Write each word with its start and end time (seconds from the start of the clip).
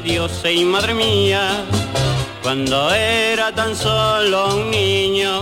Dios, 0.00 0.42
y 0.50 0.64
madre 0.64 0.94
mía, 0.94 1.64
cuando 2.42 2.92
era 2.92 3.52
tan 3.54 3.76
solo 3.76 4.56
un 4.56 4.70
niño, 4.70 5.40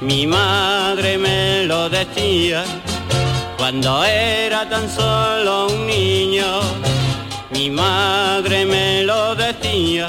mi 0.00 0.26
madre 0.26 1.18
me 1.18 1.64
lo 1.64 1.88
decía, 1.88 2.64
cuando 3.58 4.04
era 4.04 4.68
tan 4.68 4.88
solo 4.88 5.66
un 5.66 5.86
niño, 5.86 6.60
mi 7.52 7.70
madre 7.70 8.64
me 8.66 9.02
lo 9.02 9.34
decía. 9.34 10.08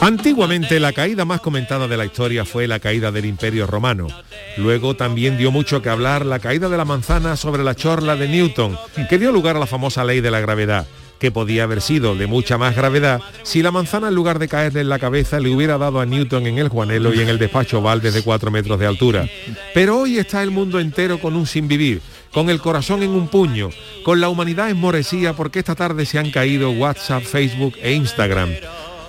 Antiguamente 0.00 0.80
la 0.80 0.92
caída 0.92 1.24
más 1.24 1.40
comentada 1.40 1.86
de 1.86 1.96
la 1.96 2.04
historia 2.04 2.44
fue 2.44 2.66
la 2.66 2.80
caída 2.80 3.12
del 3.12 3.26
Imperio 3.26 3.68
Romano. 3.68 4.08
Luego 4.56 4.96
también 4.96 5.38
dio 5.38 5.52
mucho 5.52 5.80
que 5.80 5.88
hablar 5.88 6.26
la 6.26 6.40
caída 6.40 6.68
de 6.68 6.76
la 6.76 6.84
manzana 6.84 7.36
sobre 7.36 7.62
la 7.62 7.76
chorla 7.76 8.16
de 8.16 8.26
Newton, 8.26 8.76
que 9.08 9.18
dio 9.18 9.30
lugar 9.30 9.56
a 9.56 9.60
la 9.60 9.66
famosa 9.66 10.04
ley 10.04 10.20
de 10.20 10.32
la 10.32 10.40
gravedad, 10.40 10.86
que 11.22 11.30
podía 11.30 11.62
haber 11.62 11.80
sido 11.80 12.16
de 12.16 12.26
mucha 12.26 12.58
más 12.58 12.74
gravedad 12.74 13.20
si 13.44 13.62
la 13.62 13.70
manzana 13.70 14.08
en 14.08 14.14
lugar 14.16 14.40
de 14.40 14.48
caerle 14.48 14.80
en 14.80 14.88
la 14.88 14.98
cabeza 14.98 15.38
le 15.38 15.54
hubiera 15.54 15.78
dado 15.78 16.00
a 16.00 16.04
Newton 16.04 16.48
en 16.48 16.58
el 16.58 16.68
Juanelo 16.68 17.14
y 17.14 17.20
en 17.20 17.28
el 17.28 17.38
despacho 17.38 17.80
Val 17.80 18.00
desde 18.00 18.24
4 18.24 18.50
metros 18.50 18.80
de 18.80 18.88
altura. 18.88 19.28
Pero 19.72 19.98
hoy 19.98 20.18
está 20.18 20.42
el 20.42 20.50
mundo 20.50 20.80
entero 20.80 21.20
con 21.20 21.36
un 21.36 21.46
sin 21.46 21.68
vivir, 21.68 22.02
con 22.32 22.50
el 22.50 22.58
corazón 22.58 23.04
en 23.04 23.10
un 23.10 23.28
puño, 23.28 23.70
con 24.02 24.20
la 24.20 24.30
humanidad 24.30 24.68
esmorecida 24.68 25.32
porque 25.34 25.60
esta 25.60 25.76
tarde 25.76 26.06
se 26.06 26.18
han 26.18 26.32
caído 26.32 26.72
WhatsApp, 26.72 27.22
Facebook 27.22 27.74
e 27.80 27.92
Instagram 27.92 28.50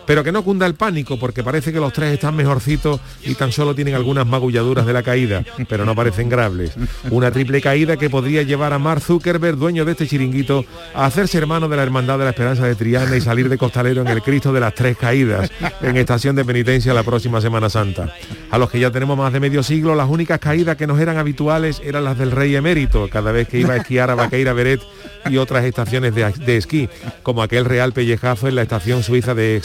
pero 0.05 0.23
que 0.23 0.31
no 0.31 0.43
cunda 0.43 0.65
el 0.65 0.75
pánico 0.75 1.17
porque 1.17 1.43
parece 1.43 1.71
que 1.71 1.79
los 1.79 1.93
tres 1.93 2.13
están 2.13 2.35
mejorcitos 2.35 2.99
y 3.23 3.35
tan 3.35 3.51
solo 3.51 3.75
tienen 3.75 3.95
algunas 3.95 4.25
magulladuras 4.25 4.85
de 4.85 4.93
la 4.93 5.03
caída, 5.03 5.43
pero 5.67 5.85
no 5.85 5.95
parecen 5.95 6.29
graves. 6.29 6.71
Una 7.09 7.31
triple 7.31 7.61
caída 7.61 7.97
que 7.97 8.09
podría 8.09 8.43
llevar 8.43 8.73
a 8.73 8.79
Mark 8.79 9.01
Zuckerberg, 9.01 9.57
dueño 9.57 9.85
de 9.85 9.91
este 9.91 10.07
chiringuito, 10.07 10.65
a 10.93 11.05
hacerse 11.05 11.37
hermano 11.37 11.67
de 11.67 11.77
la 11.77 11.83
Hermandad 11.83 12.17
de 12.17 12.25
la 12.25 12.31
Esperanza 12.31 12.65
de 12.65 12.75
Triana 12.75 13.15
y 13.15 13.21
salir 13.21 13.49
de 13.49 13.57
costalero 13.57 14.01
en 14.01 14.07
el 14.07 14.21
Cristo 14.21 14.53
de 14.53 14.59
las 14.59 14.73
Tres 14.73 14.97
Caídas, 14.97 15.51
en 15.81 15.97
estación 15.97 16.35
de 16.35 16.45
penitencia 16.45 16.93
la 16.93 17.03
próxima 17.03 17.41
Semana 17.41 17.69
Santa. 17.69 18.13
A 18.51 18.57
los 18.57 18.69
que 18.69 18.79
ya 18.79 18.91
tenemos 18.91 19.17
más 19.17 19.33
de 19.33 19.39
medio 19.39 19.63
siglo, 19.63 19.95
las 19.95 20.09
únicas 20.09 20.39
caídas 20.39 20.77
que 20.77 20.87
nos 20.87 20.99
eran 20.99 21.17
habituales 21.17 21.81
eran 21.83 22.03
las 22.03 22.17
del 22.17 22.31
rey 22.31 22.55
emérito, 22.55 23.09
cada 23.09 23.31
vez 23.31 23.47
que 23.47 23.59
iba 23.59 23.73
a 23.73 23.77
esquiar 23.77 24.09
a 24.09 24.15
Vaqueira 24.15 24.53
Beret 24.53 24.81
y 25.29 25.37
otras 25.37 25.65
estaciones 25.65 26.13
de, 26.15 26.57
esquí, 26.57 26.89
como 27.21 27.41
aquel 27.41 27.65
real 27.65 27.93
pellejazo 27.93 28.47
en 28.47 28.55
la 28.55 28.61
estación 28.61 29.03
suiza 29.03 29.33
de 29.33 29.55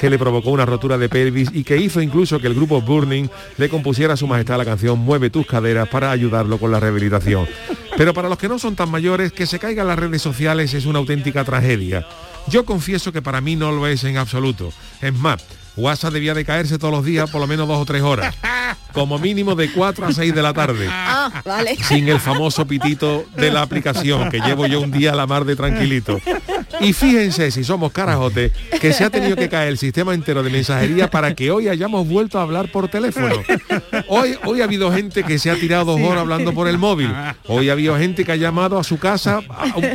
Que 0.00 0.10
le 0.10 0.18
provocó 0.18 0.50
una 0.50 0.66
rotura 0.66 0.98
de 0.98 1.08
pelvis 1.08 1.50
y 1.52 1.64
que 1.64 1.76
hizo 1.76 2.00
incluso 2.00 2.38
que 2.40 2.46
el 2.46 2.54
grupo 2.54 2.80
Burning 2.80 3.28
le 3.56 3.68
compusiera 3.68 4.14
a 4.14 4.16
su 4.16 4.26
majestad 4.26 4.58
la 4.58 4.64
canción 4.64 4.98
Mueve 4.98 5.30
tus 5.30 5.46
caderas 5.46 5.88
para 5.88 6.10
ayudarlo 6.10 6.58
con 6.58 6.70
la 6.70 6.80
rehabilitación. 6.80 7.46
Pero 7.96 8.12
para 8.12 8.28
los 8.28 8.38
que 8.38 8.48
no 8.48 8.58
son 8.58 8.76
tan 8.76 8.90
mayores, 8.90 9.32
que 9.32 9.46
se 9.46 9.58
caigan 9.58 9.86
las 9.86 9.98
redes 9.98 10.22
sociales 10.22 10.74
es 10.74 10.86
una 10.86 10.98
auténtica 10.98 11.44
tragedia. 11.44 12.06
Yo 12.48 12.64
confieso 12.64 13.12
que 13.12 13.22
para 13.22 13.40
mí 13.40 13.56
no 13.56 13.72
lo 13.72 13.86
es 13.86 14.04
en 14.04 14.16
absoluto. 14.16 14.72
Es 15.00 15.14
más, 15.14 15.44
WhatsApp 15.76 16.12
debía 16.12 16.34
de 16.34 16.44
caerse 16.44 16.78
todos 16.78 16.92
los 16.92 17.04
días 17.04 17.30
por 17.30 17.40
lo 17.40 17.46
menos 17.46 17.66
dos 17.66 17.78
o 17.78 17.84
tres 17.84 18.02
horas. 18.02 18.34
Como 18.92 19.18
mínimo 19.18 19.56
de 19.56 19.72
4 19.72 20.06
a 20.06 20.12
6 20.12 20.34
de 20.34 20.42
la 20.42 20.54
tarde. 20.54 20.86
Ah, 20.88 21.42
vale. 21.44 21.76
Sin 21.82 22.08
el 22.08 22.20
famoso 22.20 22.64
pitito 22.64 23.24
de 23.36 23.50
la 23.50 23.62
aplicación, 23.62 24.30
que 24.30 24.38
llevo 24.38 24.66
yo 24.66 24.80
un 24.80 24.92
día 24.92 25.12
a 25.12 25.16
la 25.16 25.26
mar 25.26 25.44
de 25.44 25.56
tranquilito. 25.56 26.20
Y 26.80 26.92
fíjense, 26.92 27.50
si 27.50 27.64
somos 27.64 27.92
carajotes, 27.92 28.52
que 28.80 28.92
se 28.92 29.04
ha 29.04 29.10
tenido 29.10 29.36
que 29.36 29.48
caer 29.48 29.68
el 29.68 29.78
sistema 29.78 30.14
entero 30.14 30.42
de 30.42 30.50
mensajería 30.50 31.10
para 31.10 31.34
que 31.34 31.50
hoy 31.50 31.68
hayamos 31.68 32.06
vuelto 32.08 32.38
a 32.38 32.42
hablar 32.42 32.70
por 32.70 32.88
teléfono. 32.88 33.34
Hoy, 34.08 34.36
hoy 34.44 34.60
ha 34.60 34.64
habido 34.64 34.92
gente 34.92 35.24
que 35.24 35.38
se 35.38 35.50
ha 35.50 35.56
tirado 35.56 35.84
dos 35.86 36.00
horas 36.00 36.20
hablando 36.20 36.52
por 36.52 36.68
el 36.68 36.78
móvil. 36.78 37.12
Hoy 37.46 37.68
ha 37.68 37.72
habido 37.72 37.96
gente 37.98 38.24
que 38.24 38.32
ha 38.32 38.36
llamado 38.36 38.78
a 38.78 38.84
su 38.84 38.98
casa 38.98 39.40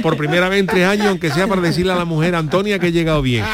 por 0.02 0.18
primera 0.18 0.50
vez 0.50 0.60
en 0.60 0.68
tres 0.68 0.86
años, 0.86 1.08
aunque 1.08 1.32
sea 1.32 1.48
para 1.48 1.62
decirle 1.62 1.94
a 1.94 1.96
la 1.96 2.06
mujer 2.06 2.36
Antonia 2.36 2.80
que 2.80 2.88
he 2.88 2.92
llegado 2.92 3.22
bien. 3.22 3.46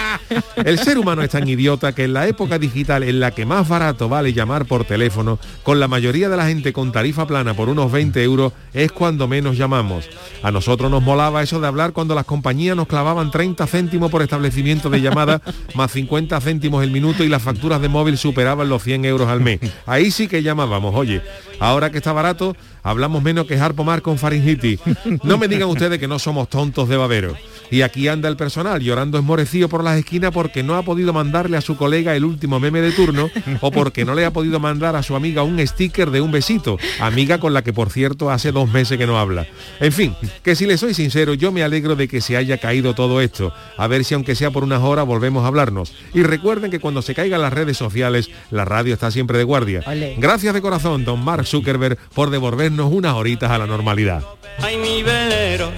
El 0.56 0.80
ser 0.80 0.98
humano 0.98 1.22
es 1.22 1.30
tan 1.30 1.48
idiota 1.48 1.94
que 1.94 2.06
en 2.06 2.14
la 2.16 2.30
época 2.30 2.58
digital 2.58 3.04
en 3.04 3.20
la 3.20 3.32
que 3.32 3.46
más 3.46 3.68
barato 3.68 4.08
vale 4.08 4.32
llamar 4.32 4.66
por 4.66 4.86
teléfono, 4.86 5.38
con 5.64 5.82
la 5.82 5.90
mayoría 5.90 6.30
de 6.30 6.38
la 6.38 6.48
gente 6.48 6.72
con 6.72 6.94
tarifa 6.94 7.28
plana 7.28 7.54
por 7.54 7.68
unos 7.68 7.92
20 7.92 8.24
euros, 8.24 8.54
es 8.74 8.94
cuando 8.94 9.28
menos 9.28 9.58
llamamos. 9.58 10.10
A 10.42 10.50
nosotros 10.50 10.90
nos 10.90 11.04
molaba 11.04 11.44
eso 11.44 11.60
de 11.60 11.68
hablar 11.68 11.92
cuando 11.92 12.16
las 12.16 12.24
compañías 12.24 12.78
nos 12.78 12.88
clavaban 12.88 13.32
30 13.32 13.68
céntimos 13.68 14.10
por 14.10 14.22
establecimiento 14.22 14.90
de 14.90 15.02
llamada, 15.02 15.42
más 15.76 15.92
50 15.92 16.40
céntimos 16.40 16.86
el 16.86 16.92
minuto 16.92 17.22
y 17.22 17.28
las 17.28 17.42
facturas 17.42 17.82
de 17.82 17.90
móvil 17.90 18.18
superaban 18.18 18.70
los 18.70 18.82
100 18.82 19.04
euros 19.04 19.28
al 19.28 19.42
mes. 19.42 19.60
Ahí 19.86 20.10
sí 20.10 20.30
que 20.30 20.42
llamábamos, 20.42 20.96
oye, 20.96 21.22
ahora 21.60 21.92
que 21.92 21.98
está 21.98 22.14
barato, 22.14 22.56
hablamos 22.86 23.24
menos 23.24 23.48
que 23.48 23.58
Harpo 23.58 23.84
Mar 23.84 24.02
con 24.02 24.18
faringitis. 24.18 24.80
No 25.24 25.38
me 25.38 25.48
digan 25.48 25.68
ustedes 25.70 26.00
que 26.00 26.08
no 26.08 26.20
somos 26.20 26.50
tontos 26.50 26.88
de 26.88 26.96
babero. 26.96 27.36
Y 27.72 27.82
aquí 27.82 28.08
anda 28.08 28.30
el 28.30 28.38
personal 28.38 28.80
llorando 28.80 29.18
esmorecido 29.18 29.68
por 29.70 29.84
las 29.84 29.98
esquinas 29.98 30.32
porque 30.32 30.62
no 30.62 30.76
ha 30.76 30.84
podido 30.84 31.14
mandarle 31.14 31.58
a 31.58 31.62
su 31.62 31.76
colega 31.76 32.16
el 32.16 32.24
último 32.24 32.60
meme 32.60 32.80
de 32.80 32.92
turno 32.92 33.32
o 33.62 33.72
porque 33.72 34.06
no 34.06 34.14
le 34.14 34.24
ha 34.24 34.32
podido 34.32 34.60
mandar 34.60 34.96
a 34.96 35.02
su 35.02 35.16
amiga 35.16 35.42
un 35.42 35.66
sticker 35.66 36.12
de 36.12 36.22
un 36.22 36.32
besito, 36.32 36.78
amiga 37.00 37.40
con 37.40 37.56
la 37.56 37.64
que 37.64 37.74
por 37.74 37.90
cierto 37.90 38.30
hace 38.30 38.52
dos 38.52 38.72
meses 38.72 39.00
que 39.00 39.08
no 39.08 39.18
habla. 39.18 39.48
En 39.80 39.92
fin, 39.92 40.16
que 40.44 40.56
si 40.56 40.68
le 40.68 40.78
soy 40.78 40.94
sincero, 40.94 41.34
yo 41.34 41.52
me 41.52 41.64
alegro 41.64 41.96
de 41.96 42.08
que 42.08 42.22
se 42.22 42.38
haya 42.38 42.60
caído 42.60 42.94
todo 42.94 43.20
esto. 43.20 43.52
A 43.78 43.88
ver 43.88 44.04
si 44.04 44.14
aunque 44.14 44.36
sea 44.36 44.52
por 44.52 44.64
unas 44.64 44.84
horas 44.84 45.08
volvemos 45.08 45.44
a 45.44 45.48
hablarnos. 45.48 45.94
Y 46.14 46.22
recuerden 46.22 46.70
que 46.70 46.80
cuando 46.80 47.02
se 47.02 47.16
caigan 47.16 47.42
las 47.42 47.54
redes 47.54 47.78
sociales, 47.78 48.30
la 48.52 48.64
radio 48.64 48.94
está 48.94 49.10
siempre 49.10 49.40
de 49.40 49.44
guardia. 49.44 49.84
Gracias 50.18 50.54
de 50.54 50.62
corazón, 50.62 51.04
don 51.04 51.24
Mark 51.24 51.48
Zuckerberg, 51.48 51.98
por 52.14 52.30
devolvernos 52.30 52.75
unas 52.84 53.14
horitas 53.14 53.50
a 53.50 53.58
la 53.58 53.68
normalidad. 53.68 54.24
Ay, 54.60 54.78
mi 54.78 55.04
velero, 55.04 55.72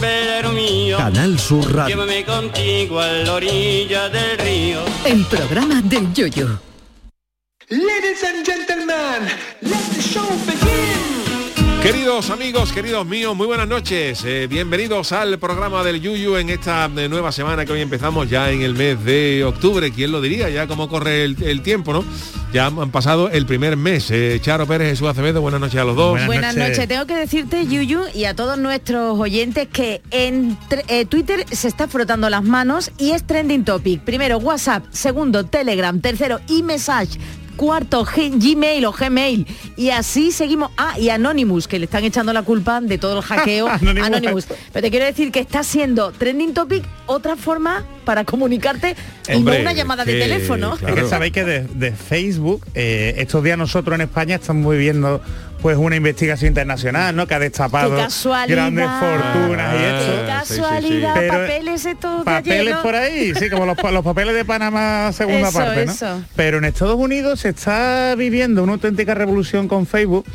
velero 0.00 0.52
mío. 0.52 0.96
Canal 0.96 1.38
Sur 1.38 1.74
Radio. 1.74 1.96
Llévame 1.96 2.24
contigo 2.24 3.00
a 3.00 3.08
la 3.08 3.34
orilla 3.34 4.08
del 4.08 4.38
río. 4.38 4.80
El 5.04 5.24
programa 5.26 5.80
del 5.82 6.12
Yoyo. 6.12 6.58
Ladies 7.68 8.22
and 8.24 8.44
gentlemen, 8.46 9.28
let 9.62 9.84
the 9.94 10.02
show 10.02 10.28
begin. 10.46 11.13
Queridos 11.84 12.30
amigos, 12.30 12.72
queridos 12.72 13.06
míos, 13.06 13.36
muy 13.36 13.46
buenas 13.46 13.68
noches. 13.68 14.24
Eh, 14.24 14.46
bienvenidos 14.48 15.12
al 15.12 15.38
programa 15.38 15.84
del 15.84 16.00
Yuyu 16.00 16.36
en 16.36 16.48
esta 16.48 16.86
eh, 16.86 17.10
nueva 17.10 17.30
semana 17.30 17.66
que 17.66 17.72
hoy 17.72 17.82
empezamos 17.82 18.30
ya 18.30 18.50
en 18.50 18.62
el 18.62 18.72
mes 18.72 19.04
de 19.04 19.44
octubre. 19.44 19.92
¿Quién 19.92 20.10
lo 20.10 20.22
diría? 20.22 20.48
Ya 20.48 20.66
como 20.66 20.88
corre 20.88 21.24
el, 21.24 21.36
el 21.42 21.60
tiempo, 21.60 21.92
¿no? 21.92 22.02
Ya 22.54 22.68
han 22.68 22.90
pasado 22.90 23.28
el 23.28 23.44
primer 23.44 23.76
mes. 23.76 24.10
Eh, 24.10 24.38
Charo 24.40 24.66
Pérez, 24.66 24.88
Jesús 24.88 25.08
Acevedo, 25.08 25.42
buenas 25.42 25.60
noches 25.60 25.78
a 25.78 25.84
los 25.84 25.94
dos. 25.94 26.24
Buenas, 26.24 26.56
noches. 26.56 26.88
Tengo 26.88 27.04
que 27.04 27.16
decirte, 27.16 27.66
Yuyu, 27.66 28.00
y 28.14 28.24
a 28.24 28.34
todos 28.34 28.56
nuestros 28.56 29.18
oyentes 29.18 29.68
que 29.68 30.00
en 30.10 30.56
eh, 30.88 31.04
Twitter 31.04 31.44
se 31.50 31.68
está 31.68 31.86
frotando 31.86 32.30
las 32.30 32.44
manos 32.44 32.92
y 32.96 33.10
es 33.10 33.26
trending 33.26 33.64
topic. 33.64 34.00
Primero 34.00 34.38
WhatsApp, 34.38 34.84
segundo 34.90 35.44
Telegram, 35.44 36.00
tercero 36.00 36.40
e-message, 36.48 37.18
cuarto 37.56 38.04
G- 38.04 38.32
Gmail 38.38 38.84
o 38.86 38.92
Gmail. 38.92 39.46
Y 39.76 39.90
así 39.90 40.32
seguimos. 40.32 40.70
Ah, 40.76 40.98
y 40.98 41.08
Anonymous, 41.10 41.66
que 41.68 41.78
le 41.78 41.86
están 41.86 42.04
echando 42.04 42.32
la 42.32 42.42
culpa 42.42 42.80
de 42.80 42.98
todo 42.98 43.18
el 43.18 43.22
hackeo. 43.24 43.68
Anonymous. 43.70 44.06
Anonymous. 44.06 44.46
Pero 44.72 44.82
te 44.84 44.90
quiero 44.90 45.06
decir 45.06 45.30
que 45.32 45.40
está 45.40 45.62
siendo 45.62 46.12
trending 46.12 46.54
topic 46.54 46.84
otra 47.06 47.36
forma 47.36 47.84
para 48.04 48.24
comunicarte 48.24 48.96
y 49.32 49.40
no 49.40 49.52
una 49.52 49.72
llamada 49.72 50.04
de 50.04 50.18
teléfono. 50.18 50.76
Es 50.86 50.94
que 50.94 51.08
sabéis 51.08 51.32
que 51.32 51.44
de, 51.44 51.60
de 51.66 51.92
Facebook, 51.92 52.64
eh, 52.74 53.14
estos 53.18 53.42
días 53.42 53.56
nosotros 53.58 53.94
en 53.94 54.02
España 54.02 54.36
estamos 54.36 54.70
viviendo 54.72 55.20
pues 55.64 55.78
una 55.78 55.96
investigación 55.96 56.48
internacional, 56.48 57.16
¿no? 57.16 57.26
Que 57.26 57.36
ha 57.36 57.38
destapado 57.38 57.96
grandes 58.46 58.86
fortunas 59.00 59.74
y 59.74 59.78
Qué 59.78 59.98
esto. 59.98 60.26
casualidad, 60.26 61.14
Pero- 61.14 61.32
papeles 61.32 61.84
de 61.84 61.94
Papeles 61.96 62.60
ayer, 62.60 62.74
¿no? 62.74 62.82
por 62.82 62.94
ahí, 62.94 63.32
sí, 63.34 63.48
como 63.48 63.64
los, 63.64 63.78
los 63.90 64.04
papeles 64.04 64.34
de 64.34 64.44
Panamá 64.44 65.10
segunda 65.14 65.48
Eso, 65.48 65.58
parte, 65.58 65.86
¿no? 65.86 65.92
eso. 65.92 66.22
Pero 66.36 66.58
en 66.58 66.66
Estados 66.66 66.96
Unidos 66.96 67.40
se 67.40 67.48
está 67.48 68.14
viviendo 68.14 68.62
una 68.62 68.74
auténtica 68.74 69.14
revolución 69.14 69.66
con 69.66 69.86
Facebook 69.86 70.26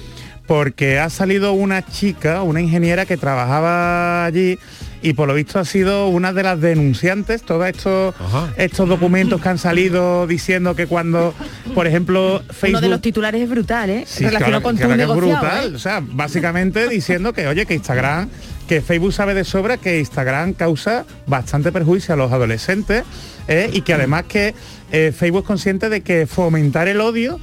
porque 0.47 0.97
ha 0.97 1.11
salido 1.11 1.53
una 1.53 1.85
chica, 1.85 2.41
una 2.41 2.59
ingeniera 2.59 3.05
que 3.05 3.15
trabajaba 3.15 4.25
allí 4.25 4.57
y 5.01 5.13
por 5.13 5.27
lo 5.27 5.33
visto 5.33 5.59
ha 5.59 5.65
sido 5.65 6.07
una 6.07 6.33
de 6.33 6.43
las 6.43 6.59
denunciantes, 6.59 7.43
todos 7.43 7.67
estos, 7.67 8.15
estos 8.57 8.89
documentos 8.89 9.41
que 9.41 9.49
han 9.49 9.57
salido 9.57 10.27
diciendo 10.27 10.75
que 10.75 10.87
cuando, 10.87 11.33
por 11.73 11.87
ejemplo, 11.87 12.41
Facebook... 12.49 12.77
Uno 12.77 12.81
de 12.81 12.89
los 12.89 13.01
titulares 13.01 13.41
es 13.41 13.49
brutal, 13.49 13.89
¿eh? 13.89 14.03
Sí, 14.07 14.25
Relacionado 14.25 14.61
claro, 14.61 14.63
con 14.63 14.77
tu 14.77 14.95
que 14.95 15.01
es 15.01 15.07
brutal. 15.07 15.71
¿eh? 15.71 15.75
O 15.75 15.79
sea, 15.79 16.01
básicamente 16.03 16.87
diciendo 16.87 17.33
que, 17.33 17.47
oye, 17.47 17.65
que 17.65 17.73
Instagram 17.73 18.29
que 18.69 18.81
Facebook 18.81 19.13
sabe 19.13 19.33
de 19.33 19.45
sobra 19.45 19.77
que 19.77 19.97
Instagram 19.97 20.53
causa 20.53 21.03
bastante 21.25 21.71
perjuicio 21.71 22.13
a 22.13 22.17
los 22.17 22.31
adolescentes 22.31 23.03
¿eh? 23.47 23.67
y 23.73 23.81
que 23.81 23.95
además 23.95 24.25
que 24.27 24.53
eh, 24.91 25.11
Facebook 25.11 25.41
es 25.41 25.47
consciente 25.47 25.89
de 25.89 26.01
que 26.01 26.27
fomentar 26.27 26.87
el 26.87 27.01
odio 27.01 27.39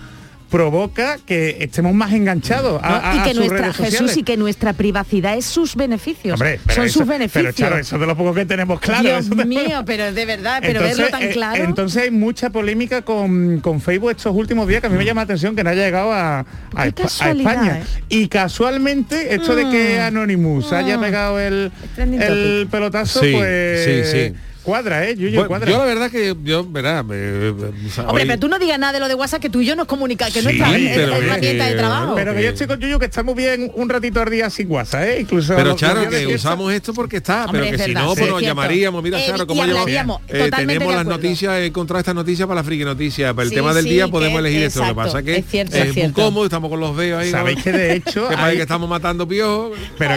provoca 0.51 1.19
que 1.27 1.57
estemos 1.61 1.93
más 1.95 2.13
enganchados 2.13 2.81
a, 2.83 3.11
a- 3.13 3.17
y 3.17 3.19
a 3.19 3.23
que 3.25 3.31
sus 3.31 3.39
nuestra 3.39 3.59
redes 3.59 3.77
sociales. 3.77 4.01
Jesús 4.01 4.17
y 4.17 4.23
que 4.23 4.37
nuestra 4.37 4.73
privacidad 4.73 5.37
es 5.37 5.45
sus 5.45 5.75
beneficios. 5.77 6.35
Hombre, 6.35 6.61
Son 6.75 6.85
eso- 6.87 7.01
sus 7.01 7.09
beneficios. 7.09 7.55
Pero 7.57 7.69
Charo, 7.69 7.79
eso 7.79 7.99
de 7.99 8.07
lo 8.07 8.17
poco 8.17 8.33
que 8.35 8.47
tenemos 8.47 8.79
claro. 8.81 9.03
Dios 9.03 9.29
mío, 9.47 9.83
pero 9.85 10.13
de 10.13 10.25
verdad, 10.25 10.59
pero 10.63 10.81
verlo 10.83 11.09
tan 11.09 11.23
eh, 11.25 11.31
claro. 11.31 11.65
entonces 11.65 12.05
hay 12.05 12.11
mucha 12.11 12.51
polémica 12.51 13.03
con, 13.03 13.61
con 13.61 13.81
Facebook 13.81 14.11
estos 14.13 14.35
últimos 14.35 14.69
días 14.69 14.81
que 14.81 14.87
a 14.87 14.91
mí 14.91 14.97
me 14.97 15.05
llama 15.05 15.23
la 15.23 15.25
atención 15.25 15.57
que 15.57 15.65
no 15.65 15.71
haya 15.71 15.85
llegado 15.85 16.13
a, 16.13 16.45
España. 16.77 17.79
¿eh? 17.79 18.03
Y 18.09 18.29
casualmente 18.29 19.35
esto 19.35 19.55
de 19.55 19.69
que 19.71 20.01
Anonymous 20.01 20.73
haya 20.73 20.97
Mm. 20.97 21.01
pegado 21.01 21.41
el, 21.41 21.73
el 21.99 22.69
pelotazo, 22.71 23.21
Sí, 23.21 23.33
pues 23.35 23.85
sí, 23.85 24.03
sí. 24.05 24.35
Cuadra, 24.67 25.09
¿eh? 25.09 25.15
Yuyu, 25.17 25.35
Bueno, 25.37 25.49
cuadra. 25.49 25.71
yo 25.71 25.79
la 25.79 25.85
verdad 25.85 26.11
que 26.11 26.35
yo, 26.45 26.67
verá, 26.69 27.03
me- 27.03 27.49
Hombre, 27.51 27.71
hoy- 28.09 28.23
pero 28.27 28.39
tú 28.39 28.49
no 28.49 28.59
digas 28.59 28.79
nada 28.79 28.93
de 28.93 29.01
lo 29.01 29.09
de 29.09 29.15
WhatsApp 29.15 29.41
que 29.41 29.49
tú 29.49 29.61
y 29.61 29.67
yo 29.67 29.77
nos 29.77 29.87
comunica, 29.87 30.27
que 30.27 30.41
Sí, 30.41 30.45
no 30.45 30.51
es 30.51 30.59
nuestra 30.59 30.77
pero 30.77 31.13
es 31.15 31.19
que- 31.21 31.27
herramienta 31.27 31.67
de 31.67 31.75
trabajo. 31.77 32.15
Pero 32.17 32.35
que 32.35 32.43
yo 32.43 32.49
estoy 32.51 32.67
con 32.67 32.81
Yuyu 32.81 32.99
que 32.99 33.07
estamos 33.07 33.35
bien 33.37 33.71
un 33.75 33.89
ratito 33.89 34.21
al 34.21 34.29
día 34.31 34.51
sin 34.51 34.71
WhatsApp, 34.71 35.03
¿eh? 35.05 35.19
Incluso 35.21 35.55
Pero 35.57 35.75
Charo, 35.77 36.09
que 36.11 36.27
usamos 36.27 36.73
esto 36.73 36.93
porque 36.93 37.19
está, 37.19 37.45
Hombre, 37.47 37.61
pero 37.63 37.71
que 37.71 37.77
es 37.77 37.83
si 37.83 37.91
verdad, 37.95 38.05
no, 38.05 38.11
sí, 38.11 38.15
pues 38.17 38.27
es 38.27 38.31
nos 38.33 38.41
cierto. 38.41 38.55
llamaríamos, 38.61 39.03
mira 39.03 39.19
Eh, 39.21 39.27
Charo, 39.29 39.47
cómo 39.47 39.63
llevamos. 39.65 39.81
hablaríamos, 39.83 40.21
Eh, 40.29 40.51
tenemos 40.57 40.95
las 40.95 41.07
noticias, 41.07 41.53
he 41.59 41.67
encontrado 41.67 42.01
estas 42.01 42.15
noticias 42.15 42.47
para 42.49 42.61
la 42.61 42.65
friki 42.65 42.85
noticias, 42.85 43.33
para 43.35 43.47
el 43.49 43.55
tema 43.55 43.73
del 43.73 43.85
día 43.85 44.09
podemos 44.09 44.41
elegir 44.41 44.65
esto. 44.65 44.81
Lo 44.81 44.89
que 44.89 44.95
pasa 44.95 45.23
que 45.23 45.37
es 45.37 45.47
cierto, 45.47 45.77
es 45.77 45.87
es 45.89 45.97
muy 45.97 46.13
cómodo, 46.13 46.45
estamos 46.45 46.71
con 46.71 46.81
los 46.81 46.97
dedos 46.97 47.23
ahí. 47.23 47.31
Sabéis 47.31 47.63
que 47.63 47.73
de 47.73 47.95
hecho 47.95 48.29
que 48.29 48.35
parece 48.35 48.43
hay- 48.51 48.57
que 48.57 48.63
estamos 48.63 48.89
matando 48.89 49.27
piojos. 49.29 49.79
Pero 49.97 50.15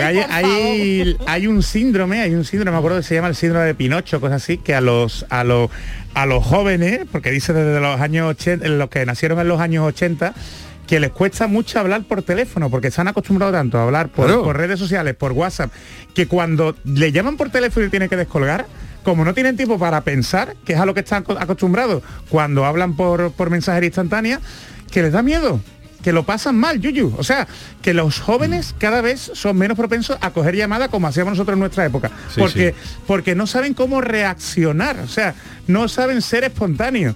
hay 1.27 1.47
un 1.47 1.61
síndrome, 1.63 2.21
hay 2.21 2.33
un 2.33 2.45
síndrome, 2.45 2.71
me 2.71 2.77
acuerdo 2.77 2.97
que 2.97 3.03
se 3.03 3.15
llama 3.15 3.27
el 3.27 3.35
síndrome 3.35 3.65
de 3.65 3.75
Pinocho, 3.75 4.19
cosas 4.19 4.38
así, 4.41 4.57
que 4.57 4.73
a 4.75 4.81
los 4.81 5.25
a 5.29 5.43
los 5.43 5.69
a 6.13 6.25
los 6.25 6.43
jóvenes, 6.43 7.01
porque 7.11 7.31
dice 7.31 7.53
desde 7.53 7.79
los 7.79 8.01
años 8.01 8.27
80, 8.31 8.67
los 8.69 8.89
que 8.89 9.05
nacieron 9.05 9.39
en 9.39 9.47
los 9.47 9.59
años 9.61 9.85
80, 9.85 10.33
que 10.87 10.99
les 10.99 11.11
cuesta 11.11 11.45
mucho 11.47 11.79
hablar 11.79 12.01
por 12.03 12.23
teléfono, 12.23 12.69
porque 12.71 12.89
se 12.89 12.99
han 12.99 13.07
acostumbrado 13.07 13.51
tanto 13.51 13.77
a 13.77 13.83
hablar 13.83 14.09
por, 14.09 14.25
Claro. 14.25 14.43
por 14.43 14.57
redes 14.57 14.79
sociales, 14.79 15.13
por 15.15 15.33
WhatsApp, 15.33 15.71
que 16.15 16.27
cuando 16.27 16.75
le 16.83 17.11
llaman 17.11 17.37
por 17.37 17.51
teléfono 17.51 17.85
y 17.85 17.89
tienen 17.89 18.09
que 18.09 18.15
descolgar, 18.17 18.65
como 19.03 19.23
no 19.23 19.33
tienen 19.35 19.55
tiempo 19.55 19.77
para 19.77 20.01
pensar, 20.01 20.55
que 20.65 20.73
es 20.73 20.79
a 20.79 20.85
lo 20.87 20.93
que 20.95 21.01
están 21.01 21.23
aco- 21.23 21.37
acostumbrados 21.39 22.01
cuando 22.27 22.65
hablan 22.65 22.95
por, 22.95 23.31
por 23.33 23.49
mensajería 23.51 23.87
instantánea, 23.87 24.39
que 24.91 25.03
les 25.03 25.11
da 25.13 25.21
miedo 25.21 25.61
que 26.03 26.13
lo 26.13 26.23
pasan 26.23 26.55
mal, 26.55 26.79
Yuyu. 26.79 27.13
O 27.17 27.23
sea, 27.23 27.47
que 27.81 27.93
los 27.93 28.19
jóvenes 28.19 28.75
cada 28.77 29.01
vez 29.01 29.31
son 29.33 29.57
menos 29.57 29.77
propensos 29.77 30.17
a 30.21 30.31
coger 30.31 30.55
llamadas 30.55 30.89
como 30.89 31.07
hacíamos 31.07 31.33
nosotros 31.33 31.55
en 31.55 31.59
nuestra 31.59 31.85
época. 31.85 32.11
Sí, 32.33 32.39
porque, 32.39 32.75
sí. 32.77 32.89
porque 33.07 33.35
no 33.35 33.47
saben 33.47 33.73
cómo 33.73 34.01
reaccionar. 34.01 34.99
O 34.99 35.07
sea, 35.07 35.35
no 35.67 35.87
saben 35.87 36.21
ser 36.21 36.43
espontáneos. 36.43 37.15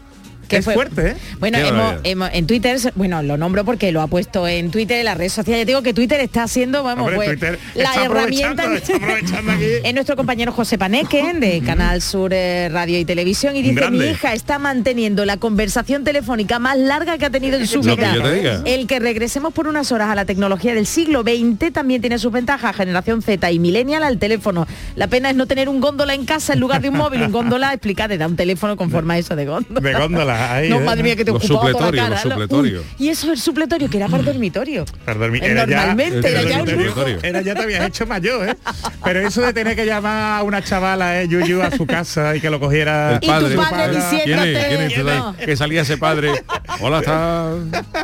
¿Qué 0.53 0.59
es 0.59 0.65
fue? 0.65 0.73
fuerte, 0.73 1.09
¿eh? 1.09 1.15
Bueno, 1.39 1.57
hemos, 2.03 2.29
en 2.33 2.47
Twitter, 2.47 2.79
bueno, 2.95 3.21
lo 3.23 3.37
nombro 3.37 3.65
porque 3.65 3.91
lo 3.91 4.01
ha 4.01 4.07
puesto 4.07 4.47
en 4.47 4.71
Twitter, 4.71 4.99
en 4.99 5.05
las 5.05 5.17
redes 5.17 5.33
sociales. 5.33 5.65
Te 5.65 5.71
digo 5.71 5.81
que 5.81 5.93
Twitter 5.93 6.19
está 6.19 6.43
haciendo, 6.43 6.83
vamos, 6.83 7.07
Hombre, 7.07 7.15
pues, 7.15 7.29
Twitter 7.29 7.59
la 7.75 7.89
está 7.89 8.05
herramienta. 8.05 8.63
es 9.83 9.93
nuestro 9.93 10.15
compañero 10.15 10.51
José 10.51 10.77
Paneque, 10.77 11.33
de 11.33 11.61
Canal 11.61 12.01
Sur 12.01 12.31
eh, 12.33 12.69
Radio 12.69 12.99
y 12.99 13.05
Televisión, 13.05 13.55
y 13.55 13.61
dice, 13.61 13.75
Grande. 13.75 14.05
mi 14.05 14.11
hija 14.11 14.33
está 14.33 14.59
manteniendo 14.59 15.25
la 15.25 15.37
conversación 15.37 16.03
telefónica 16.03 16.59
más 16.59 16.77
larga 16.77 17.17
que 17.17 17.25
ha 17.25 17.29
tenido 17.29 17.57
en 17.57 17.67
su 17.67 17.81
que 17.81 17.95
vida. 17.95 18.15
yo. 18.15 18.63
El 18.65 18.87
que 18.87 18.99
regresemos 18.99 19.53
por 19.53 19.67
unas 19.67 19.91
horas 19.91 20.09
a 20.09 20.15
la 20.15 20.25
tecnología 20.25 20.73
del 20.73 20.85
siglo 20.85 21.23
XX 21.23 21.71
también 21.71 22.01
tiene 22.01 22.19
sus 22.19 22.31
ventajas. 22.31 22.75
Generación 22.75 23.21
Z 23.21 23.51
y 23.51 23.59
Millennial 23.59 24.03
al 24.03 24.17
teléfono. 24.17 24.67
La 24.95 25.07
pena 25.07 25.29
es 25.29 25.35
no 25.35 25.45
tener 25.45 25.69
un 25.69 25.79
góndola 25.79 26.13
en 26.13 26.25
casa 26.25 26.53
en 26.53 26.59
lugar 26.59 26.81
de 26.81 26.89
un 26.89 26.97
móvil. 26.97 27.21
Un 27.21 27.31
góndola, 27.31 27.73
explícate, 27.73 28.17
da 28.17 28.27
un 28.27 28.35
teléfono 28.35 28.77
con 28.77 28.89
forma 28.89 29.17
eso 29.17 29.35
de 29.35 29.45
góndola. 29.45 29.79
De 29.79 29.93
góndola, 29.93 30.42
ahí, 30.51 30.69
no, 30.69 30.77
¿eh? 30.77 30.83
madre 30.83 31.03
mía, 31.03 31.15
que 31.15 31.25
te 31.25 31.31
Los 31.31 31.43
ocupaba 31.49 31.71
toda 31.71 31.91
la 31.91 31.97
cara. 31.97 32.09
los 32.09 32.21
supletorios. 32.21 32.83
Uy, 32.99 33.05
y 33.05 33.09
eso 33.09 33.27
es 33.27 33.33
el 33.33 33.39
supletorio, 33.39 33.89
que 33.89 33.97
era 33.97 34.07
para 34.07 34.19
el 34.19 34.25
dormitorio. 34.25 34.85
Para 35.05 35.19
dormir. 35.19 35.43
Eh, 35.43 35.51
Era 35.51 35.65
ya- 35.67 35.75
Normalmente 35.77 36.27
era 36.29 36.39
el 36.41 36.47
ya 36.49 36.59
un 36.61 36.65
dormitorio. 36.65 37.19
Era 37.23 37.41
ya 37.41 37.55
te 37.55 37.61
habías 37.63 37.87
hecho 37.87 38.05
mayor, 38.05 38.49
¿eh? 38.49 38.55
Pero 39.03 39.27
eso 39.27 39.41
de 39.41 39.53
tener 39.53 39.75
que 39.75 39.85
llamar 39.85 40.39
a 40.39 40.43
una 40.43 40.61
chavala, 40.63 41.21
¿eh? 41.21 41.27
Yuyu, 41.27 41.61
a 41.61 41.71
su 41.71 41.85
casa 41.85 42.35
y 42.35 42.41
que 42.41 42.49
lo 42.49 42.59
cogiera... 42.59 43.11
El 43.11 43.17
Y 43.17 43.19
tu 43.21 43.27
padre. 43.27 43.55
padre 43.55 43.91
¿Quién 43.91 44.01
diciéndote, 44.11 44.51
es? 44.61 44.65
¿Quién 44.67 44.81
es? 44.81 44.93
que 44.93 44.99
Tú 45.01 45.07
no. 45.07 45.35
Que 45.37 45.55
salía 45.57 45.81
ese 45.81 45.97
padre. 45.97 46.31
Hola, 46.79 46.99
está, 46.99 47.53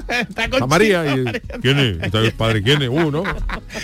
Está 0.09 0.19
está 0.21 0.49
con 0.49 0.69
María. 0.69 1.03
chico, 1.15 1.29
Y, 1.57 1.59
¿Quién 1.61 1.79
es? 1.79 2.03
Está 2.03 2.19
el 2.19 2.31
padre. 2.33 2.61
¿Quién 2.63 2.81
es? 2.81 2.89
Uh, 2.89 3.11
¿no? 3.11 3.23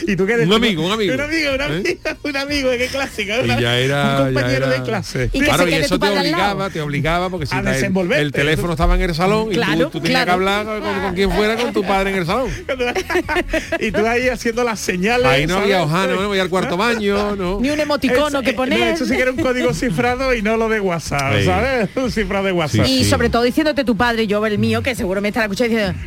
¿Y 0.07 0.15
tú 0.15 0.25
qué 0.25 0.35
Un 0.35 0.53
amigo, 0.53 0.85
un 0.85 0.91
amigo. 0.91 1.13
Un 1.15 1.21
amigo, 1.21 1.51
un 1.53 1.61
¿Eh? 1.61 1.63
amigo, 1.65 1.99
un 2.23 2.37
amigo, 2.37 2.69
qué 2.71 2.87
clásico. 2.87 3.33
Y 3.45 3.47
ya 3.61 3.77
era, 3.77 4.19
un 4.19 4.25
compañero 4.33 4.49
ya 4.51 4.55
era- 4.67 4.69
de 4.69 4.83
clase. 4.83 5.29
Y 5.33 5.39
que 5.39 5.45
claro, 5.45 5.63
se 5.65 5.71
y 5.71 5.73
eso 5.75 5.95
te 5.99 6.05
padre 6.07 6.19
obligaba, 6.19 6.69
te 6.69 6.81
obligaba, 6.81 7.29
porque 7.29 7.45
si 7.45 7.55
A 7.55 7.61
desenvolverte. 7.61 8.23
El 8.45 8.55
teléfono 8.55 8.73
estaba 8.73 8.95
en 8.95 9.01
el 9.01 9.15
salón 9.15 9.51
y 9.51 9.55
Claro, 9.55 9.85
tú, 9.85 9.89
tú 9.91 10.01
tenías 10.01 10.23
claro. 10.25 10.25
que 10.25 10.31
hablar 10.49 10.65
con, 10.81 11.01
con 11.01 11.13
quien 11.15 11.31
fuera, 11.31 11.55
con 11.55 11.73
tu 11.73 11.83
padre 11.83 12.11
en 12.11 12.17
el 12.17 12.25
salón. 12.25 12.49
y 13.79 13.91
tú 13.91 14.05
ahí 14.05 14.29
haciendo 14.29 14.63
las 14.63 14.79
señales. 14.79 15.25
Ahí 15.27 15.47
no 15.47 15.57
había 15.57 15.83
hojana, 15.83 16.13
no 16.13 16.27
voy 16.27 16.39
al 16.39 16.49
cuarto 16.49 16.77
baño, 16.77 17.35
no. 17.35 17.59
Ni 17.59 17.69
un 17.69 17.79
emoticono 17.79 18.27
Eso- 18.27 18.41
que 18.41 18.51
eh, 18.51 18.53
poner. 18.53 18.79
no, 18.79 18.85
eso 18.85 19.05
sí 19.05 19.15
que 19.15 19.21
era 19.21 19.31
un 19.31 19.37
código 19.37 19.73
cifrado 19.73 20.33
y 20.33 20.41
no 20.41 20.57
lo 20.57 20.69
de 20.69 20.79
WhatsApp, 20.79 21.33
Sí. 21.39 21.45
¿sabes? 21.45 21.89
Un 21.95 22.11
cifrado 22.11 22.45
de 22.45 22.51
WhatsApp. 22.51 22.85
y 22.87 23.03
Sí. 23.03 23.09
sobre 23.09 23.29
todo 23.29 23.43
diciéndote 23.43 23.83
tu 23.83 23.95
padre, 23.97 24.27
yo 24.27 24.45
el 24.45 24.57
mío, 24.59 24.81
que 24.83 24.95
seguro 24.95 25.21
me 25.21 25.29
estará 25.29 25.45
escuchando 25.45 25.75
diciendo, 25.75 25.99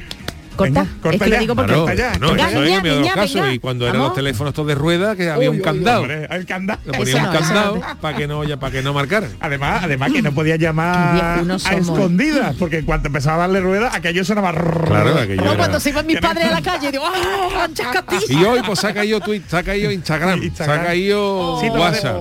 corta, 0.59 0.81
Venga, 0.83 0.93
corta 1.03 1.17
es 1.17 1.23
que 1.23 1.31
ya. 1.31 1.37
lo 1.37 1.41
digo 1.41 1.55
porque 1.55 1.69
Claro, 1.73 1.87
Corta 1.87 1.95
ya, 1.95 2.19
no, 2.19 2.29
corta 2.29 2.51
eso 2.51 2.53
ya. 2.53 2.65
es 2.65 2.69
en 2.69 2.75
el 2.77 2.83
miedo 2.83 2.95
de 2.97 3.01
los 3.01 3.01
Niña, 3.01 3.15
casos. 3.15 3.35
venga, 3.35 3.55
Y 3.55 3.59
cuando 3.61 3.89
eran 3.89 3.99
los 4.03 4.15
teléfonos 4.15 4.53
todos 4.55 4.69
de 4.69 4.75
rueda, 4.75 5.17
que 5.17 5.31
había 5.31 5.49
Uy, 5.51 5.57
un 5.57 5.61
uy, 5.61 5.63
candado. 5.63 6.01
hombre, 6.03 6.27
el 6.31 6.47
candado. 6.47 6.81
Le 6.85 7.03
Eso 7.03 7.17
un 7.17 7.25
candado 7.25 7.81
para 8.01 8.17
que 8.19 8.27
no 8.27 8.43
para 8.59 8.73
que 8.73 8.83
no 8.83 8.93
marcaran. 8.93 9.31
Además, 9.41 9.81
además 9.85 10.13
que 10.13 10.21
no 10.23 10.33
podía 10.33 10.57
llamar 10.57 11.41
a 11.65 11.73
escondidas, 11.75 12.57
porque 12.59 12.85
cuando 12.85 13.07
empezaba 13.07 13.37
a 13.37 13.39
darle 13.47 13.61
rueda, 13.61 13.91
aquello 13.95 14.25
sonaba 14.25 14.53
Claro, 14.53 15.17
aquello 15.19 15.57
cuando 15.57 15.81
se 15.81 15.91
iban 15.91 16.07
mis 16.07 16.19
padres 16.21 16.47
a 16.47 16.51
la 16.51 16.63
calle, 16.63 16.91
digo, 16.91 17.05
¡ah! 17.07 17.69
Y 18.29 18.45
hoy 18.45 18.61
pues 18.67 18.79
se 18.81 18.87
ha 18.89 18.95
caído 18.95 19.21
Twitter, 19.21 19.49
se 19.49 19.57
ha 19.57 19.63
caído 19.63 19.91
Instagram, 19.91 20.41
Sí, 20.41 20.51
todo 21.69 21.79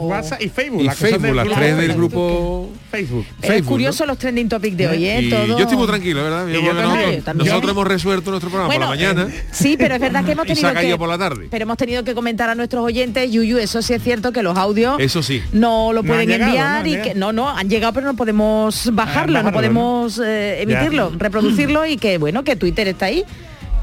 WhatsApp. 0.08 0.42
y 0.42 0.50
Facebook. 0.50 0.82
Y 0.84 0.90
Facebook, 0.90 1.36
las 1.36 1.48
tres 1.48 1.78
del 1.78 1.94
grupo 1.94 2.72
Facebook. 2.92 3.26
Es 3.42 3.64
curioso 3.64 4.06
los 4.06 4.18
trending 4.18 4.50
topics 4.50 4.78
de 4.78 4.88
hoy, 4.88 5.06
¿eh? 5.06 5.22
Y 5.22 5.30
Todo... 5.30 5.46
yo 5.48 5.58
estoy 5.60 5.78
muy 5.78 5.88
tranquilo, 5.88 6.24
¿verdad? 6.24 6.48
Yo 6.48 6.62
yo 6.62 6.74
yo 6.74 7.34
nosotros 7.34 7.72
hemos 7.72 7.88
resuelto 7.88 8.27
nuestro 8.32 8.50
programa 8.50 8.68
Bueno, 8.68 8.88
por 8.88 8.98
la 8.98 9.14
mañana. 9.14 9.34
Sí, 9.52 9.76
pero 9.78 9.96
es 9.96 10.02
verdad 10.02 10.24
que 10.26 10.32
hemos 10.34 10.46
tenido 10.48 10.74
que... 10.74 10.98
por 10.98 11.10
la 11.10 11.18
tarde. 11.18 11.48
Pero 11.50 11.64
hemos 11.64 11.78
tenido 11.78 12.04
que 12.04 12.14
comentar 12.14 12.50
a 12.50 12.56
nuestros 12.56 12.84
oyentes, 12.84 13.32
Yuyu, 13.32 13.58
eso 13.58 13.82
sí 13.82 13.94
es 13.94 14.04
cierto 14.04 14.32
que 14.32 14.44
los 14.44 14.58
audios 14.58 14.96
Eso 15.00 15.22
sí. 15.24 15.42
no 15.52 15.94
lo 15.94 16.02
No 16.04 16.08
pueden 16.08 16.28
llegado, 16.30 16.52
enviar 16.52 16.82
no 16.84 16.90
y 16.90 17.02
que 17.02 17.16
no, 17.16 17.34
no, 17.34 17.50
han 17.50 17.70
llegado 17.70 17.94
pero 17.94 18.06
no 18.08 18.16
podemos 18.16 18.90
bajarlo, 18.94 19.34
no 19.34 19.40
bajarlo, 19.40 19.52
podemos 19.58 20.20
eh, 20.24 20.62
emitirlo, 20.62 21.12
Ya. 21.12 21.18
reproducirlo 21.18 21.86
y 21.86 21.98
que 21.98 22.18
bueno, 22.18 22.44
que 22.44 22.56
Twitter 22.56 22.88
está 22.88 23.06
ahí. 23.08 23.24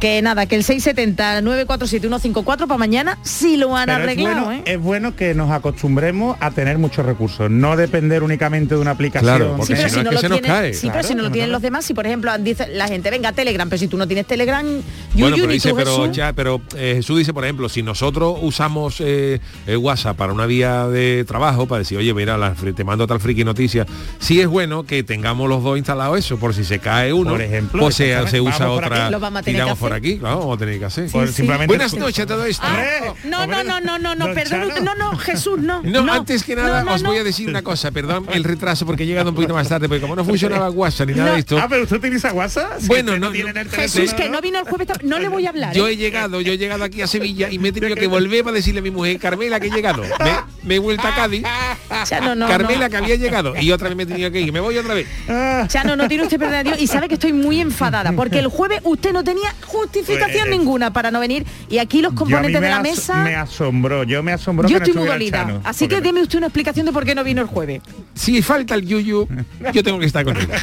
Que 0.01 0.21
nada, 0.23 0.47
que 0.47 0.57
el 0.57 0.65
670-947-154 0.65 2.67
para 2.67 2.79
mañana 2.79 3.19
sí 3.23 3.57
lo 3.57 3.75
han 3.77 3.87
Pero 3.87 3.99
es 3.99 4.03
arreglado, 4.05 4.45
bueno, 4.45 4.61
¿eh? 4.61 4.63
es 4.67 4.79
bueno 4.79 5.17
que 5.17 5.35
nos 5.35 5.51
acostumbremos 5.51 6.37
a 6.41 6.51
tener 6.51 6.77
muchos 6.79 7.07
recursos, 7.07 7.51
no 7.51 7.77
depender 7.77 8.23
únicamente 8.23 8.75
de 8.75 8.81
una 8.81 8.91
aplicación. 8.91 9.37
Claro, 9.37 9.55
porque 9.57 9.77
Sí, 9.77 9.83
pero 9.83 9.89
si 9.89 9.95
no 9.97 10.01
es 10.01 10.05
lo 10.05 10.11
que 10.11 10.19
se 10.19 10.29
nos 10.29 10.41
tienen, 10.41 10.61
cae. 10.61 10.75
sí, 10.75 10.91
pero 10.93 11.03
si 11.05 11.15
no 11.15 11.23
lo 11.23 11.31
tienen 11.31 11.53
los 11.53 11.63
demás, 11.63 11.85
si 11.87 11.95
por 11.95 12.07
ejemplo 12.07 12.37
dice 12.39 12.67
la 12.69 12.87
gente, 12.89 13.11
venga, 13.11 13.33
Telegram, 13.33 13.69
pero 13.69 13.81
si 13.81 13.89
tú 13.89 13.97
no 13.97 14.07
tienes 14.07 14.27
Telegram, 14.27 14.67
Bueno, 15.15 15.37
pero 15.37 15.53
dice, 15.53 15.71
tú, 15.71 15.77
pero, 15.77 15.97
Jesús, 15.97 16.17
ya, 16.17 16.33
pero 16.35 16.61
eh, 16.77 16.95
Jesús 16.97 17.19
dice, 17.19 17.33
por 17.33 17.45
ejemplo, 17.45 17.69
si 17.69 17.83
nosotros 17.83 18.39
usamos 18.43 19.01
eh, 19.01 19.41
eh, 19.67 19.77
WhatsApp 19.77 20.17
para 20.17 20.33
una 20.33 20.47
vía 20.47 20.87
de 20.89 21.25
trabajo, 21.27 21.67
para 21.67 21.79
decir, 21.79 21.97
oye, 21.99 22.13
mira, 22.13 22.37
la 22.37 22.55
te 22.55 22.85
mando 22.85 23.07
tal 23.07 23.21
friki 23.21 23.45
noticia, 23.45 23.87
sí 24.19 24.41
es 24.41 24.49
bueno 24.49 24.85
que 24.85 25.03
tengamos 25.03 25.49
los 25.49 25.63
dos 25.63 25.79
instalados 25.79 26.19
eso, 26.19 26.39
por 26.39 26.55
si 26.55 26.65
se 26.65 26.79
cae 26.79 27.13
uno, 27.13 27.31
Por 27.31 27.43
ejemplo, 27.43 27.83
pues 27.83 27.95
se, 27.95 28.27
se 28.29 28.41
usa 28.41 28.71
otra. 28.71 29.11
Lo 29.11 29.21
por. 29.21 29.94
Aquí, 29.95 30.19
claro, 30.19 30.39
vamos 30.41 30.57
a 30.57 30.59
tener 30.59 30.79
que 30.79 30.85
hacer. 30.85 31.11
Por- 31.11 31.29
sí. 31.29 31.35
simplemente- 31.35 31.67
Buenas 31.69 31.95
noches 31.95 32.21
a 32.21 32.27
todo 32.27 32.45
esto. 32.45 32.63
Ah, 32.67 32.77
Hombre, 33.09 33.31
no, 33.31 33.47
no, 33.47 33.65
no, 33.65 33.81
no, 33.81 33.99
no, 33.99 34.15
no, 34.15 34.35
perdón, 34.35 34.69
no, 34.85 34.95
no, 34.95 35.17
Jesús, 35.17 35.59
no. 35.59 35.83
No, 35.83 36.13
antes 36.13 36.45
que 36.45 36.55
nada 36.57 36.85
os 36.93 37.03
voy 37.03 37.19
a 37.19 37.25
decir 37.25 37.49
una 37.49 37.63
cosa, 37.63 37.91
perdón 37.91 38.27
el 38.33 38.45
retraso 38.45 38.87
porque 38.87 39.05
he 39.05 39.07
llegado 39.07 39.31
un 39.31 39.35
poquito 39.37 39.55
más 39.55 39.69
tarde, 39.69 39.89
porque 39.89 40.01
como 40.01 40.17
no 40.17 40.25
funcionaba 40.25 40.71
WhatsApp 40.71 41.09
ni 41.09 41.15
nada 41.15 41.33
de 41.35 41.39
esto, 41.41 41.59
Ah, 41.59 41.67
pero 41.69 41.83
usted 41.85 41.97
utiliza 41.97 42.33
WhatsApp. 42.33 42.81
Si 42.81 42.87
Bueno, 42.89 43.19
no, 43.19 43.31
tiene 43.31 43.51
en 43.51 43.57
el 43.59 43.69
Jesús, 43.71 44.13
que 44.15 44.29
no 44.29 44.41
vino 44.41 44.59
el 44.59 44.65
jueves, 44.65 44.89
no 45.03 45.19
le 45.19 45.29
voy 45.29 45.47
a 45.47 45.51
hablar. 45.51 45.75
Yo 45.75 45.89
¿eh? 45.89 45.93
he 45.93 45.97
llegado, 45.97 46.41
yo 46.41 46.53
he 46.53 46.59
llegado 46.59 46.85
aquí 46.85 47.03
a 47.03 47.07
Sevilla 47.07 47.49
y 47.51 47.59
me 47.59 47.69
he 47.69 47.73
tenido 47.73 47.95
que 47.97 48.07
volver 48.07 48.45
para 48.45 48.57
decirle 48.57 48.81
a 48.81 48.83
mi 48.83 48.91
mujer, 48.91 49.19
Carmela, 49.19 49.61
que 49.61 49.69
he 49.69 49.71
llegado. 49.71 50.03
Me, 50.03 50.33
me 50.63 50.75
he 50.77 50.79
vuelto 50.79 51.07
a 51.07 51.15
Cádiz. 51.15 51.43
Chano, 52.05 52.47
Carmela, 52.47 52.89
que 52.89 52.97
había 52.97 53.17
llegado. 53.17 53.55
Y 53.61 53.71
otra 53.73 53.89
vez 53.89 53.97
me 53.97 54.03
he 54.03 54.07
tenido 54.07 54.31
que 54.31 54.41
ir. 54.41 54.53
Me 54.53 54.61
voy 54.61 54.77
otra 54.79 54.95
vez. 54.95 55.07
Ah, 55.29 55.65
Chano, 55.69 55.97
no 55.97 56.09
tiene 56.09 56.25
usted 56.25 56.39
de 56.39 56.65
Dios 56.65 56.79
y 56.81 56.87
sabe 56.87 57.09
que 57.09 57.15
estoy 57.15 57.33
muy 57.33 57.61
enfadada 57.61 58.13
porque 58.13 58.39
el 58.39 58.49
jueves 58.49 58.81
usted 58.85 59.13
no 59.13 59.23
tenía 59.25 59.55
justificación 59.75 60.47
Pues, 60.49 60.59
ninguna 60.59 60.93
para 60.93 61.11
no 61.11 61.21
venir 61.21 61.45
y 61.69 61.79
aquí 61.79 62.01
los 62.01 62.15
componentes 62.15 62.61
de 62.61 62.69
la 62.69 62.81
mesa 62.81 63.17
Me 63.17 63.35
asombró, 63.35 64.05
yo 64.05 64.23
me 64.23 64.33
asombró 64.33 64.69
yo 64.69 64.75
que 64.77 64.81
no 64.81 64.85
estoy 64.87 65.01
muy 65.01 65.09
dolida. 65.09 65.39
Chano, 65.47 65.61
Así 65.65 65.89
que 65.89 66.01
deme 66.01 66.23
usted 66.23 66.39
una 66.39 66.47
explicación 66.47 66.87
de 66.87 66.93
por 66.93 67.05
qué 67.05 67.15
no 67.15 67.25
vino 67.25 67.43
el 67.43 67.49
jueves. 67.49 67.83
Si 68.15 68.41
falta 68.43 68.75
el 68.75 68.87
yuyu, 68.87 69.27
yo 69.73 69.83
tengo 69.83 69.99
que 69.99 70.07
estar 70.07 70.25
con 70.25 70.37
él. 70.37 70.49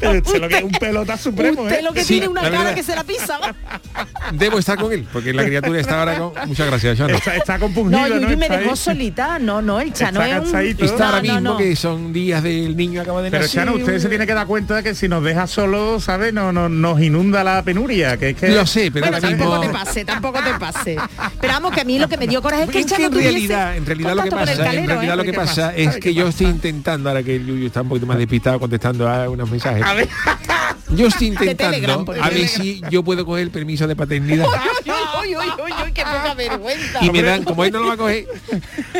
Pero 0.00 0.18
usted 0.18 0.40
lo 0.40 0.48
que 0.48 0.56
es 0.58 0.62
un 0.62 0.70
pelota 0.72 1.16
supremo, 1.16 1.62
usted 1.62 1.78
¿eh? 1.80 1.82
lo 1.82 1.92
que 1.92 2.02
Sí, 2.04 2.14
tiene 2.14 2.28
una 2.28 2.42
cara 2.42 2.58
verdad. 2.58 2.74
que 2.74 2.82
se 2.82 2.94
la 2.94 3.04
pisa. 3.04 3.38
Debo 4.32 4.58
estar 4.58 4.78
con 4.78 4.92
él, 4.92 5.06
porque 5.12 5.32
la 5.32 5.44
criatura 5.44 5.80
está 5.80 6.00
ahora 6.00 6.18
con... 6.18 6.32
Muchas 6.48 6.66
gracias, 6.66 6.98
Chano. 6.98 7.14
Está, 7.14 7.36
está 7.36 7.58
compungido, 7.58 8.00
No, 8.00 8.08
¿no? 8.08 8.20
Yuyu 8.22 8.36
me 8.38 8.44
Está 8.46 8.54
ahí. 8.56 8.64
dejó 8.64 8.76
solita. 8.76 9.38
No, 9.38 9.62
no, 9.62 9.80
el 9.80 9.92
Chano 9.92 10.22
Está 10.22 10.62
es 10.62 10.76
un... 10.78 10.84
Está 10.84 11.06
ahora 11.06 11.22
No, 11.22 11.26
no, 11.28 11.32
mismo 11.34 11.50
no. 11.52 11.56
que 11.58 11.76
son 11.76 12.12
días 12.12 12.42
del 12.42 12.76
niño 12.76 13.00
acaba 13.02 13.22
de 13.22 13.30
Pero 13.30 13.42
nacer. 13.42 13.60
Chano, 13.60 13.74
usted 13.76 13.98
se 13.98 14.08
tiene 14.08 14.26
que 14.26 14.34
dar 14.34 14.46
cuenta 14.46 14.76
de 14.76 14.82
que 14.82 14.94
si 14.94 15.08
nos 15.08 15.22
deja 15.22 15.46
solo, 15.46 16.00
¿sabe? 16.00 16.32
No, 16.32 16.52
no, 16.52 16.68
nos 16.68 17.00
inunda 17.00 17.44
la 17.44 17.62
penuria, 17.62 18.16
que 18.16 18.30
es 18.30 18.36
que... 18.36 18.48
Lo 18.50 18.66
sé, 18.66 18.90
pero 18.92 19.06
Bueno, 19.06 19.16
ahora 19.18 19.28
tampoco 19.28 19.58
mismo... 19.58 19.72
te 19.72 19.78
pase, 19.84 20.04
tampoco 20.04 20.38
te 20.42 20.54
pase. 20.58 20.96
Pero 21.40 21.52
vamos, 21.52 21.72
que 21.72 21.80
a 21.80 21.84
mí 21.84 21.98
lo 21.98 22.08
que 22.08 22.16
me 22.16 22.26
dio 22.26 22.40
coraje 22.42 22.64
es 22.64 22.70
que 22.70 22.78
el 22.78 22.84
Es 22.84 22.90
que 22.90 22.96
Chano 22.96 23.06
en 23.06 23.12
tuviese 23.12 23.30
realidad, 23.32 23.76
en 23.76 23.86
realidad 23.86 24.14
lo 24.16 24.22
que 24.22 24.30
pasa, 24.30 24.52
en 24.52 24.58
calero, 24.58 24.86
realidad 24.86 25.14
¿eh? 25.14 25.16
lo 25.16 25.22
que 25.24 25.30
¿Qué 25.30 25.36
pasa 25.36 25.74
es 25.74 25.94
¿Qué 25.94 26.00
que 26.00 26.14
yo 26.14 26.28
estoy 26.28 26.46
intentando, 26.46 27.08
ahora 27.08 27.22
que 27.22 27.36
el 27.36 27.46
Yuyu 27.46 27.66
está 27.66 27.82
un 27.82 27.88
poquito 27.88 28.06
más 28.06 28.18
despistado 28.18 28.58
contestando 28.60 29.08
a 29.08 29.28
unos 29.28 29.50
mensajes. 29.50 29.82
A 29.84 29.94
ver, 29.94 30.08
Yo 30.96 31.08
estoy 31.08 31.26
intentando 31.28 32.12
a 32.20 32.30
ver 32.30 32.48
si 32.48 32.80
yo 32.90 33.02
puedo 33.02 33.24
coger 33.24 33.44
el 33.44 33.50
permiso 33.50 33.86
de 33.86 33.96
paternidad. 33.96 34.46
Uy, 35.24 35.36
uy, 35.36 35.46
uy, 35.64 35.72
uy, 35.86 35.92
qué 35.92 36.02
poca 36.02 36.34
vergüenza. 36.34 36.98
Y 37.04 37.10
me 37.10 37.22
dan, 37.22 37.44
como 37.44 37.64
él 37.64 37.72
no 37.72 37.80
lo 37.80 37.86
va 37.88 37.94
a 37.94 37.96
coger, 37.96 38.26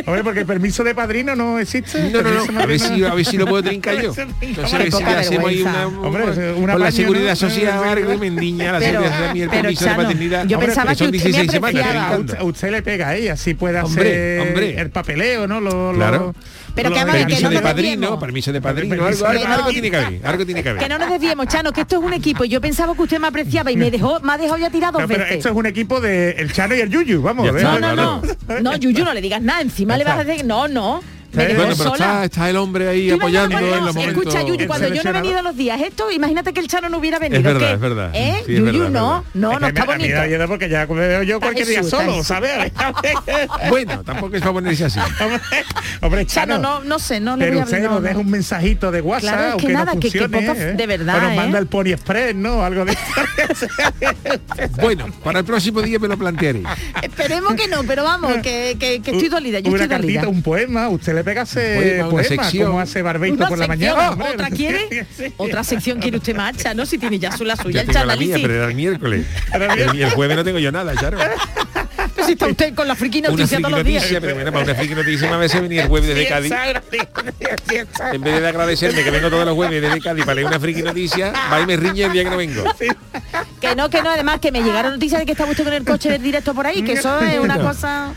hombre, 0.05 0.23
porque 0.23 0.39
el 0.41 0.45
permiso 0.45 0.83
de 0.83 0.95
padrino 0.95 1.35
no 1.35 1.59
existe. 1.59 2.09
no, 2.11 2.21
no, 2.21 2.45
Permiso 2.45 2.51
no, 2.51 2.59
a 2.61 2.65
ver 2.65 2.79
si, 2.79 3.03
a 3.03 3.13
ver 3.13 3.25
si 3.25 3.37
lo 3.37 3.45
puedo 3.45 3.63
trincar 3.63 4.01
yo. 4.01 4.13
Entonces 4.41 4.73
a 4.73 4.77
ver 4.77 4.91
si 4.91 5.03
le 5.03 5.09
hacemos 5.11 5.49
ahí 5.49 5.61
una. 5.61 5.87
Hombre, 5.87 6.23
con 6.25 6.63
una 6.63 6.73
la 6.73 6.79
paña, 6.85 6.91
seguridad 6.91 7.29
¿no? 7.29 7.35
social 7.35 7.83
algo 7.83 8.13
y 8.13 8.17
me 8.17 8.27
endiña 8.27 8.71
la 8.73 8.81
seguridad 8.81 9.29
a 9.29 9.33
mí 9.33 9.41
el 9.41 9.49
permiso 9.49 9.85
de 9.85 9.95
paternidad. 9.95 10.45
yo 10.47 10.57
Hombre, 10.57 10.67
pensaba 10.67 10.95
que 10.95 11.03
usted 11.03 11.05
me 11.05 11.11
16 11.23 11.51
semanas 11.51 11.81
apreciaba. 11.85 12.15
A 12.39 12.43
usted, 12.43 12.67
a 12.67 12.71
le 12.71 12.81
pega 12.81 13.09
ahí, 13.09 13.27
así 13.27 13.53
puede 13.53 13.79
Hombre, 13.81 14.09
hacer 14.39 14.47
hombre. 14.49 14.79
el 14.81 14.89
papeleo, 14.89 15.47
¿no? 15.47 15.61
Lo, 15.61 15.91
lo- 15.93 15.97
Claro. 15.97 16.35
Pero 16.75 16.91
que 16.91 16.99
además 16.99 17.15
que 17.15 17.21
Permiso 17.25 17.43
no 17.43 17.49
de 17.51 17.61
padrino, 17.61 18.19
permiso 18.19 18.51
de 18.51 18.61
padrino, 18.61 18.95
Permiso 18.97 19.25
algo, 19.25 19.39
de 19.39 19.45
algo, 19.45 19.53
algo 19.53 19.63
padrino. 19.65 19.81
tiene 19.81 19.91
que 19.91 20.05
haber, 20.05 20.27
algo 20.27 20.45
tiene 20.45 20.63
que 20.63 20.69
haber. 20.69 20.83
Que 20.83 20.89
no 20.89 20.97
nos 20.97 21.09
desviemos, 21.09 21.47
Chano, 21.47 21.71
que 21.71 21.81
esto 21.81 21.97
es 21.99 22.03
un 22.03 22.11
equipo 22.13 22.43
y 22.43 22.49
yo 22.49 22.59
pensaba 22.59 22.93
que 22.93 23.01
usted 23.01 23.17
me 23.19 23.27
apreciaba 23.27 23.71
y 23.71 23.77
me 23.77 23.89
dejó, 23.89 24.19
me 24.19 24.33
ha 24.33 24.37
dejado 24.37 24.57
ya 24.57 24.69
tirado 24.69 24.93
dos 24.93 25.01
No, 25.03 25.07
pero 25.07 25.21
veces. 25.21 25.37
esto 25.37 25.49
es 25.49 25.55
un 25.55 25.65
equipo 25.67 26.01
de 26.01 26.14
el 26.37 26.51
Chano 26.53 26.75
y 26.75 26.79
el 26.81 26.89
Yuyu, 26.89 27.21
vamos. 27.21 27.47
¿eh? 27.47 27.63
No, 27.63 27.79
no, 27.79 27.95
no. 27.95 28.21
No, 28.61 28.75
Yuyu, 28.75 29.03
no 29.03 29.13
le 29.13 29.21
digas 29.21 29.41
nada. 29.41 29.61
Encima 29.61 29.97
le 29.97 30.03
vas 30.03 30.19
a 30.19 30.23
decir, 30.23 30.45
no, 30.45 30.67
no. 30.67 31.01
Me 31.35 31.53
Bueno, 31.53 31.73
pero 31.77 31.93
está, 31.93 32.23
está 32.25 32.49
el 32.49 32.57
hombre 32.57 32.87
ahí 32.87 33.09
Tú 33.09 33.15
apoyando 33.15 33.57
en 33.57 33.67
cuando- 33.69 33.85
los 33.85 33.95
momentos. 33.95 34.23
Escucha, 34.25 34.41
Yuyu, 34.43 34.67
cuando 34.67 34.87
yo 34.89 35.03
no 35.03 35.09
he 35.09 35.13
venido 35.13 35.41
los 35.41 35.55
días 35.57 35.81
esto, 35.81 36.11
imagínate 36.11 36.53
que 36.53 36.59
el 36.59 36.67
Chano 36.67 36.89
no 36.89 36.97
hubiera 36.97 37.19
venido. 37.19 37.41
verdad, 37.43 37.67
¿qué? 37.67 37.73
es 37.73 37.79
verdad. 37.79 38.11
¿Eh? 38.13 38.43
Sí, 38.45 38.53
es 38.53 38.59
Yuyu, 38.59 38.65
verdad, 38.65 38.85
es 38.85 38.91
no, 38.91 39.09
verdad. 39.09 39.23
no, 39.33 39.51
Es 39.53 39.59
no 39.61 39.67
está 39.67 39.85
me- 39.85 39.91
a 39.93 39.95
mí 39.97 40.03
bonito. 40.03 40.17
da 40.19 40.27
miedo 40.27 40.47
porque 40.47 40.69
ya 40.69 40.85
me 40.87 41.07
veo 41.07 41.23
yo 41.23 41.39
cualquier 41.39 41.67
día 41.67 41.83
solo. 41.83 42.23
¿sabes? 42.23 42.51
A 42.75 42.87
a. 42.89 43.69
Bueno, 43.69 44.03
tampoco 44.03 44.35
es 44.35 44.41
para 44.41 44.53
ponerse 44.53 44.85
así. 44.85 44.99
Hombre, 46.01 46.25
Chano, 46.25 46.55
Chano, 46.55 46.79
no, 46.79 46.83
no 46.83 46.99
sé, 46.99 47.19
no 47.19 47.35
le 47.37 47.45
voy 47.45 47.49
pero 47.51 47.61
a 47.61 47.63
usted 47.65 47.81
nos 47.83 47.91
no, 47.91 48.01
deja 48.01 48.17
un 48.19 48.29
mensajito 48.29 48.91
de 48.91 49.01
WhatsApp, 49.01 49.29
Claro, 49.33 49.41
es 49.41 49.47
que 49.47 49.51
aunque 49.53 49.73
nada, 49.73 49.93
no 49.93 49.99
que- 49.99 50.09
que 50.11 50.19
funcione, 50.19 50.47
poca- 50.47 50.61
¿eh? 50.61 50.73
de 50.73 50.87
verdad, 50.87 51.17
O 51.17 51.21
nos 51.21 51.31
¿eh? 51.31 51.35
manda 51.35 51.59
el 51.59 51.67
Pony 51.67 51.87
Express, 51.93 52.35
¿no? 52.35 52.63
Algo 52.63 52.85
de 52.85 52.95
Bueno, 54.81 55.05
para 55.23 55.39
el 55.39 55.45
próximo 55.45 55.81
día 55.81 55.99
me 55.99 56.07
lo 56.07 56.17
plantearé. 56.17 56.63
Esperemos 57.01 57.55
que 57.55 57.67
no, 57.67 57.83
pero 57.83 58.03
vamos, 58.03 58.33
que, 58.43 58.71
estoy 58.71 59.29
dolida, 59.29 59.59
yo 59.59 59.71
estoy 59.75 59.87
dolida. 59.87 59.87
cartita, 60.21 60.27
un 60.27 60.41
poema, 60.41 60.89
usted 60.89 61.13
le 61.15 61.23
poema, 61.33 62.01
una 62.03 62.09
poema, 62.11 62.43
sección. 62.43 62.67
como 62.67 62.79
hace 62.79 63.01
Barbeito 63.01 63.47
por 63.47 63.57
la 63.57 63.67
mañana. 63.67 64.11
hombre. 64.11 64.29
¿Otra 64.33 64.49
quiere? 64.49 65.05
Sí. 65.17 65.33
Otra 65.37 65.63
sección 65.63 65.99
quiere 65.99 66.17
usted 66.17 66.35
más, 66.35 66.55
Chano, 66.57 66.85
si 66.85 66.97
tiene 66.97 67.19
ya 67.19 67.35
su 67.35 67.43
la 67.43 67.55
suya, 67.55 67.75
Ya 67.75 67.81
el 67.81 67.87
tengo 67.87 68.05
la 68.05 68.15
mía, 68.15 68.37
pero 68.41 68.53
era 68.53 68.65
el 68.67 68.75
miércoles. 68.75 69.25
Era 69.53 69.73
el 69.73 69.79
El, 69.81 70.01
el 70.03 70.09
jueves 70.11 70.37
no 70.37 70.43
tengo 70.43 70.59
yo 70.59 70.71
nada, 70.71 70.95
Charo. 70.95 71.17
Si 72.23 72.31
está 72.31 72.47
usted 72.47 72.73
con 72.73 72.87
la 72.87 72.95
friki 72.95 73.19
Una 73.19 73.29
noticia 73.29 73.57
friki 73.57 73.63
todos 73.63 73.77
los 73.77 73.83
días. 73.85 74.05
pero 74.21 74.35
bueno, 74.35 74.51
para 74.51 74.65
una 74.65 74.75
friki 74.75 74.95
noticia 74.95 75.33
a 75.33 75.37
veces 75.37 75.61
venir 75.61 75.81
el 75.81 75.87
jueves 75.87 76.09
desde 76.09 76.27
Cádiz. 76.27 76.51
En 78.13 78.21
vez 78.21 78.41
de 78.41 78.47
agradecerme 78.47 79.03
que 79.03 79.11
vengo 79.11 79.29
todos 79.29 79.45
los 79.45 79.55
jueves 79.55 79.81
desde 79.81 80.01
Cádiz 80.01 80.25
para 80.25 80.35
leer 80.35 80.47
una 80.47 80.59
friki 80.59 80.81
noticia, 80.81 81.33
va 81.51 81.61
y 81.61 81.65
me 81.65 81.77
riñe 81.77 82.03
el 82.05 82.11
día 82.13 82.23
que 82.23 82.29
no 82.29 82.37
vengo. 82.37 82.63
Que 83.59 83.75
no, 83.75 83.89
que 83.89 84.01
no, 84.01 84.09
además 84.09 84.39
que 84.39 84.51
me 84.51 84.61
llegaron 84.61 84.93
noticias 84.93 85.19
de 85.19 85.25
que 85.25 85.31
estaba 85.33 85.51
usted 85.51 85.63
con 85.63 85.73
el 85.73 85.83
coche 85.83 86.09
del 86.09 86.21
directo 86.21 86.53
por 86.53 86.67
ahí, 86.67 86.81
que 86.83 86.93
eso 86.93 87.19
es 87.19 87.39
una 87.39 87.59
cosa... 87.59 88.13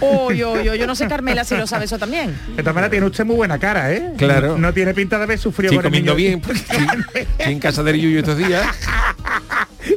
Uy, 0.00 0.44
uy, 0.44 0.68
uy, 0.68 0.78
yo 0.78 0.86
no 0.86 0.94
sé 0.94 1.06
Carmela 1.06 1.44
si 1.44 1.56
lo 1.56 1.66
sabe 1.66 1.84
eso 1.86 1.96
también. 1.98 2.36
De 2.54 2.62
todas 2.62 2.74
maneras 2.74 2.90
tiene 2.90 3.06
usted 3.06 3.24
muy 3.24 3.36
buena 3.36 3.58
cara, 3.58 3.92
¿eh? 3.92 4.12
Claro. 4.18 4.48
No, 4.48 4.58
no 4.58 4.74
tiene 4.74 4.92
pinta 4.92 5.16
de 5.16 5.24
haber 5.24 5.38
sufrido 5.38 5.72
por 5.72 5.84
el 5.86 5.90
comiendo 5.90 6.14
niño. 6.14 6.28
bien, 6.28 6.40
porque 6.40 6.60
estoy, 6.60 6.86
estoy 7.14 7.52
en 7.52 7.60
casa 7.60 7.82
del 7.82 7.96
Yuyu 7.96 8.18
estos 8.18 8.36
días. 8.36 8.66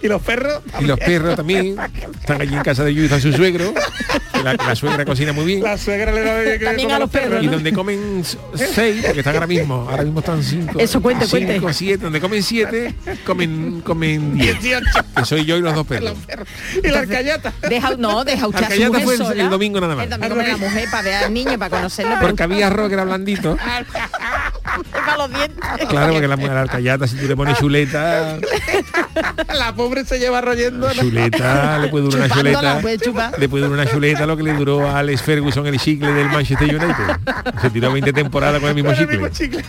Y 0.02 0.08
los 0.08 0.22
perros. 0.22 0.62
Y 0.80 0.86
los 0.86 1.00
perros 1.00 1.36
también. 1.36 1.76
Están 2.20 2.42
allí 2.42 2.54
en 2.56 2.64
casa 2.64 2.84
de 2.84 2.94
Yuyu, 2.94 3.06
está 3.06 3.20
su 3.20 3.34
suegro. 3.34 3.74
La, 4.44 4.54
la 4.54 4.76
suegra 4.76 5.06
cocina 5.06 5.32
muy 5.32 5.46
bien. 5.46 5.64
La 5.64 5.78
suegra 5.78 6.12
le 6.12 6.22
da 6.22 6.44
que 6.60 6.66
También 6.66 6.92
a 6.92 7.00
los 7.00 7.10
perros, 7.10 7.42
Y 7.42 7.46
¿no? 7.46 7.54
donde 7.54 7.72
comen 7.72 8.24
seis, 8.56 9.02
porque 9.06 9.20
están 9.20 9.36
ahora 9.36 9.48
mismo, 9.48 9.88
ahora 9.90 10.04
mismo 10.04 10.20
están 10.20 10.44
cinco. 10.44 10.80
Eso, 10.80 11.02
cuente, 11.02 11.26
cinco, 11.26 11.48
cuente. 11.48 11.74
siete, 11.74 12.04
donde 12.04 12.20
comen 12.20 12.44
siete, 12.44 12.94
comen, 13.26 13.82
comen 13.82 14.38
diez. 14.38 14.62
18. 14.62 14.86
Que 15.18 15.26
soy 15.26 15.46
yo 15.46 15.58
y 15.58 15.62
los 15.62 15.74
dos 15.74 15.88
perros. 15.88 16.14
Y 16.84 16.88
la 16.90 17.00
alcayata. 17.00 17.54
Deja, 17.70 17.96
no, 17.98 18.24
deja 18.26 18.48
usted 18.48 18.64
a 18.64 18.70
su 18.72 18.84
mujer 18.84 19.04
fue 19.04 19.14
el- 19.14 19.18
sola. 19.20 19.44
el 19.44 19.50
domingo 19.50 19.80
nada 19.80 19.96
más. 19.96 20.04
El 20.06 20.10
domingo 20.12 20.36
la 20.36 20.58
mujer 20.58 20.90
para 20.92 21.04
ver 21.04 21.14
al 21.16 21.34
niño, 21.34 21.58
para 21.58 21.70
conocerlo. 21.78 22.16
Porque 22.20 22.44
había 22.44 22.68
arroz 22.68 22.88
que 22.90 22.94
era 22.96 23.06
blandito. 23.06 23.58
para 24.92 25.18
los 25.18 25.30
dientes. 25.30 25.58
Claro, 25.90 26.14
porque 26.14 26.28
la 26.28 26.38
mujer 26.38 26.58
alcayata, 26.58 27.08
si 27.08 27.16
tú 27.18 27.28
le 27.28 27.36
pones 27.36 27.58
chuleta, 27.58 28.38
La 29.58 29.74
pobre 29.76 30.06
se 30.06 30.18
lleva 30.20 30.42
royendo. 30.42 30.88
¿no? 30.88 30.94
chuleta, 30.94 31.78
le 31.80 31.88
puede 31.90 32.06
durar 32.06 32.26
una 32.26 32.36
chuleta. 32.36 32.80
puede. 32.82 33.32
Le 33.38 33.50
puede 33.50 33.66
durar 33.66 33.80
una 33.84 33.92
chuleta 33.92 34.26
lo 34.26 34.36
que 34.38 34.44
le 34.44 34.54
duró 34.54 34.88
a 34.90 35.00
Alex 35.00 35.22
Ferguson 35.22 35.68
el 35.68 35.80
chicle 35.80 36.12
del 36.12 36.28
Manchester 36.30 36.68
United. 36.76 37.18
Se 37.62 37.70
tiró 37.70 37.92
20 37.92 38.12
temporadas 38.14 38.60
con 38.60 38.70
el 38.70 38.76
mismo 38.76 38.92
Con 38.92 39.00
el 39.00 39.06
chicle. 39.06 39.18
mismo 39.20 39.36
chicle. 39.36 39.64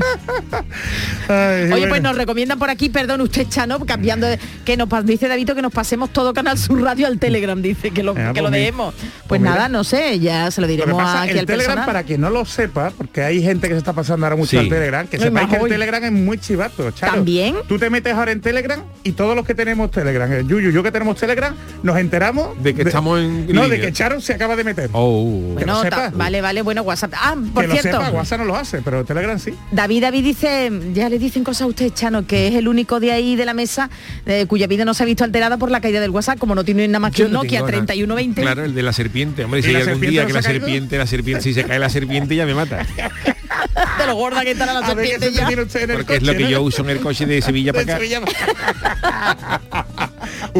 Ay, 1.28 1.62
Oye, 1.64 1.68
bueno. 1.70 1.88
pues 1.88 2.02
nos 2.02 2.16
recomiendan 2.16 2.58
por 2.58 2.70
aquí, 2.70 2.88
perdón 2.88 3.20
usted, 3.20 3.46
Chano, 3.48 3.78
cambiando 3.86 4.26
de, 4.26 4.38
que 4.64 4.76
nos 4.76 4.88
dice 5.06 5.28
David 5.28 5.50
que 5.50 5.62
nos 5.62 5.72
pasemos 5.72 6.10
todo 6.10 6.32
Canal 6.34 6.58
Sur 6.58 6.80
Radio 6.82 7.06
al 7.06 7.18
Telegram, 7.18 7.60
dice 7.60 7.90
que 7.90 8.02
lo, 8.02 8.12
Ah, 8.12 8.32
que 8.34 8.40
pues 8.40 8.42
lo 8.42 8.50
dejemos. 8.50 8.94
Pues, 8.94 9.12
pues 9.28 9.40
mira. 9.40 9.54
nada, 9.54 9.68
no 9.68 9.84
sé, 9.84 10.18
ya 10.18 10.50
se 10.50 10.60
lo 10.60 10.66
Lo 10.66 10.70
diremos 10.72 11.02
pasa, 11.02 11.22
aquí 11.22 11.32
el 11.32 11.38
al 11.40 11.46
Telegram, 11.46 11.66
personal. 11.68 11.86
para 11.86 12.02
quien 12.04 12.20
no 12.20 12.30
lo 12.30 12.44
sepa, 12.44 12.90
porque 12.96 13.22
hay 13.22 13.42
gente 13.42 13.68
que 13.68 13.74
se 13.74 13.78
está 13.78 13.92
pasando 13.92 14.26
ahora 14.26 14.36
mucho 14.36 14.50
Sí. 14.50 14.58
al 14.58 14.68
Telegram, 14.68 15.06
que 15.06 15.18
sepáis 15.18 15.48
que 15.48 15.56
el 15.56 15.62
hoy. 15.62 15.70
Telegram 15.70 16.04
es 16.04 16.12
muy 16.12 16.38
chivato, 16.38 16.90
Charo. 16.90 17.14
¿También? 17.14 17.56
Tú 17.68 17.78
te 17.78 17.90
metes 17.90 18.12
ahora 18.14 18.32
en 18.32 18.40
Telegram 18.40 18.82
y 19.04 19.12
todos 19.12 19.34
los 19.36 19.46
que 19.46 19.54
tenemos 19.54 19.90
Telegram, 19.90 20.30
el 20.32 20.46
Yuyu, 20.48 20.70
yo 20.70 20.82
que 20.82 20.90
tenemos 20.92 21.16
Telegram, 21.16 21.54
nos 21.82 21.96
enteramos 21.98 22.60
De 22.62 22.74
que 22.74 22.82
estamos 22.82 23.20
en 23.20 23.46
No, 23.46 23.62
línea. 23.64 23.68
de 23.68 23.80
que 23.80 23.92
Charo 23.92 24.20
se 24.20 24.34
acaba 24.34 24.56
de 24.56 24.64
meter. 24.64 24.90
Oh. 24.92 25.40
lo 25.48 25.54
Bueno, 25.54 25.82
sepa. 25.82 25.96
ta- 25.96 26.12
vale, 26.14 26.40
vale, 26.40 26.62
bueno, 26.62 26.82
WhatsApp. 26.82 27.12
Ah, 27.16 27.34
por 27.54 27.62
que 27.64 27.68
lo 27.68 27.74
cierto, 27.76 27.98
sepa, 28.00 28.10
WhatsApp 28.10 28.38
no 28.40 28.44
lo 28.46 28.56
hace, 28.56 28.80
pero 28.82 29.04
Telegram 29.04 29.38
sí. 29.38 29.54
David, 29.70 29.89
David 29.98 30.22
dice, 30.22 30.70
ya 30.92 31.08
le 31.08 31.18
dicen 31.18 31.42
cosas 31.42 31.62
a 31.62 31.66
usted, 31.66 31.92
Chano, 31.92 32.24
que 32.26 32.46
es 32.46 32.54
el 32.54 32.68
único 32.68 33.00
de 33.00 33.10
ahí 33.10 33.34
de 33.34 33.44
la 33.44 33.54
mesa 33.54 33.90
eh, 34.26 34.46
cuya 34.46 34.68
vida 34.68 34.84
no 34.84 34.94
se 34.94 35.02
ha 35.02 35.06
visto 35.06 35.24
alterada 35.24 35.56
por 35.56 35.70
la 35.72 35.80
caída 35.80 36.00
del 36.00 36.10
WhatsApp, 36.10 36.38
como 36.38 36.54
no 36.54 36.62
tiene 36.62 36.86
nada 36.86 37.00
más 37.00 37.10
que 37.12 37.18
Yo 37.22 37.26
un 37.26 37.32
no 37.32 37.38
Nokia 37.42 37.58
tengo 37.60 37.66
nada. 37.72 37.86
3120. 37.86 38.42
Claro, 38.42 38.64
el 38.64 38.74
de 38.74 38.82
la 38.82 38.92
serpiente. 38.92 39.44
Hombre, 39.44 39.60
¿Y 39.60 39.62
si 39.64 39.70
hay 39.74 39.82
algún 39.82 40.00
día 40.00 40.20
no 40.22 40.26
que 40.28 40.32
la 40.34 40.42
serpiente, 40.42 40.98
la 40.98 41.06
serpiente, 41.06 41.42
si 41.42 41.54
se 41.54 41.64
cae 41.64 41.78
la 41.80 41.88
serpiente 41.88 42.36
ya 42.36 42.46
me 42.46 42.54
mata. 42.54 42.86
de 43.98 44.06
lo 44.06 44.14
gorda 44.14 44.42
que 44.42 44.52
estará 44.52 44.74
la 44.74 44.86
serpiente 44.86 45.26
se 45.30 45.32
ya. 45.32 45.46
tiene 45.46 45.62
usted 45.62 45.82
en 45.82 45.90
el 45.90 45.96
Porque 45.96 46.16
es 46.16 46.22
lo 46.22 46.28
coche, 46.28 46.38
que 46.38 46.44
¿no? 46.44 46.50
yo 46.50 46.62
uso 46.62 46.82
en 46.82 46.90
el 46.90 47.00
coche 47.00 47.26
de 47.26 47.42
Sevilla 47.42 47.72
para 47.74 47.84
De 47.84 47.92
acá. 47.92 47.98
Sevilla 48.00 48.20
para- 48.20 49.60
Usted 49.60 50.09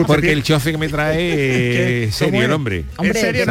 Porque 0.07 0.33
el 0.33 0.43
chofe 0.43 0.73
que 0.73 0.79
me 0.79 0.89
trae 0.89 2.05
es 2.05 2.15
serio 2.15 2.33
¿Cómo 2.35 2.43
el 2.45 2.53
hombre. 2.53 2.85
Hombre, 2.97 3.19
¿En 3.19 3.27
serio? 3.27 3.43
En 3.43 3.49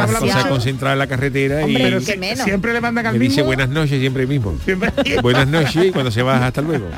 la 0.99 1.07
carretera 1.07 1.63
Hombre, 1.65 1.87
y 1.89 2.17
menos. 2.17 2.43
siempre 2.43 2.73
le 2.73 2.81
mandan 2.81 3.05
al 3.07 3.13
me 3.13 3.19
mismo. 3.19 3.31
dice 3.31 3.41
buenas 3.43 3.69
noches 3.69 3.99
siempre 3.99 4.25
mismo. 4.27 4.57
Siempre- 4.65 4.91
Buenas 5.21 5.47
noches 5.47 5.85
y 5.85 5.91
cuando 5.91 6.11
se 6.11 6.21
baja 6.21 6.47
hasta 6.47 6.61
luego. 6.61 6.89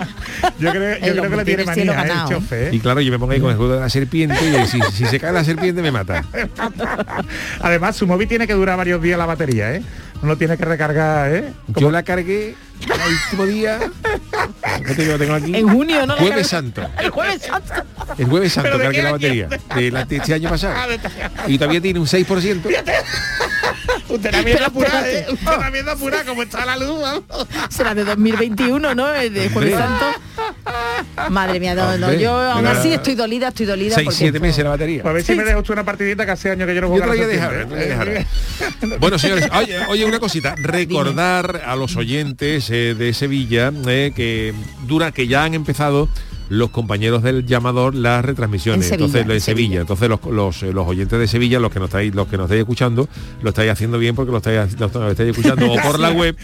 Yo 0.60 0.72
creo, 0.72 0.98
yo 1.00 1.06
El 1.06 1.12
creo 1.18 1.30
que 1.30 1.36
le 1.38 1.46
tiene 1.46 1.62
el 1.63 1.68
manía, 1.68 1.84
¿eh, 1.84 1.88
el 1.88 1.94
ganado, 1.94 2.32
¿eh? 2.32 2.34
chofe. 2.36 2.68
¿eh? 2.68 2.70
Y 2.74 2.80
claro, 2.80 3.01
yo 3.01 3.12
me 3.12 3.20
pongo 3.20 3.32
ahí 3.34 3.40
con 3.40 3.50
el 3.51 3.58
juego 3.58 3.74
de 3.75 3.80
la 3.80 3.90
serpiente 3.90 4.36
y 4.63 4.68
si, 4.68 4.80
si 4.94 5.06
se 5.06 5.20
cae 5.20 5.32
la 5.32 5.44
serpiente 5.44 5.82
me 5.82 5.92
mata. 5.92 6.24
Además, 7.62 7.96
su 7.96 8.08
móvil 8.08 8.28
tiene 8.28 8.48
que 8.48 8.54
durar 8.54 8.78
varios 8.78 9.01
días 9.01 9.18
la 9.18 9.25
batería, 9.25 9.74
¿eh? 9.75 9.82
No 10.22 10.28
lo 10.30 10.38
tiene 10.38 10.56
que 10.58 10.66
recargar, 10.66 11.34
¿eh? 11.34 11.46
Yo 11.68 11.90
la 11.92 12.04
cargué 12.04 12.56
el 12.82 13.13
último 13.13 13.46
día. 13.46 13.80
¿qué 14.86 14.96
te 14.96 15.01
digo? 15.04 15.13
Lo 15.13 15.20
tengo 15.20 15.34
aquí. 15.36 15.56
En 15.56 15.68
junio, 15.70 16.06
¿no? 16.06 16.16
La 16.16 16.22
Jueves 16.22 16.48
Santo. 16.48 16.90
El 17.00 17.10
jueves 17.10 17.42
santo. 17.42 17.74
El 18.18 18.25
jueves 18.25 18.54
santo 18.54 18.70
¿Pero 18.72 18.78
de 18.78 18.84
cargué 18.84 18.98
qué 18.98 19.04
la 19.04 19.12
batería. 19.12 19.48
De 19.75 19.92
la- 19.92 20.06
de 20.06 20.16
este 20.18 20.34
año 20.34 20.50
pasado. 20.50 20.74
Ah, 20.78 20.88
de- 20.88 21.00
Y 21.54 21.58
todavía 21.58 21.82
tiene 21.82 22.00
un 22.00 22.08
6%. 22.08 22.70
Usted 24.10 24.32
la 24.32 24.42
viendo 24.42 24.54
Pero 24.54 24.66
apurada, 24.66 25.10
¿eh? 25.10 25.25
Usted 25.32 25.46
la 25.60 25.70
viendo 25.70 25.92
apurada, 25.92 26.24
como 26.25 26.44
está 26.44 26.66
la 26.66 26.78
luz. 26.78 27.00
Será 27.70 27.96
de 27.96 28.04
2021, 28.04 28.94
¿no? 28.96 29.13
El 29.13 29.34
de 29.34 29.50
Jueves. 29.50 29.75
Santo. 29.78 30.06
Madre 31.29 31.60
mía, 31.60 31.75
no, 31.75 31.98
no, 31.98 32.08
Hombre, 32.08 32.22
yo 32.22 32.31
aún 32.39 32.65
así 32.67 32.93
estoy 32.93 33.15
dolida, 33.15 33.50
estoy 33.50 33.65
dolida. 33.65 33.96
6, 33.96 34.05
porque 34.05 34.17
7 34.17 34.38
esto- 34.38 34.46
meses 34.46 34.63
la 34.63 34.70
batería. 34.72 35.01
Pues 35.01 35.12
a 35.12 35.13
ver 35.13 35.24
si 35.24 35.36
me 35.36 35.43
deja 35.43 35.58
usted 35.58 35.74
una 35.74 35.84
partidita 35.86 36.25
que 36.25 36.31
hace 36.31 36.51
años 36.51 36.67
que 36.67 36.75
yo 36.75 36.81
no 36.81 36.88
juego. 36.89 37.05
Bueno, 39.00 39.17
señores, 39.20 39.48
oye, 39.53 39.77
oye, 39.89 40.05
una 40.05 40.20
cosita, 40.20 40.55
recordar 40.58 41.62
a 41.65 41.75
los 41.75 41.96
oyentes 41.96 42.70
eh, 42.70 42.96
de 42.98 43.13
Sevilla 43.13 43.72
eh, 43.88 44.12
que 44.15 44.53
dura 44.88 45.12
que 45.12 45.27
ya 45.27 45.43
han 45.43 45.53
empezado 45.53 46.10
los 46.50 46.70
compañeros 46.72 47.24
del 47.24 47.46
llamador 47.46 47.96
las 47.96 48.25
retransmisiones 48.25 48.86
En 48.86 48.89
Sevilla, 48.89 49.05
entonces 49.05 49.22
en 49.22 49.27
Sevilla, 49.41 49.41
Sevilla. 49.46 49.81
entonces 49.81 50.10
los, 50.10 50.20
los, 50.25 50.63
eh, 50.63 50.74
los 50.74 50.86
oyentes 50.86 51.17
de 51.17 51.27
Sevilla 51.27 51.60
los 51.60 51.72
que 51.72 51.79
nos 51.79 51.88
estáis 51.88 52.13
los 52.13 52.27
que 52.27 52.36
nos 52.36 52.46
estáis 52.48 52.60
escuchando 52.60 53.08
lo 53.41 53.50
estáis 53.50 53.72
haciendo 53.72 53.98
bien 53.98 54.15
porque 54.15 54.31
lo 54.34 54.38
estáis, 54.39 54.77
lo 54.77 54.88
estáis 55.12 55.29
escuchando 55.29 55.72
o 55.72 55.81
por 55.81 55.98
la 55.98 56.12
web 56.12 56.36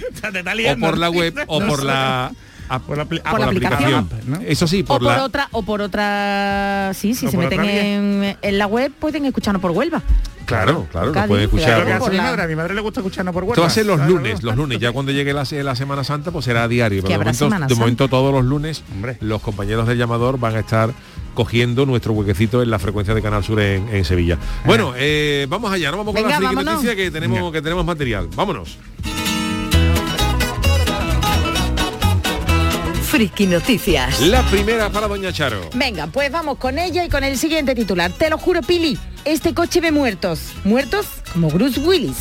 o 0.77 0.79
por 0.79 0.97
la 0.97 1.09
web 1.09 1.33
o 1.47 1.59
por 1.59 1.83
la 1.83 2.31
Ah, 2.69 2.79
Por 2.79 2.97
la, 2.97 3.05
Por 3.05 3.39
la 3.39 3.45
aplicación. 3.45 4.09
¿no? 4.25 4.39
Eso 4.45 4.67
sí, 4.67 4.81
O 4.81 4.85
por 4.85 4.99
por 4.99 5.07
la... 5.07 5.23
otra, 5.23 5.47
o 5.51 5.63
por 5.63 5.81
otra, 5.81 6.91
sí, 6.93 7.13
si 7.13 7.27
O 7.27 7.31
se 7.31 7.37
por 7.37 7.45
meten 7.45 7.63
en, 7.65 8.37
en 8.41 8.57
la 8.57 8.67
web 8.67 8.91
pueden 8.99 9.25
escucharnos 9.25 9.61
por 9.61 9.71
Huelva. 9.71 10.01
Claro, 10.45 10.87
claro, 10.91 11.07
lo 11.13 11.27
pueden 11.27 11.43
escuchar. 11.45 11.83
Claro, 11.83 11.83
por- 11.85 11.91
hace 11.91 11.99
mi 11.99 12.05
por 12.05 12.13
la- 12.15 12.23
madre, 12.23 12.43
a 12.43 12.47
mi 12.47 12.55
madre 12.55 12.73
le 12.73 12.79
gusta 12.81 13.01
escucharnos 13.01 13.33
por 13.33 13.43
Esto 13.43 13.61
va 13.61 13.65
a 13.65 13.67
WhatsApp. 13.67 13.75
ser 13.75 13.85
los 13.85 13.99
lunes, 14.07 14.43
los 14.43 14.55
lunes. 14.55 14.79
Ya 14.79 14.91
cuando 14.93 15.11
llegue 15.11 15.33
la, 15.33 15.43
la 15.51 15.75
Semana 15.75 16.03
Santa, 16.05 16.31
pues 16.31 16.45
será 16.45 16.63
a 16.63 16.67
diario. 16.69 17.01
Pero 17.03 17.19
de 17.19 17.75
momento, 17.75 18.05
de 18.05 18.09
todos 18.09 18.33
los 18.33 18.45
lunes 18.45 18.81
Hombre. 18.93 19.17
los 19.19 19.41
compañeros 19.41 19.87
del 19.87 19.97
llamador 19.97 20.39
van 20.39 20.55
a 20.55 20.59
estar 20.59 20.91
cogiendo 21.33 21.85
nuestro 21.85 22.13
huequecito 22.13 22.63
en 22.63 22.69
la 22.69 22.79
frecuencia 22.79 23.13
de 23.13 23.21
Canal 23.21 23.43
Sur 23.43 23.59
en, 23.59 23.89
en 23.89 24.05
Sevilla. 24.05 24.37
Bueno, 24.65 24.93
eh, 24.95 25.47
vamos 25.49 25.69
allá, 25.71 25.91
no 25.91 25.97
vamos 25.97 26.15
con 26.15 26.23
Venga, 26.23 26.39
la 26.39 26.51
noticia 26.63 26.95
que 26.95 27.11
tenemos, 27.11 27.37
Venga. 27.39 27.51
que 27.51 27.61
tenemos 27.61 27.85
material. 27.85 28.29
Vámonos. 28.35 28.77
Friki 33.17 33.47
Noticias. 33.47 34.19
La 34.21 34.43
primera 34.43 34.91
para 34.91 35.07
Doña 35.07 35.33
Charo. 35.33 35.59
Venga, 35.73 36.05
pues 36.05 36.31
vamos 36.31 36.59
con 36.59 36.77
ella 36.77 37.03
y 37.03 37.09
con 37.09 37.23
el 37.23 37.35
siguiente 37.35 37.73
titular. 37.73 38.11
Te 38.11 38.29
lo 38.29 38.37
juro, 38.37 38.61
Pili, 38.61 38.95
este 39.25 39.55
coche 39.55 39.81
ve 39.81 39.91
muertos. 39.91 40.39
Muertos 40.63 41.07
como 41.33 41.49
Bruce 41.49 41.79
Willis. 41.79 42.17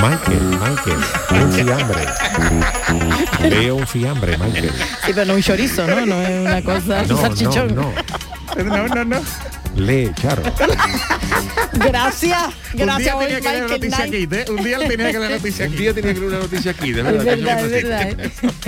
Michael, 0.00 0.42
Michael, 0.58 1.42
un 1.42 1.52
fiambre. 1.52 2.06
Veo 3.50 3.74
un 3.76 3.86
fiambre, 3.86 4.38
Michael. 4.38 4.72
Sí, 5.04 5.12
pero 5.14 5.26
no 5.26 5.34
un 5.34 5.42
chorizo, 5.42 5.86
¿no? 5.86 6.06
No 6.06 6.22
es 6.22 6.40
una 6.46 6.62
cosa, 6.62 7.02
un 7.02 7.08
No, 7.08 7.14
no, 7.16 7.20
salchichón. 7.20 7.74
no. 7.74 7.92
No, 8.64 8.88
no, 8.88 9.04
no. 9.04 9.20
Lee, 9.76 10.12
Charo. 10.20 10.42
Gracias, 11.72 12.38
Un 12.72 12.76
día 12.76 12.84
gracias, 12.84 13.18
tenía 13.18 13.40
que 13.40 13.48
leer 13.48 13.70
noticia 13.70 14.04
aquí, 14.04 14.28
¿eh? 14.30 14.44
Un 14.50 14.62
día 14.62 14.78
tenía 14.78 14.96
que 15.10 15.18
leer 15.18 15.20
la 15.20 15.28
noticia 15.30 15.66
Un 15.66 15.72
aquí. 15.72 15.82
día 15.82 15.94
tenía 15.94 16.14
que 16.14 16.20
leer 16.20 16.32
una 16.32 16.38
noticia 16.40 16.70
aquí, 16.70 16.92
de 16.92 17.00
Es 17.00 17.24
verdad. 17.24 18.16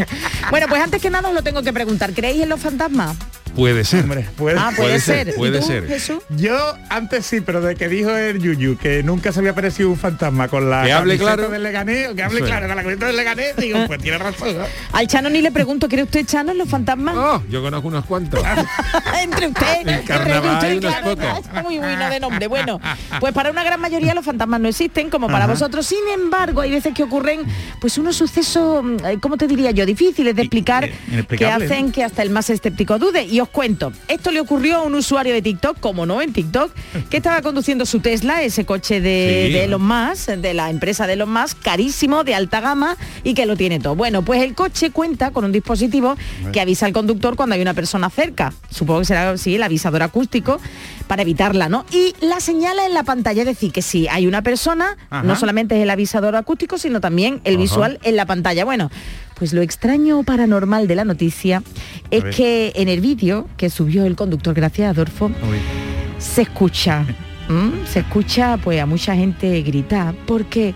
bueno, 0.51 0.67
pues 0.69 0.83
antes 0.83 1.03
que 1.03 1.11
nada 1.11 1.29
os 1.29 1.35
lo 1.35 1.43
tengo 1.43 1.63
que 1.63 1.73
preguntar. 1.73 2.13
¿Creéis 2.15 2.43
en 2.43 2.49
los 2.49 2.61
fantasmas? 2.61 3.17
Puede 3.55 3.85
ser. 3.85 4.03
Hombre, 4.05 4.27
puede- 4.37 4.59
Ah, 4.59 4.71
puede, 4.75 4.89
Puede 4.89 5.01
ser. 5.01 5.25
ser, 5.27 5.35
¿Y 5.35 5.39
puede 5.39 5.61
tú, 5.61 5.67
ser. 5.67 5.87
Jesús? 5.87 6.19
Yo 6.31 6.57
antes 6.89 7.25
sí, 7.27 7.41
pero 7.41 7.61
de 7.61 7.75
que 7.77 7.89
dijo 7.89 8.11
el 8.11 8.41
Yuyu 8.41 8.77
que 8.77 9.03
nunca 9.03 9.33
se 9.33 9.39
había 9.41 9.53
aparecido 9.53 9.89
un 9.91 9.97
fantasma 9.97 10.49
con 10.49 10.69
la 10.71 10.85
Que 10.85 10.93
hable 10.93 11.19
claro. 11.19 11.49
del 11.49 11.63
Leganés, 11.63 12.09
que 12.15 12.23
hable 12.23 12.41
claro 12.41 12.67
con 12.67 12.77
la 12.77 12.83
camiseta 12.83 13.07
del 13.07 13.17
Leganés, 13.17 13.57
digo, 13.57 13.79
pues 13.87 14.01
tiene 14.03 14.19
razón. 14.19 14.59
¿no? 14.59 14.65
Al 14.93 15.07
Chano 15.07 15.31
ni 15.31 15.41
le 15.41 15.51
pregunto, 15.53 15.89
¿cree 15.89 16.03
usted 16.05 16.27
Chano 16.27 16.53
en 16.53 16.59
los 16.59 16.69
fantasmas? 16.69 17.15
Oh, 17.17 17.43
yo 17.49 17.63
conozco 17.63 17.89
unos 17.89 18.05
cuantos. 18.07 18.43
Entre 19.23 19.49
usted, 19.49 19.87
En 19.89 20.03
carnaval 20.03 20.49
hay 20.65 20.77
usted, 20.77 20.79
unos 20.89 20.93
claro, 21.01 21.17
pocos. 21.17 21.47
está 21.47 21.63
muy 21.63 21.79
bueno 21.79 22.11
de 22.11 22.21
nombre. 22.21 22.47
Bueno, 22.49 22.81
pues 23.21 23.33
para 23.33 23.51
una 23.51 23.63
gran 23.65 23.81
mayoría 23.81 24.15
los 24.15 24.25
fantasmas 24.25 24.61
no 24.61 24.69
existen, 24.69 25.11
como 25.11 25.29
para 25.29 25.47
vosotros. 25.47 25.87
Sin 25.87 26.07
embargo, 26.13 26.61
hay 26.61 26.71
veces 26.71 26.93
que 26.95 27.03
ocurren 27.03 27.43
pues 27.81 27.99
unos 27.99 28.17
sucesos, 28.17 28.83
mm, 28.83 28.97
eh, 29.07 29.19
¿cómo 29.21 29.37
te 29.37 29.47
diría 29.47 29.71
yo? 29.71 29.87
Difíciles 29.87 30.35
de 30.35 30.43
explicar, 30.43 30.85
eh, 30.85 31.25
que 31.29 31.47
hacen 31.47 31.93
que 31.93 32.03
hasta 32.05 32.23
el 32.23 32.31
más 32.31 32.51
escéptico 32.51 32.99
dude. 32.99 33.23
Y 33.25 33.41
os 33.45 33.49
cuento, 33.49 33.93
esto 34.09 34.31
le 34.31 34.41
ocurrió 34.41 34.79
a 34.79 34.83
un 34.83 34.95
usuario 34.95 35.33
de 35.33 35.41
TikTok, 35.43 35.79
como 35.81 36.05
no, 36.05 36.21
en 36.21 36.33
TikTok, 36.33 36.73
que 37.09 37.17
estaba 37.17 37.41
conduciendo 37.43 37.87
su 37.87 38.01
Tesla, 38.01 38.43
ese 38.43 38.65
coche 38.67 39.01
de, 39.01 39.45
Sí. 39.49 39.53
de 39.55 39.65
Elon 39.65 39.83
Musk, 39.87 40.29
de 40.31 40.53
la 40.55 40.69
empresa 40.71 41.07
de 41.07 41.15
Elon 41.15 41.33
Musk, 41.33 41.59
carísimo, 41.63 42.25
de 42.25 42.35
alta 42.35 42.61
gama 42.61 42.97
y 43.23 43.35
que 43.35 43.47
lo 43.47 43.57
tiene 43.57 43.79
todo. 43.81 43.95
Bueno, 43.95 44.23
pues 44.23 44.43
el 44.43 44.55
coche 44.55 44.91
cuenta 44.91 45.31
con 45.31 45.45
un 45.45 45.53
dispositivo 45.53 46.17
que 46.53 46.61
avisa 46.61 46.87
al 46.87 46.93
conductor 46.93 47.37
cuando 47.37 47.55
hay 47.55 47.63
una 47.63 47.75
persona 47.75 48.11
cerca. 48.11 48.53
Supongo 48.71 49.01
que 49.01 49.07
será 49.07 49.37
sí, 49.39 49.55
el 49.55 49.63
avisador 49.63 50.03
acústico 50.03 50.61
para 51.07 51.23
evitarla, 51.23 51.69
¿no? 51.69 51.85
Y 51.91 52.15
la 52.21 52.41
señala 52.41 52.87
en 52.87 52.95
la 52.95 53.03
pantalla, 53.05 53.43
es 53.43 53.47
decir, 53.47 53.73
que 53.73 53.83
si 53.83 54.09
hay 54.09 54.27
una 54.27 54.43
persona, 54.43 54.97
Ajá. 55.11 55.23
no 55.23 55.37
solamente 55.37 55.77
es 55.77 55.83
el 55.83 55.91
avisador 55.91 56.35
acústico, 56.37 56.79
sino 56.79 57.01
también 57.01 57.41
el 57.45 57.55
Ajá. 57.55 57.63
visual 57.63 57.99
en 58.03 58.17
la 58.17 58.27
pantalla. 58.27 58.65
Bueno, 58.65 58.91
pues 59.37 59.53
lo 59.53 59.63
extraño 59.63 60.23
paranormal 60.23 60.87
de 60.87 60.95
la 60.95 61.05
noticia 61.05 61.63
es 62.11 62.25
que 62.37 62.73
en 62.77 62.89
el 62.89 63.01
vídeo 63.01 63.49
que 63.57 63.71
subió 63.71 64.05
el 64.05 64.17
conductor, 64.17 64.55
gracias 64.55 64.91
Adolfo, 64.91 65.31
se 66.19 66.43
escucha, 66.43 67.05
¿m? 67.49 67.73
se 67.87 68.01
escucha 68.01 68.59
pues 68.63 68.81
a 68.81 68.87
mucha 68.87 69.15
gente 69.15 69.63
gritar 69.63 70.15
porque 70.27 70.75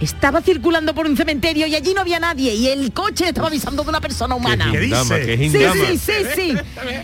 estaba 0.00 0.40
circulando 0.40 0.94
por 0.94 1.06
un 1.06 1.16
cementerio 1.16 1.66
y 1.66 1.74
allí 1.74 1.94
no 1.94 2.02
había 2.02 2.20
nadie 2.20 2.54
y 2.54 2.68
el 2.68 2.92
coche 2.92 3.28
estaba 3.28 3.48
avisando 3.48 3.82
de 3.82 3.88
una 3.88 4.00
persona 4.00 4.34
humana. 4.34 4.72
Sí, 4.72 5.50
sí, 5.50 5.98
sí, 5.98 6.12
sí. 6.34 6.54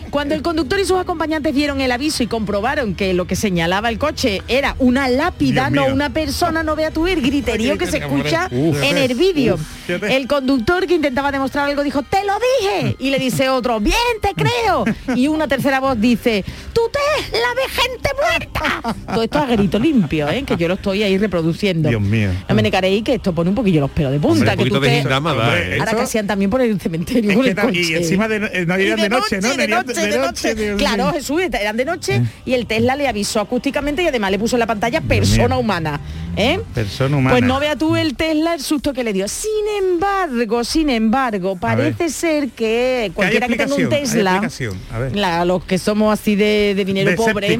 Cuando 0.09 0.35
el 0.35 0.41
conductor 0.41 0.79
y 0.79 0.85
sus 0.85 0.97
acompañantes 0.97 1.53
vieron 1.53 1.81
el 1.81 1.91
aviso 1.91 2.23
y 2.23 2.27
comprobaron 2.27 2.95
que 2.95 3.13
lo 3.13 3.25
que 3.27 3.35
señalaba 3.35 3.89
el 3.89 3.99
coche 3.99 4.41
era 4.47 4.75
una 4.79 5.07
lápida, 5.09 5.69
no 5.69 5.85
una 5.87 6.09
persona, 6.11 6.63
no 6.63 6.75
vea 6.75 6.91
tú 6.91 7.07
el 7.07 7.21
griterío 7.21 7.77
que 7.77 7.87
se 7.87 7.97
escucha 7.97 8.47
Uf. 8.51 8.81
en 8.81 8.97
el 8.97 9.15
vídeo. 9.15 9.57
El 9.87 10.27
conductor 10.27 10.87
que 10.87 10.95
intentaba 10.95 11.31
demostrar 11.31 11.69
algo 11.69 11.83
dijo, 11.83 12.01
te 12.03 12.23
lo 12.25 12.33
dije. 12.59 12.95
Y 12.99 13.09
le 13.09 13.19
dice 13.19 13.49
otro, 13.49 13.79
bien, 13.79 13.95
te 14.21 14.33
creo. 14.33 14.85
Y 15.15 15.27
una 15.27 15.47
tercera 15.47 15.79
voz 15.79 15.99
dice, 15.99 16.43
tú 16.73 16.81
te 16.91 16.99
la 17.31 17.53
de 17.55 17.69
gente 17.69 18.09
muerta. 18.21 18.95
Todo 19.13 19.23
esto 19.23 19.39
a 19.39 19.45
grito 19.45 19.79
limpio, 19.79 20.29
¿eh? 20.29 20.43
que 20.43 20.57
yo 20.57 20.67
lo 20.67 20.75
estoy 20.75 21.03
ahí 21.03 21.17
reproduciendo. 21.17 21.89
Dios 21.89 22.01
mío. 22.01 22.29
No 22.47 22.55
me 22.55 22.63
negaréis 22.85 23.03
que 23.03 23.13
esto 23.15 23.33
pone 23.33 23.49
un 23.49 23.55
poquillo 23.55 23.81
los 23.81 23.91
pelos 23.91 24.11
de 24.11 24.19
punta. 24.19 24.51
Hombre, 24.53 24.63
que 24.63 24.69
tú 24.69 24.79
de 24.79 24.87
te- 24.89 24.97
¿eh? 24.99 25.03
Ahora 25.09 25.85
Eso- 25.85 25.95
que 25.97 26.01
hacían 26.03 26.27
también 26.27 26.49
por 26.49 26.61
el 26.61 26.79
cementerio 26.79 27.29
Es 27.31 27.35
con 27.35 27.43
que 27.43 27.49
el 27.49 27.55
tal- 27.55 27.65
coche. 27.67 27.79
y 27.81 27.93
encima 27.95 28.27
de, 28.27 28.35
eh, 28.53 28.65
no 28.65 28.77
Y 28.77 28.81
irían 28.83 28.99
de 28.99 29.09
noche, 29.09 29.39
¿no? 29.41 29.55
de 29.55 29.67
noche, 29.67 29.93
de 30.05 30.17
noche. 30.17 30.75
Claro. 30.77 31.11
Jesús, 31.13 31.41
eran 31.41 31.77
de 31.77 31.85
noche 31.85 32.21
y 32.45 32.53
el 32.53 32.65
Tesla 32.67 32.95
le 32.95 33.07
avisó 33.07 33.39
acústicamente 33.39 34.03
y 34.03 34.07
además 34.07 34.31
le 34.31 34.39
puso 34.39 34.55
en 34.55 34.59
la 34.61 34.67
pantalla 34.67 35.01
persona 35.01 35.57
humana. 35.57 35.99
¿eh? 36.37 36.59
Persona 36.73 37.15
humana. 37.17 37.37
Pues 37.37 37.43
no 37.47 37.59
vea 37.59 37.75
tú 37.77 37.95
el 37.95 38.15
Tesla 38.15 38.53
el 38.55 38.61
susto 38.61 38.93
que 38.93 39.03
le 39.03 39.13
dio. 39.13 39.27
Sin 39.27 39.51
embargo, 39.79 40.63
sin 40.63 40.89
embargo, 40.89 41.55
parece 41.57 42.09
ser 42.09 42.49
que 42.49 43.11
cualquiera 43.13 43.47
que 43.47 43.55
tenga 43.55 43.73
un 43.75 43.89
Tesla, 43.89 44.31
explicación. 44.31 44.77
A 44.91 44.99
ver. 44.99 45.15
la- 45.15 45.45
los 45.45 45.63
que 45.63 45.77
somos 45.77 46.11
así 46.17 46.35
de, 46.35 46.73
de 46.75 46.85
dinero 46.85 47.15
pobre, 47.15 47.57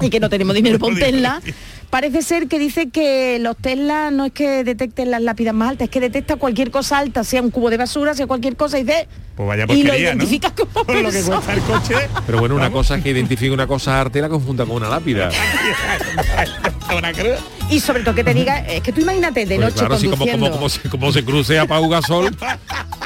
y 0.00 0.10
que 0.10 0.20
no 0.20 0.28
tenemos 0.30 0.54
dinero 0.54 0.78
por 0.78 0.92
un 0.92 0.98
Tesla, 0.98 1.40
parece 1.92 2.22
ser 2.22 2.48
que 2.48 2.58
dice 2.58 2.88
que 2.88 3.38
los 3.38 3.54
Tesla 3.54 4.10
no 4.10 4.24
es 4.24 4.32
que 4.32 4.64
detecten 4.64 5.10
las 5.10 5.20
lápidas 5.20 5.52
más 5.54 5.72
altas, 5.72 5.84
es 5.84 5.90
que 5.90 6.00
detecta 6.00 6.36
cualquier 6.36 6.70
cosa 6.70 6.96
alta, 6.96 7.22
sea 7.22 7.42
un 7.42 7.50
cubo 7.50 7.68
de 7.68 7.76
basura, 7.76 8.14
sea 8.14 8.26
cualquier 8.26 8.56
cosa, 8.56 8.78
y 8.78 8.84
dice... 8.84 9.06
Pues 9.36 9.46
vaya 9.46 9.66
y 9.68 9.82
lo 9.82 9.94
identificas 9.94 10.52
como 10.52 10.70
Por 10.86 10.96
lo 10.96 11.10
que 11.10 11.22
cuesta 11.22 11.52
el 11.52 11.60
coche. 11.60 11.94
Pero 12.24 12.38
bueno, 12.38 12.54
una 12.54 12.70
cosa 12.70 12.96
es 12.96 13.02
que 13.02 13.10
identifique 13.10 13.50
una 13.50 13.66
cosa 13.66 14.00
arte 14.00 14.20
y 14.20 14.22
la 14.22 14.30
confunda 14.30 14.64
con 14.64 14.76
una 14.76 14.88
lápida. 14.88 15.28
Y 17.70 17.80
sobre 17.80 18.02
todo 18.02 18.14
que 18.14 18.24
te 18.24 18.34
diga, 18.34 18.60
es 18.60 18.82
que 18.82 18.92
tú 18.92 19.00
imagínate 19.00 19.46
de 19.46 19.56
Pues 19.56 19.60
noche 19.60 19.86
claro, 19.86 19.96
como, 19.96 20.10
conduciendo. 20.10 20.46
como, 20.46 20.56
como, 20.56 20.68
se, 20.68 20.88
como 20.88 21.12
se 21.12 21.24
cruce 21.24 21.58
a 21.58 21.66
Pau 21.66 21.88
Gasol, 21.88 22.34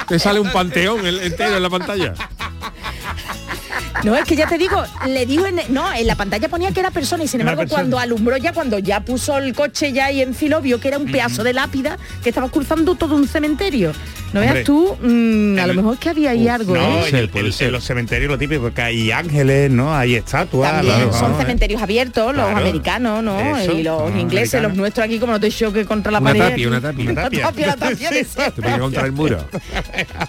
te 0.08 0.18
sale 0.18 0.40
un 0.40 0.50
panteón 0.50 1.04
entero 1.06 1.56
en 1.56 1.62
la 1.62 1.70
pantalla. 1.70 2.14
No, 4.04 4.14
es 4.16 4.24
que 4.24 4.36
ya 4.36 4.46
te 4.46 4.58
digo, 4.58 4.82
le 5.06 5.26
dijo 5.26 5.46
en, 5.46 5.60
no, 5.70 5.92
en 5.92 6.06
la 6.06 6.14
pantalla 6.14 6.48
ponía 6.48 6.70
que 6.72 6.80
era 6.80 6.90
persona 6.90 7.24
y 7.24 7.28
sin 7.28 7.40
Una 7.40 7.52
embargo 7.52 7.68
cuando 7.70 7.98
alumbró 7.98 8.36
ya, 8.36 8.52
cuando 8.52 8.78
ya 8.78 9.00
puso 9.00 9.38
el 9.38 9.54
coche 9.54 9.92
ya 9.92 10.10
y 10.12 10.22
enfiló, 10.22 10.60
vio 10.60 10.78
que 10.80 10.88
era 10.88 10.98
un 10.98 11.10
pedazo 11.10 11.42
de 11.42 11.52
lápida 11.52 11.98
que 12.22 12.28
estaba 12.28 12.48
cruzando 12.48 12.94
todo 12.94 13.14
un 13.16 13.26
cementerio. 13.26 13.92
No 14.32 14.40
veas 14.40 14.64
tú, 14.64 14.96
mm, 15.00 15.58
a 15.58 15.66
lo 15.66 15.70
el- 15.70 15.76
mejor 15.76 15.98
que 15.98 16.10
había 16.10 16.30
ahí 16.30 16.46
algo, 16.48 16.74
No, 16.74 16.80
¿eh? 17.06 17.28
Puede 17.32 17.52
ser, 17.52 17.68
en, 17.68 17.72
los 17.72 17.84
cementerios 17.84 18.30
lo 18.30 18.36
típico, 18.36 18.70
que 18.74 18.82
hay 18.82 19.10
ángeles, 19.10 19.70
¿no? 19.70 19.94
Hay 19.94 20.16
estatuas. 20.16 20.72
También 20.72 20.94
claro, 20.96 21.12
son 21.12 21.32
¿eh? 21.32 21.36
cementerios 21.38 21.80
abiertos, 21.80 22.34
los 22.34 22.44
Claro. 22.44 22.58
americanos, 22.58 23.22
¿no? 23.22 23.56
Eso, 23.56 23.72
y 23.72 23.82
los 23.82 24.02
los 24.02 24.20
ingleses, 24.20 24.54
americanos. 24.54 24.62
los 24.70 24.76
nuestros 24.76 25.04
aquí, 25.06 25.18
como 25.18 25.32
no 25.32 25.40
te 25.40 25.50
choque 25.50 25.86
contra 25.86 26.12
la 26.12 26.18
Una 26.18 26.30
pared. 26.34 26.50
tapia, 26.50 26.68
una 26.68 26.80
tapia. 26.80 27.04
Una 27.10 27.22
tapia, 27.30 27.66
la 27.68 27.76
tapia 27.76 28.08
Sí, 28.10 28.24
siempre. 28.24 28.62
Te 28.72 28.78
contra 28.78 29.06
el 29.06 29.12
muro. 29.12 29.38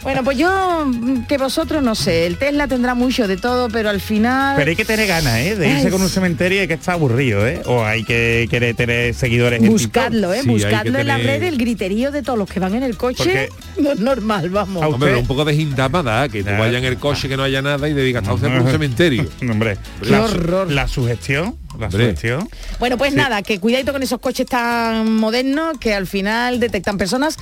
Bueno, 0.03 0.23
pues 0.23 0.37
yo, 0.37 0.85
mm, 0.85 1.25
que 1.25 1.37
vosotros 1.37 1.83
no 1.83 1.95
sé, 1.95 2.27
el 2.27 2.37
Tesla 2.37 2.67
tendrá 2.67 2.93
mucho 2.93 3.27
de 3.27 3.35
todo, 3.35 3.56
pero 3.71 3.89
al 3.89 3.99
final... 3.99 4.55
Pero 4.57 4.69
hay 4.69 4.75
que 4.75 4.85
tener 4.85 5.07
ganas, 5.07 5.37
¿eh? 5.39 5.55
De 5.55 5.67
irse 5.67 5.85
Ay, 5.87 5.91
con 5.91 6.01
un 6.01 6.09
cementerio 6.09 6.59
y 6.59 6.61
hay 6.61 6.67
que 6.67 6.75
estar 6.75 6.93
aburrido, 6.93 7.45
¿eh? 7.47 7.61
O 7.65 7.83
hay 7.83 8.03
que 8.03 8.47
querer 8.49 8.75
tener 8.75 9.13
seguidores 9.13 9.61
en 9.61 9.69
Buscarlo, 9.69 10.33
¿eh? 10.33 10.41
Sí, 10.41 10.45
que 10.45 10.51
Buscarlo 10.51 10.99
en 10.99 11.07
la 11.07 11.17
tener- 11.17 11.39
red, 11.41 11.43
el 11.47 11.57
griterío 11.57 12.11
de 12.11 12.21
todos 12.21 12.37
los 12.37 12.47
que 12.49 12.59
van 12.59 12.75
en 12.75 12.83
el 12.83 12.95
coche. 12.97 13.49
No 13.77 13.91
es 13.91 13.99
normal, 13.99 14.49
vamos. 14.49 14.81
A 14.81 14.87
Hombre, 14.87 15.15
un 15.15 15.27
poco 15.27 15.45
de 15.45 15.53
hindama 15.53 16.01
da, 16.01 16.27
que 16.29 16.41
tú 16.43 16.49
Ya. 16.49 16.57
vayas 16.57 16.77
en 16.79 16.85
el 16.85 16.97
coche 16.97 17.29
que 17.29 17.37
no 17.37 17.43
haya 17.43 17.61
nada 17.61 17.87
y 17.87 17.93
te 17.93 18.01
digas, 18.01 18.27
usted 18.27 18.47
por 18.47 18.61
un 18.61 18.71
cementerio. 18.71 19.25
Hombre, 19.41 19.77
Qué 20.01 20.09
la, 20.09 20.23
horror. 20.23 20.71
la 20.71 20.87
sugestión, 20.87 21.55
la 21.77 21.85
Hombre. 21.85 22.05
sugestión. 22.05 22.49
Bueno, 22.79 22.97
pues 22.97 23.13
nada, 23.13 23.43
que 23.43 23.59
cuidadito 23.59 23.93
con 23.93 24.01
esos 24.01 24.19
coches 24.19 24.47
tan 24.47 25.13
modernos 25.15 25.77
que 25.77 25.93
al 25.93 26.07
final 26.07 26.59
detectan 26.59 26.97
personas 26.97 27.37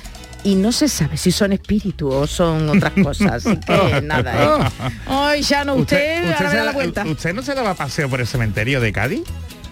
y 0.46 0.54
no 0.54 0.72
se 0.72 0.88
sabe 0.88 1.18
si 1.18 1.32
son 1.32 1.52
espíritus 1.54 2.14
o 2.14 2.28
son 2.28 2.70
otras 2.70 2.94
cosas. 3.04 3.46
Así 3.46 3.58
que 3.58 4.02
nada, 4.04 4.34
¿eh? 4.44 4.90
Ay, 5.08 5.42
ya 5.42 5.66
no, 5.66 5.76
usted, 5.76 6.32
ahora 6.34 6.40
me 6.40 6.50
se 6.52 6.58
da 6.58 6.64
la 6.64 6.72
vuelta. 6.72 7.04
¿Usted 7.06 7.34
no 7.34 7.42
se 7.42 7.56
daba 7.56 7.74
paseo 7.74 8.08
por 8.10 8.22
el 8.22 8.28
cementerio 8.28 8.80
de 8.80 8.94
Cádiz? 8.94 9.24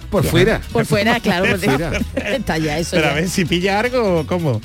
Por 0.10 0.24
fuera. 0.26 0.62
Por 0.72 0.86
fuera, 0.86 1.20
claro, 1.20 1.46
por 1.46 1.60
Fuera. 1.60 1.92
Está 2.16 2.58
ya 2.58 2.78
eso 2.78 2.96
Pero 2.96 3.10
a 3.10 3.14
ver 3.14 3.30
si 3.30 3.46
pilla 3.46 3.80
algo 3.80 4.20
o 4.20 4.28
cómo. 4.28 4.62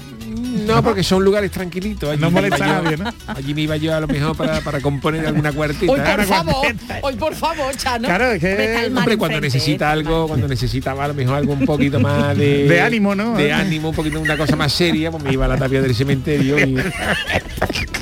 No, 0.66 0.82
porque 0.82 1.02
son 1.02 1.24
lugares 1.24 1.50
tranquilitos. 1.50 2.11
Allí 2.11 2.20
No 2.20 2.30
me 2.30 2.40
molesta 2.42 2.56
iba 2.66 2.66
a 2.66 2.78
yo- 2.78 2.82
nadie, 2.82 2.96
¿no? 2.96 3.12
Allí 3.34 3.54
me 3.54 3.61
iba 3.62 3.76
yo 3.76 3.94
a 3.94 4.00
lo 4.00 4.06
mejor 4.08 4.37
para, 4.37 4.61
para 4.61 4.80
componer 4.80 5.26
alguna 5.26 5.52
cuarteta. 5.52 5.90
Hoy 5.92 6.00
por 6.00 6.24
favor, 6.24 6.66
hoy 7.02 7.16
por 7.16 7.34
favor, 7.34 7.76
Chano. 7.76 8.08
Claro, 8.08 8.32
es 8.32 8.40
que- 8.40 8.87
Hombre, 8.94 9.16
cuando 9.16 9.37
enfrente, 9.37 9.40
necesita 9.58 9.88
¿eh? 9.88 9.92
algo, 9.92 10.26
cuando 10.28 10.48
necesitaba 10.48 11.04
a 11.04 11.08
lo 11.08 11.14
mejor 11.14 11.37
algo 11.37 11.52
un 11.52 11.64
poquito 11.64 12.00
más 12.00 12.37
de... 12.37 12.68
De 12.68 12.80
ánimo, 12.80 13.14
¿no? 13.14 13.34
De 13.37 13.52
ánimo, 13.52 13.90
un 13.90 13.94
poquito 13.94 14.20
una 14.20 14.37
cosa 14.37 14.56
más 14.56 14.72
seria, 14.72 15.11
pues 15.11 15.22
me 15.22 15.32
iba 15.32 15.44
a 15.44 15.48
la 15.48 15.56
tapia 15.56 15.80
del 15.82 15.94
cementerio 15.94 16.58
y 16.58 16.76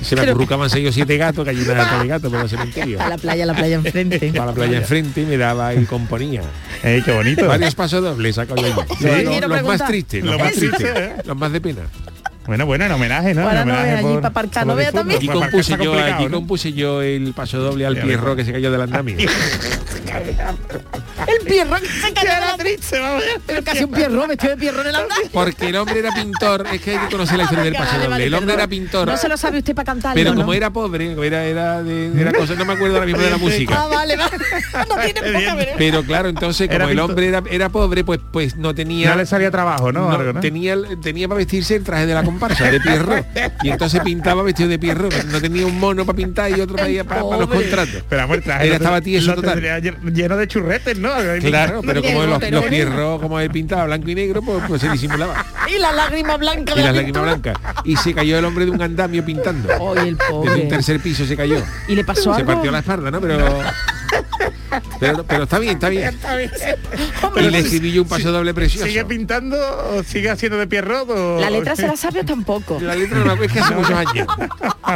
se 0.02 0.14
me 0.14 0.22
acurrucaban 0.22 0.70
seis 0.70 0.88
o 0.88 0.92
siete 0.92 1.16
gatos, 1.16 1.44
que 1.44 1.52
gata 1.64 2.00
de 2.02 2.08
gato 2.08 2.30
por 2.30 2.40
el 2.40 2.48
cementerio. 2.48 3.00
A 3.02 3.08
la 3.08 3.18
playa, 3.18 3.42
a 3.44 3.46
la 3.46 3.54
playa 3.54 3.74
enfrente. 3.76 4.32
Para 4.32 4.46
la 4.46 4.52
playa 4.52 4.78
enfrente 4.78 5.22
y 5.22 5.26
me 5.26 5.36
daba 5.36 5.74
y 5.74 5.84
componía. 5.84 6.42
Eh, 6.84 7.02
qué 7.04 7.12
bonito. 7.12 7.46
Varios 7.48 7.74
pasos 7.74 8.02
dobles 8.02 8.36
sacado 8.36 8.62
yo. 8.62 8.84
Sí, 9.00 9.40
Los- 9.40 9.62
más 9.64 9.84
tristes, 9.86 10.22
los 10.24 10.32
Lo 10.34 10.38
más 10.38 10.52
tristes, 10.52 10.78
triste, 10.78 11.04
¿eh? 11.04 11.12
los 11.24 11.36
más 11.36 11.50
de 11.52 11.60
pena. 11.60 11.80
Bueno, 12.46 12.66
bueno, 12.66 12.84
en 12.84 12.92
homenaje, 12.92 13.34
¿no? 13.34 13.42
Ahora 13.42 13.62
En 13.62 13.68
no 13.68 13.74
homenaje 13.74 13.92
allí 13.96 14.02
por- 14.12 14.20
pa' 14.22 14.28
aparcar, 14.28 14.66
no 14.66 14.74
vea 14.76 14.92
también. 14.92 15.26
Para 15.26 15.40
compuse 15.40 15.76
yo, 15.82 15.94
allí 15.94 16.28
compuse 16.28 16.72
yo 16.72 17.02
el 17.02 17.32
paso 17.34 17.58
doble 17.58 17.86
al 17.86 17.96
pierro 17.96 18.36
que 18.36 18.44
se 18.44 18.52
cayó 18.52 18.70
del 18.70 18.80
andamio. 18.82 19.16
El 21.26 21.44
pierro 21.46 21.76
que 21.80 21.86
se 21.88 22.12
cayó 22.12 22.30
de 22.34 22.40
la 22.40 22.56
triste, 22.56 22.98
vamos 23.00 23.22
a 23.22 23.26
ver. 23.26 23.40
Pero 23.46 23.64
casi 23.64 23.84
un 23.84 23.90
pierro, 23.90 24.26
vestido 24.28 24.50
de 24.52 24.56
pierro 24.56 24.80
en 24.82 24.86
el 24.88 24.94
andamio. 24.94 25.28
Porque 25.32 25.68
el 25.68 25.76
hombre 25.76 25.98
era 25.98 26.12
pintor, 26.12 26.66
es 26.72 26.80
que 26.80 26.92
hay 26.92 26.98
que 26.98 27.08
conocer 27.08 27.36
la 27.36 27.42
historia 27.44 27.64
del 27.64 27.74
paso 27.74 27.98
doble. 27.98 28.24
El 28.26 28.34
hombre 28.34 28.54
era 28.54 28.66
pintor. 28.68 29.08
No 29.08 29.16
se 29.16 29.28
lo 29.28 29.36
sabe 29.36 29.58
usted 29.58 29.74
para 29.74 29.86
cantarlo, 29.86 30.14
Pero 30.22 30.34
como 30.34 30.54
era 30.54 30.70
pobre, 30.70 31.12
era, 31.26 31.44
era 31.44 31.82
de, 31.82 32.12
era 32.20 32.32
cosa, 32.32 32.54
no 32.54 32.64
me 32.64 32.74
acuerdo 32.74 32.94
ahora 32.96 33.06
mismo 33.06 33.20
de 33.22 33.30
la 33.30 33.36
Ah, 33.36 33.38
música. 33.38 33.86
vale, 33.88 34.16
vale. 34.16 34.30
No 34.88 34.94
tiene. 35.02 35.68
Pero 35.76 36.04
claro, 36.04 36.28
entonces 36.28 36.68
como 36.68 36.76
Era 36.82 36.90
el 36.90 36.98
hombre 37.00 37.28
era, 37.28 37.42
era 37.50 37.68
pobre, 37.68 38.04
pues 38.04 38.20
pues 38.30 38.56
no 38.56 38.74
tenía 38.74 39.10
No 39.10 39.16
le 39.16 39.26
salía 39.26 39.50
trabajo, 39.50 39.92
¿no? 39.92 40.10
no, 40.10 40.16
Algo, 40.16 40.32
¿no? 40.34 40.40
tenía 40.40 40.76
tenía 41.02 41.28
para 41.28 41.38
vestirse 41.38 41.74
el 41.76 41.84
traje 41.84 42.06
de 42.06 42.14
la 42.14 42.22
comparsa 42.38 42.70
de 42.70 42.80
Pierro 42.80 43.24
y 43.62 43.70
entonces 43.70 44.00
pintaba 44.00 44.42
vestido 44.42 44.68
de 44.68 44.78
Pierro 44.78 45.08
no 45.30 45.40
tenía 45.40 45.66
un 45.66 45.78
mono 45.78 46.04
para 46.04 46.16
pintar 46.16 46.50
y 46.50 46.60
otro 46.60 46.76
para, 46.76 47.20
los 47.20 47.48
contratos 47.48 48.02
Pero 48.08 48.22
amor, 48.22 48.40
traje 48.42 48.66
Era- 48.66 48.76
estaba 48.76 49.00
tieso 49.00 49.34
total. 49.34 49.60
lleno 50.12 50.36
de 50.36 50.48
churretes, 50.48 50.98
¿no? 50.98 51.10
claro 51.40 51.80
pero 51.84 52.02
como 52.02 52.20
los, 52.24 52.40
los 52.40 52.50
bueno. 52.50 52.62
Pierro 52.68 53.20
como 53.20 53.40
él 53.40 53.50
pintaba 53.50 53.84
blanco 53.86 54.10
y 54.10 54.14
negro 54.14 54.42
pues, 54.42 54.62
pues 54.68 54.80
se 54.82 54.88
disimulaba 54.90 55.44
Y 55.74 55.78
la 55.78 55.92
lágrima 55.92 56.36
blanca 56.36 56.72
y 56.72 56.76
de 56.76 56.82
la 56.82 56.86
las 56.92 56.96
lágrimas 56.96 57.04
pintura. 57.04 57.22
blancas 57.54 57.82
y 57.84 57.96
se 57.96 58.14
cayó 58.14 58.38
el 58.38 58.44
hombre 58.44 58.64
de 58.66 58.70
un 58.70 58.82
andamio 58.82 59.24
pintando 59.24 59.68
Ay, 59.96 60.08
el 60.08 60.16
desde 60.16 60.32
un 60.32 60.42
pobre. 60.42 60.60
tercer 60.66 61.00
piso 61.00 61.24
se 61.26 61.36
cayó 61.36 61.62
¿Y 61.88 61.94
le 61.94 62.04
pasó 62.04 62.34
se 62.34 62.40
algo? 62.40 62.52
partió 62.52 62.70
la 62.70 62.78
espalda 62.80 63.10
no 63.10 63.20
pero 63.20 63.46
pero, 65.00 65.24
pero 65.24 65.44
está 65.44 65.58
bien 65.58 65.74
está 65.74 65.88
bien 65.88 66.14
y 67.22 67.24
Hombre, 67.26 67.50
le 67.50 67.58
escribí 67.58 67.92
yo 67.92 68.02
un 68.02 68.08
paso 68.08 68.32
doble 68.32 68.54
precioso 68.54 68.86
¿Sigue 68.86 69.04
pintando 69.04 69.56
o 69.92 70.02
sigue 70.02 70.30
haciendo 70.30 70.58
de 70.58 70.66
Pierrot? 70.66 71.08
O... 71.10 71.40
La 71.40 71.50
letra 71.50 71.76
se 71.76 71.86
la 71.86 71.96
sabe 71.96 72.24
tampoco. 72.24 72.78
la 72.80 72.94
letra 72.94 73.18
no 73.18 73.26
me 73.26 73.32
acuerdo 73.32 73.44
es 73.44 73.52
que 73.52 73.60
hace 73.60 73.74
muchos 73.74 73.92
años 73.92 74.26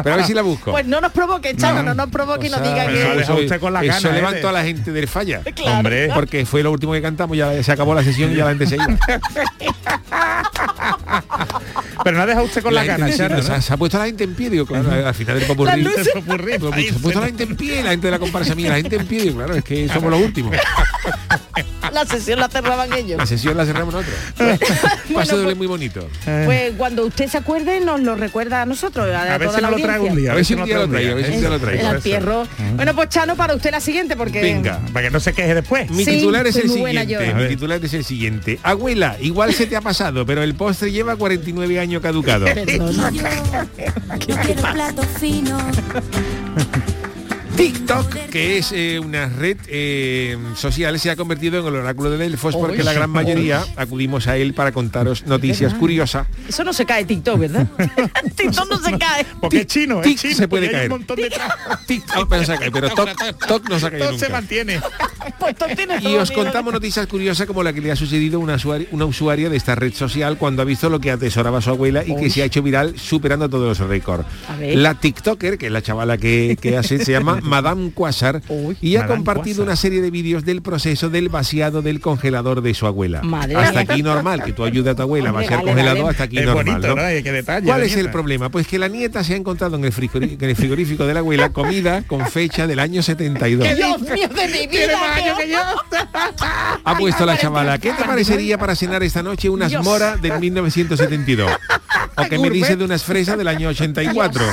pero 0.03 0.15
a 0.15 0.17
ver 0.19 0.27
si 0.27 0.35
la 0.35 0.43
busco 0.43 0.71
Pues 0.73 0.87
no 0.87 1.01
nos 1.01 1.13
provoque, 1.13 1.57
Chano, 1.57 1.83
no, 1.83 1.95
nos 1.95 2.11
provoque 2.11 2.47
y 2.47 2.51
nos 2.51 2.61
sea, 2.61 2.71
diga 2.71 2.87
que... 2.87 3.19
deja 3.19 3.35
usted 3.35 3.61
con 3.61 3.73
la 3.73 3.83
eso 3.83 3.93
gana, 3.93 4.11
¿eh? 4.11 4.13
levantó 4.21 4.49
a 4.49 4.53
la 4.53 4.63
gente 4.65 4.93
del 4.93 5.09
falla. 5.09 5.43
Claro. 5.61 5.79
Hombre. 5.79 6.09
Porque 6.15 6.47
fue 6.47 6.63
lo 6.63 6.71
último 6.71 6.93
que 6.93 7.03
cantamos, 7.03 7.37
ya 7.37 7.63
se 7.63 7.73
acabó 7.73 7.95
la 7.95 8.03
sesión 8.05 8.33
y 8.33 8.37
ya 8.37 8.45
la 8.45 8.51
gente 8.51 8.67
se 8.67 8.77
iba. 8.77 8.87
Pero 12.03 12.17
no 12.17 12.23
ha 12.23 12.27
dejado 12.27 12.47
usted 12.47 12.63
con 12.63 12.75
la, 12.75 12.85
gente 12.85 13.01
gana, 13.01 13.17
Chano, 13.17 13.43
se, 13.43 13.49
¿no? 13.49 13.55
ha- 13.57 13.61
se 13.61 13.73
ha 13.73 13.77
puesto 13.77 13.99
la 13.99 14.07
gente 14.07 14.25
en 14.25 14.35
pie, 14.35 14.49
digo, 14.51 14.65
claro, 14.65 14.91
al 15.07 15.15
final 15.15 15.39
del 15.39 15.47
popurrí. 15.47 15.71
Ahí 15.71 15.85
Se 15.85 16.19
ha 16.19 16.99
puesto 16.99 17.21
la 17.21 17.27
gente 17.27 17.43
en 17.43 17.57
pie, 17.57 17.83
la 17.83 17.91
gente 17.91 18.07
de 18.07 18.11
la 18.13 18.19
comparsa 18.19 18.55
mía, 18.55 18.71
la 18.71 18.77
gente 18.77 18.97
en 18.97 19.07
pie, 19.07 19.23
digo, 19.23 19.37
claro, 19.37 19.55
es 19.55 19.65
que 19.65 19.70
somos 19.93 20.11
los 20.11 20.21
últimos. 20.21 20.55
La 21.93 22.05
sesión 22.07 22.39
la 22.39 22.49
cerraban 22.49 22.93
ellos. 22.93 23.19
La 23.19 23.27
sesión 23.27 23.57
la 23.57 23.65
cerramos 23.65 23.93
nosotros. 23.93 24.17
Paso 25.15 25.37
doble 25.37 25.47
pues- 25.47 25.57
muy 25.57 25.67
bonito. 25.67 26.09
Pues 26.45 26.73
cuando 26.77 27.05
usted 27.07 27.29
se 27.29 27.39
acuerde 27.39 27.81
nos 27.81 28.01
lo 28.01 28.15
recuerda 28.15 28.63
a 28.63 28.67
nosotros, 28.67 29.13
a, 29.13 29.35
A 29.35 29.39
ver 29.39 29.51
si 29.51 29.61
lo 29.61 29.77
trae 29.77 29.99
un 29.99 30.17
día. 30.17 30.33
A 30.33 30.35
ver 30.35 30.45
si 30.45 30.55
un 30.55 30.65
día 30.65 30.79
lo 30.79 30.89
traigo, 30.89 31.13
a 31.13 31.15
ver 31.17 31.27
si 31.27 31.33
un 31.33 31.41
día 31.41 31.49
lo 31.51 31.71
El 31.71 31.87
alpierro. 31.87 32.47
Bueno, 32.77 32.95
pues 32.95 33.09
Chano, 33.09 33.35
para 33.37 33.55
usted 33.55 33.71
la 33.71 33.81
siguiente, 33.81 34.17
porque... 34.17 34.41
Venga. 34.41 34.81
Para 34.93 35.07
que 35.07 35.11
no 35.11 35.21
se 35.21 35.33
queje 35.33 35.55
después. 35.55 35.91
Mi 35.91 36.05
Sí, 36.05 36.19
titular 36.19 36.47
es 36.47 36.57
el 36.57 36.71
siguiente. 36.71 37.07
yo. 37.07 37.21
Mi 37.21 37.49
titular 37.49 37.85
es 37.85 37.95
el 37.95 38.05
siguiente. 38.05 38.59
Abuela, 38.63 39.17
igual 39.21 39.53
se 39.55 39.67
te 39.67 39.77
ha 39.77 39.81
pasado, 39.81 40.25
pero 40.25 40.43
el 40.43 40.55
postre 40.55 40.93
lleva 40.93 41.17
49 41.17 41.81
años 41.81 42.03
caducado. 42.03 42.45
Perdón. 42.47 42.97
No 42.97 44.19
quiero 44.19 44.63
plato 44.73 45.03
fino. 45.19 45.59
TikTok, 47.61 48.15
que 48.31 48.57
es 48.57 48.73
eh, 48.73 48.99
una 48.99 49.27
red 49.27 49.59
eh, 49.69 50.39
social, 50.57 50.99
se 50.99 51.11
ha 51.11 51.17
convertido 51.17 51.61
en 51.61 51.67
el 51.67 51.75
oráculo 51.75 52.11
de 52.11 52.17
Delfos 52.17 52.57
porque 52.57 52.83
la 52.83 52.95
gran 52.95 53.11
mayoría 53.11 53.63
acudimos 53.77 54.29
a 54.29 54.39
él 54.39 54.55
para 54.55 54.73
contaros 54.73 55.27
noticias 55.27 55.75
curiosas. 55.75 56.27
Eso 56.49 56.65
no 56.65 56.73
se 56.73 56.87
cae 56.87 57.05
TikTok, 57.05 57.39
¿verdad? 57.39 57.67
TikTok 58.35 58.71
no 58.71 58.79
se 58.79 58.99
cae. 58.99 59.27
Porque 59.43 59.61
es 59.61 59.67
chino, 59.67 60.03
es 60.03 60.17
chino. 60.17 60.35
se 60.37 60.49
puede 60.49 60.69
hay 60.69 60.73
caer. 60.73 60.93
un 60.93 61.01
montón 61.01 61.17
de 61.17 61.31
tra- 61.31 61.87
TikTok 61.87 62.29
pero, 62.31 62.45
se 62.47 62.59
cae, 62.59 62.71
pero 62.71 62.89
Tok, 62.95 63.11
Tok 63.47 63.69
no 63.69 63.79
se 63.79 63.87
ha 63.87 63.91
caído 63.91 64.07
Todo 64.07 64.19
se 64.19 64.25
nunca. 64.25 64.37
mantiene. 64.39 64.81
Pues 65.39 65.55
Y 66.01 66.15
os 66.17 66.31
contamos 66.31 66.73
noticias 66.73 67.07
curiosas 67.09 67.47
como 67.47 67.63
la 67.63 67.75
que 67.75 67.83
le 67.83 67.93
ha 67.93 67.97
sucedido 67.97 68.39
a 68.39 68.43
una, 68.43 68.55
usuaria, 68.55 68.89
una 68.91 69.05
usuaria 69.05 69.51
de 69.51 69.59
esta 69.59 69.75
red 69.75 69.93
social 69.93 70.39
cuando 70.39 70.63
ha 70.63 70.65
visto 70.65 70.89
lo 70.89 70.99
que 70.99 71.11
atesoraba 71.11 71.61
su 71.61 71.69
abuela 71.69 72.05
y 72.07 72.17
que 72.17 72.31
se 72.31 72.41
ha 72.41 72.47
hecho 72.47 72.63
viral 72.63 72.99
superando 72.99 73.51
todos 73.51 73.79
los 73.79 73.87
récords. 73.87 74.25
La 74.61 74.95
TikToker, 74.95 75.59
que 75.59 75.67
es 75.67 75.73
la 75.73 75.83
chavala 75.83 76.17
que, 76.17 76.57
que 76.59 76.79
hace, 76.79 77.05
se 77.05 77.13
llama 77.13 77.39
Madame 77.51 77.91
Quasar 77.93 78.41
y 78.81 78.97
ha 78.97 79.01
Madame 79.01 79.17
compartido 79.17 79.57
Quasar. 79.57 79.65
una 79.69 79.77
serie 79.77 80.01
de 80.01 80.11
vídeos 80.11 80.45
del 80.45 80.63
proceso 80.63 81.11
del 81.11 81.29
vaciado 81.29 81.83
del 81.83 82.01
congelador 82.01 82.63
de 82.63 82.73
su 82.75 82.87
abuela. 82.87 83.23
Madre 83.23 83.57
hasta 83.57 83.81
aquí 83.81 84.03
normal, 84.03 84.43
que 84.45 84.53
tú 84.53 84.65
ayudes 84.65 84.93
a 84.93 84.95
tu 84.97 85.03
abuela 85.03 85.29
a 85.31 85.33
vaciar 85.33 85.63
congelador 85.63 86.11
hasta 86.11 86.25
aquí 86.25 86.39
Es 86.39 86.47
normal. 86.47 86.65
bonito, 86.65 86.89
¿no? 86.89 86.97
¿no? 86.97 87.03
Ay, 87.03 87.23
qué 87.23 87.33
detalle, 87.33 87.67
¿Cuál 87.67 87.83
es 87.83 87.97
el 87.97 88.11
problema? 88.11 88.49
Pues 88.51 88.67
que 88.67 88.79
la 88.79 88.89
nieta 88.89 89.23
se 89.25 89.35
ha 89.35 89.37
encontrado 89.37 89.77
en 89.77 89.85
el, 89.85 89.93
frigori- 89.93 90.37
en 90.43 90.49
el 90.49 90.57
frigorífico 90.57 91.07
de 91.07 91.15
la 91.15 91.21
abuela 91.21 91.51
comida 91.51 92.03
con 92.07 92.27
fecha 92.29 92.67
del 92.67 92.79
año 92.79 93.03
72. 93.03 93.77
Dios 93.77 94.01
mío 94.01 94.29
de 94.29 94.47
mi 94.49 94.67
vida. 94.67 94.69
Tiene 94.71 94.93
más 94.97 95.17
qué 95.17 95.23
años 95.23 95.39
que 95.39 95.49
yo. 95.51 95.59
Ha 96.85 96.97
puesto 96.97 97.27
la 97.27 97.37
chavala. 97.39 97.79
¿Qué 97.79 97.93
te 97.93 98.05
parecería 98.05 98.57
para 98.59 98.75
cenar 98.75 99.03
esta 99.03 99.23
noche 99.23 99.49
unas 99.51 99.73
moras 99.83 100.21
del 100.23 100.39
1972? 100.41 101.51
O 102.17 102.29
que 102.29 102.39
me 102.39 102.51
dice 102.51 102.77
de 102.77 102.85
unas 102.85 103.03
fresas 103.03 103.39
del 103.39 103.49
año 103.49 103.69
84. 103.69 104.45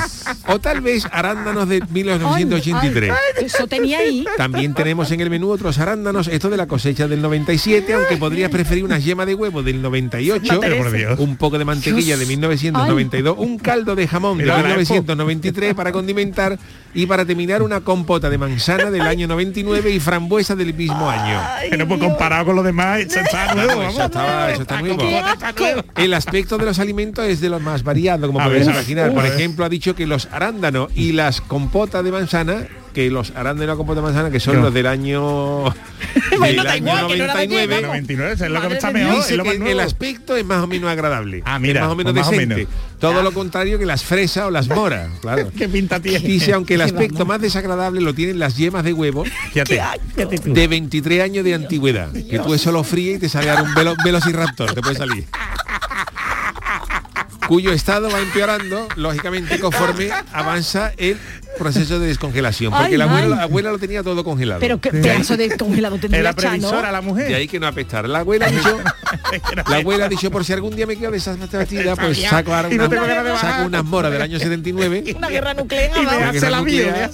O 0.46 0.58
tal 0.58 0.80
vez 0.80 1.06
arándanos 1.10 1.68
de 1.68 1.82
1983. 1.90 3.10
Ay, 3.10 3.44
Eso 3.46 3.66
tenía 3.66 3.98
ahí. 3.98 4.24
También 4.36 4.74
tenemos 4.74 5.10
en 5.10 5.20
el 5.20 5.30
menú 5.30 5.50
otros 5.50 5.78
arándanos, 5.78 6.28
esto 6.28 6.50
de 6.50 6.56
la 6.56 6.66
cosecha 6.66 7.08
del 7.08 7.20
97, 7.22 7.92
aunque 7.94 8.16
podrías 8.16 8.50
preferir 8.50 8.84
una 8.84 8.98
yema 8.98 9.26
de 9.26 9.34
huevo 9.34 9.62
del 9.62 9.82
98, 9.82 10.60
Pero 10.60 10.76
por 10.78 10.92
Dios. 10.92 11.18
un 11.18 11.36
poco 11.36 11.58
de 11.58 11.64
mantequilla 11.64 12.16
de 12.16 12.26
1992, 12.26 13.36
un 13.38 13.58
caldo 13.58 13.94
de 13.94 14.08
jamón 14.08 14.38
de 14.38 14.44
Mira, 14.44 14.56
1993 14.58 15.74
para 15.74 15.92
condimentar 15.92 16.58
y 16.94 17.06
para 17.06 17.24
terminar 17.24 17.62
una 17.62 17.80
compota 17.80 18.30
de 18.30 18.38
manzana 18.38 18.90
del 18.90 19.02
año 19.02 19.28
99 19.28 19.90
y 19.90 20.00
frambuesa 20.00 20.54
del 20.56 20.74
mismo 20.74 21.08
año. 21.08 21.40
Pero 21.70 21.86
pues 21.86 22.00
comparado 22.00 22.46
con 22.46 22.56
lo 22.56 22.62
demás, 22.62 23.00
eso 23.00 23.20
está 23.20 23.54
nuevo, 23.54 23.82
eso 23.82 24.04
eso 24.52 24.62
está. 24.62 24.88
El 25.96 26.14
aspecto 26.14 26.58
de 26.58 26.64
los 26.64 26.78
alimentos 26.78 27.24
es 27.26 27.40
de 27.40 27.47
los 27.48 27.62
más 27.62 27.82
variado, 27.82 28.26
como 28.26 28.38
podéis 28.42 28.66
imaginar. 28.66 29.12
Por 29.12 29.26
ejemplo, 29.26 29.64
ha 29.64 29.68
dicho 29.68 29.94
que 29.94 30.06
los 30.06 30.28
arándanos 30.32 30.90
y 30.94 31.12
las 31.12 31.40
compotas 31.40 32.04
de 32.04 32.12
manzana, 32.12 32.66
que 32.94 33.10
los 33.10 33.30
arándanos 33.30 33.64
y 33.64 33.66
la 33.68 33.76
compota 33.76 34.00
de 34.00 34.06
manzana, 34.06 34.30
que 34.30 34.40
son 34.40 34.56
No. 34.56 34.62
los 34.62 34.74
del 34.74 34.86
año 34.86 35.64
del 36.40 36.58
año 36.66 36.76
igual, 36.76 37.06
que 37.08 37.16
no 37.18 37.24
era 37.24 37.34
de 37.36 37.46
99, 37.48 37.74
vamos. 37.74 37.88
99, 37.88 38.32
es 38.32 38.40
lo 38.50 38.60
que 38.68 38.74
está 38.74 38.86
de 38.88 38.94
mejor, 38.94 39.20
es 39.20 39.36
lo 39.36 39.44
más 39.44 39.54
el 39.54 39.80
aspecto 39.80 40.36
es 40.36 40.44
más 40.44 40.62
o 40.62 40.66
menos 40.66 40.90
agradable. 40.90 41.42
Ah, 41.44 41.58
mira, 41.58 41.80
es 41.80 41.84
más 41.86 41.92
o 41.92 41.96
menos 41.96 42.12
pues 42.12 42.20
más 42.24 42.28
o 42.28 42.30
decente. 42.32 42.54
menos. 42.56 42.70
Todo 42.98 43.22
lo 43.22 43.32
contrario 43.32 43.78
que 43.78 43.86
las 43.86 44.02
fresas 44.02 44.46
o 44.46 44.50
las 44.50 44.68
moras, 44.74 45.08
claro. 45.20 45.50
¿Qué 45.56 45.68
pinta 45.68 46.00
tiene? 46.00 46.18
Dice, 46.26 46.52
aunque 46.52 46.74
el 46.74 46.80
aspecto 46.80 47.24
más 47.26 47.40
desagradable 47.40 48.00
lo 48.00 48.14
tienen 48.14 48.38
las 48.38 48.56
yemas 48.56 48.82
de 48.84 48.92
huevo 48.92 49.24
Fíjate, 49.52 49.80
de 50.44 50.66
23 50.68 51.22
años 51.22 51.44
de 51.44 51.54
antigüedad. 51.54 52.10
Que 52.12 52.38
tú 52.40 52.54
eso 52.54 52.72
lo 52.72 52.82
fríes 52.84 53.18
y 53.18 53.20
te 53.20 53.28
sale 53.28 53.52
un 53.62 53.74
velo, 53.74 53.94
velociraptor, 54.04 54.72
te 54.74 54.80
puede 54.80 54.96
salir. 54.96 55.26
Cuyo 57.48 57.72
estado 57.72 58.10
va 58.10 58.20
empeorando, 58.20 58.88
lógicamente, 58.96 59.58
conforme 59.58 60.10
avanza 60.34 60.92
el 60.98 61.18
proceso 61.58 61.98
de 61.98 62.06
descongelación. 62.08 62.72
Porque 62.72 62.92
Ay, 62.92 62.96
la, 62.96 63.04
abuela, 63.04 63.36
la 63.36 63.42
abuela 63.42 63.70
lo 63.70 63.78
tenía 63.78 64.02
todo 64.02 64.24
congelado. 64.24 64.60
Pero 64.60 64.80
qué 64.80 64.90
pedazo 64.90 65.36
de 65.36 65.56
congelado 65.56 65.98
tendría 65.98 66.20
Era 66.20 66.32
previsora 66.32 66.90
la 66.92 67.00
mujer. 67.00 67.28
de 67.28 67.34
ahí 67.34 67.48
que 67.48 67.60
no 67.60 67.66
apestar. 67.66 68.08
La 68.08 68.20
abuela 68.20 68.46
dicho, 68.48 68.78
la 69.68 69.76
abuela 69.76 70.06
ha 70.06 70.08
dicho, 70.08 70.30
por 70.30 70.44
si 70.44 70.52
algún 70.52 70.74
día 70.76 70.86
me 70.86 70.96
quedo 70.96 71.10
desabatida, 71.10 71.96
pues 71.96 72.20
saco 72.22 72.54
ahora 72.54 72.68
no 72.68 72.86
una- 72.86 72.88
de 72.88 73.30
bajar. 73.30 73.50
saco 73.52 73.66
unas 73.66 73.84
moras 73.84 74.12
del 74.12 74.22
año 74.22 74.38
79. 74.38 75.04
Una 75.18 75.28
guerra 75.28 75.54
nuclear. 75.54 75.90
Y 75.96 76.00
me 76.06 76.24
hace 76.24 76.50
la 76.50 76.62
vida. 76.62 77.10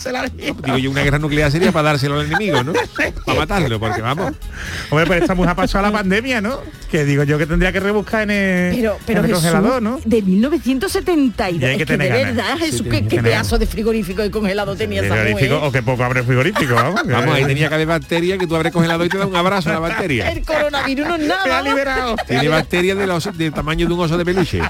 Digo 0.65 0.79
yo, 0.79 0.91
una 0.91 1.03
guerra 1.03 1.19
nuclear 1.19 1.51
sería 1.51 1.73
para 1.73 1.91
dárselo 1.91 2.21
al 2.21 2.27
enemigo, 2.27 2.63
¿no? 2.63 2.73
Para 3.25 3.39
matarlo, 3.41 3.81
porque 3.81 4.01
vamos. 4.03 4.33
Hombre, 4.91 5.07
pero 5.07 5.21
esta 5.23 5.35
mujer 5.35 5.51
ha 5.51 5.55
pasado 5.55 5.87
a 5.87 5.91
la 5.91 5.97
pandemia, 5.99 6.41
¿no? 6.41 6.59
Que 6.91 7.05
digo 7.05 7.23
yo 7.25 7.39
que 7.39 7.47
tendría 7.47 7.73
que 7.73 7.81
rebuscar 7.81 8.23
en 8.23 8.31
el, 8.31 8.77
Pero, 8.77 8.99
pero 9.07 9.19
en 9.21 9.25
el 9.27 9.31
Jesús, 9.33 9.45
congelador, 9.51 9.83
¿no? 9.83 10.01
de 10.05 10.23
1972. 10.23 11.63
Y 11.63 11.65
hay 11.65 11.73
Es 11.73 11.79
que 11.79 11.87
que 11.87 11.93
de 11.93 11.99
tener 11.99 12.09
ganas. 12.21 12.37
verdad, 12.37 12.59
Jesús, 12.59 12.87
Sí, 12.91 13.03
qué, 13.09 13.23
pedazo 13.23 13.59
de 13.59 13.67
frigorífico 13.67 14.25
y 14.25 14.31
congelado 14.35 14.77
tenía 14.77 15.01
esa 15.03 15.15
Frigorífico, 15.15 15.55
mujer. 15.55 15.69
o 15.69 15.73
que 15.73 15.83
poco 15.83 16.05
abre 16.05 16.23
frigorífico, 16.23 16.75
vamos. 16.75 17.03
que- 17.03 17.13
Vamos, 17.13 17.35
ahí 17.35 17.45
tenía 17.47 17.69
que 17.71 17.75
haber 17.77 17.87
bacterias 17.87 18.39
que 18.39 18.47
tú 18.47 18.55
abres 18.57 18.73
congelado 18.73 19.03
y 19.05 19.09
te 19.09 19.17
da 19.17 19.25
un 19.27 19.35
abrazo 19.37 19.71
a 19.71 19.75
la 19.75 19.79
bacteria. 19.79 20.31
El 20.31 20.45
coronavirus 20.45 21.07
no 21.09 21.15
es 21.15 21.21
Me 21.21 21.33
ha 21.33 21.37
nada. 21.47 21.63
liberado. 21.63 22.17
Tiene 22.29 22.49
bacterias 22.49 22.99
de 22.99 23.07
los- 23.07 23.39
del 23.39 23.53
tamaño 23.55 23.87
de 23.87 23.95
un 23.95 24.01
oso 24.01 24.19
de 24.19 24.25
peluche. 24.27 24.61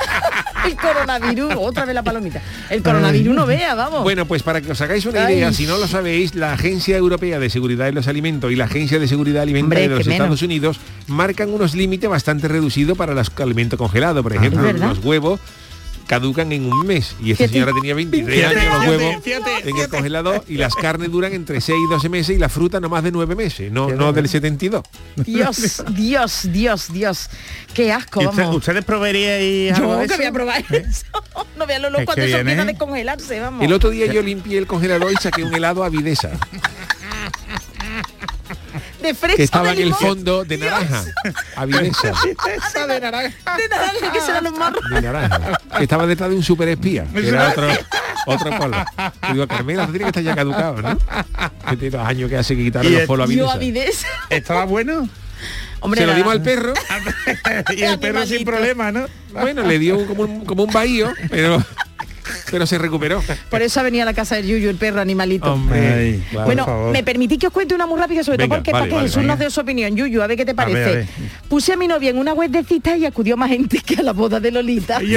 El 0.64 0.76
coronavirus, 0.76 1.54
otra 1.58 1.84
vez 1.84 1.94
la 1.94 2.02
palomita. 2.02 2.40
El 2.70 2.82
coronavirus 2.82 3.34
no 3.34 3.44
vea, 3.44 3.74
vamos. 3.74 4.02
Bueno, 4.02 4.24
pues 4.24 4.42
para 4.42 4.62
que 4.62 4.72
os 4.72 4.80
hagáis 4.80 5.04
una 5.04 5.30
idea, 5.30 5.48
Ay. 5.48 5.54
si 5.54 5.66
no 5.66 5.76
lo 5.76 5.86
sabéis, 5.86 6.34
la 6.34 6.54
Agencia 6.54 6.96
Europea 6.96 7.38
de 7.38 7.50
Seguridad 7.50 7.84
de 7.84 7.92
los 7.92 8.08
Alimentos 8.08 8.50
y 8.50 8.56
la 8.56 8.64
Agencia 8.64 8.98
de 8.98 9.06
Seguridad 9.06 9.42
Alimentaria 9.42 9.84
Hombre, 9.84 9.92
de 9.94 9.98
los 9.98 10.06
menos. 10.06 10.20
Estados 10.24 10.40
Unidos 10.42 10.80
marcan 11.06 11.52
unos 11.52 11.74
límites 11.74 12.08
bastante 12.08 12.48
reducidos 12.48 12.96
para 12.96 13.12
los 13.12 13.30
alimentos 13.38 13.78
congelados. 13.78 14.22
Por 14.22 14.32
ejemplo, 14.34 14.62
¿verdad? 14.62 14.88
los 14.88 15.04
huevos 15.04 15.38
caducan 16.14 16.52
en 16.52 16.72
un 16.72 16.86
mes 16.86 17.16
y 17.22 17.32
esta 17.32 17.48
señora 17.48 17.72
tenía 17.74 17.94
23 17.94 18.34
Fíjate, 18.36 18.58
años 18.60 18.74
los 18.74 18.86
huevos 18.88 19.22
fíjate, 19.24 19.68
en 19.68 19.76
el 19.76 19.88
congelador 19.88 20.44
y 20.48 20.56
las 20.56 20.74
carnes 20.74 21.10
duran 21.10 21.32
entre 21.32 21.60
6 21.60 21.76
y 21.86 21.90
12 21.90 22.08
meses 22.08 22.36
y 22.36 22.38
la 22.38 22.48
fruta 22.48 22.78
no 22.80 22.88
más 22.88 23.02
de 23.02 23.10
9 23.10 23.34
meses, 23.34 23.72
no, 23.72 23.88
no 23.90 24.12
del 24.12 24.28
72. 24.28 24.82
Dios, 25.16 25.82
Dios, 25.90 26.48
Dios, 26.52 26.92
Dios. 26.92 27.28
Qué 27.74 27.92
asco, 27.92 28.22
¿Y 28.22 28.26
usted- 28.26 28.42
vamos. 28.42 28.56
¿Ustedes 28.56 28.84
probaríais 28.84 29.76
Yo 29.76 29.98
que 29.98 30.04
eso? 30.04 30.16
voy 30.16 30.26
a 30.26 30.32
probar 30.32 30.64
eso. 30.70 31.04
No 31.58 31.66
vea 31.66 31.78
lo 31.80 31.90
loco 31.90 32.04
cuando 32.04 32.22
eso 32.24 32.38
empieza 32.38 32.62
a 32.62 32.64
descongelarse, 32.66 33.40
vamos. 33.40 33.62
El 33.64 33.72
otro 33.72 33.90
día 33.90 34.06
yo 34.06 34.22
limpié 34.22 34.58
el 34.58 34.66
congelador 34.66 35.10
y 35.12 35.16
saqué 35.16 35.42
un 35.44 35.54
helado 35.54 35.82
a 35.84 35.88
Videsa, 35.88 36.30
de 39.04 39.36
que 39.36 39.42
estaba 39.42 39.74
de 39.74 39.82
en 39.82 39.88
el 39.88 39.94
fondo 39.94 40.44
de 40.46 40.58
naranja. 40.58 41.04
Esa 42.56 42.86
de 42.86 43.00
naranja. 43.00 43.56
De 43.56 43.68
naranja, 43.68 44.12
que 44.12 44.42
los 44.42 44.58
marrones. 44.58 44.90
de 44.90 45.02
naranja. 45.02 45.40
Que 45.76 45.82
estaba 45.82 46.06
detrás 46.06 46.30
de 46.30 46.36
un 46.36 46.42
super 46.42 46.68
espía, 46.68 47.06
que 47.12 47.28
era 47.28 47.50
otro, 47.50 47.68
otro 48.26 48.58
polo. 48.58 48.84
Y 49.28 49.32
digo, 49.32 49.46
Carmela, 49.46 49.84
tiene 49.86 49.98
que 50.00 50.06
estar 50.06 50.22
ya 50.22 50.34
caducado, 50.34 50.82
¿no? 50.82 50.98
Que 51.68 51.76
tiene 51.76 51.96
dos 51.96 52.06
años 52.06 52.30
que 52.30 52.36
hace 52.36 52.56
que 52.56 52.70
los 52.70 53.02
polos 53.02 53.30
a 53.30 53.52
avidez. 53.52 54.04
¿Estaba 54.30 54.64
bueno? 54.64 55.08
Hombre, 55.80 56.00
Se 56.00 56.06
lo 56.06 56.14
dimos 56.14 56.32
al 56.32 56.40
perro, 56.42 56.72
y 57.76 57.82
el 57.82 57.98
perro 57.98 58.24
sin 58.24 58.42
problema, 58.42 58.90
¿no? 58.90 59.06
bueno, 59.32 59.62
le 59.64 59.78
dio 59.78 60.06
como 60.06 60.22
un, 60.22 60.44
como 60.46 60.64
un 60.64 60.72
bahío, 60.72 61.12
pero, 61.28 61.62
pero 62.50 62.66
se 62.66 62.78
recuperó. 62.78 63.22
Por 63.50 63.62
eso 63.62 63.80
ha 63.80 63.82
venido 63.82 64.02
a 64.02 64.06
la 64.06 64.14
casa 64.14 64.36
del 64.36 64.46
Yuyu, 64.46 64.70
el 64.70 64.76
perro 64.76 65.00
animalito. 65.00 65.58
Claro, 65.68 66.44
bueno, 66.44 66.90
me 66.92 67.02
permitís 67.02 67.38
que 67.38 67.46
os 67.48 67.52
cuente 67.52 67.74
una 67.74 67.86
muy 67.86 67.98
rápida, 67.98 68.22
sobre 68.24 68.38
Venga, 68.38 68.48
todo 68.48 68.58
porque 68.58 68.72
vale, 68.72 68.88
para 68.90 69.00
que 69.00 69.06
Jesús 69.08 69.24
nos 69.24 69.38
dé 69.38 69.50
su 69.50 69.60
opinión. 69.60 69.94
Yuyu, 69.96 70.22
a 70.22 70.26
ver 70.26 70.36
qué 70.36 70.44
te 70.44 70.54
parece. 70.54 70.84
a 70.84 70.88
ver. 70.88 71.06
Puse 71.48 71.72
a 71.72 71.76
mi 71.76 71.88
novia 71.88 72.10
en 72.10 72.18
una 72.18 72.32
web 72.32 72.50
de 72.50 72.64
citas 72.64 72.98
y 72.98 73.06
acudió 73.06 73.36
más 73.36 73.50
gente 73.50 73.80
que 73.80 73.96
a 73.96 74.02
la 74.02 74.12
boda 74.12 74.40
de 74.40 74.50
Lolita. 74.50 75.00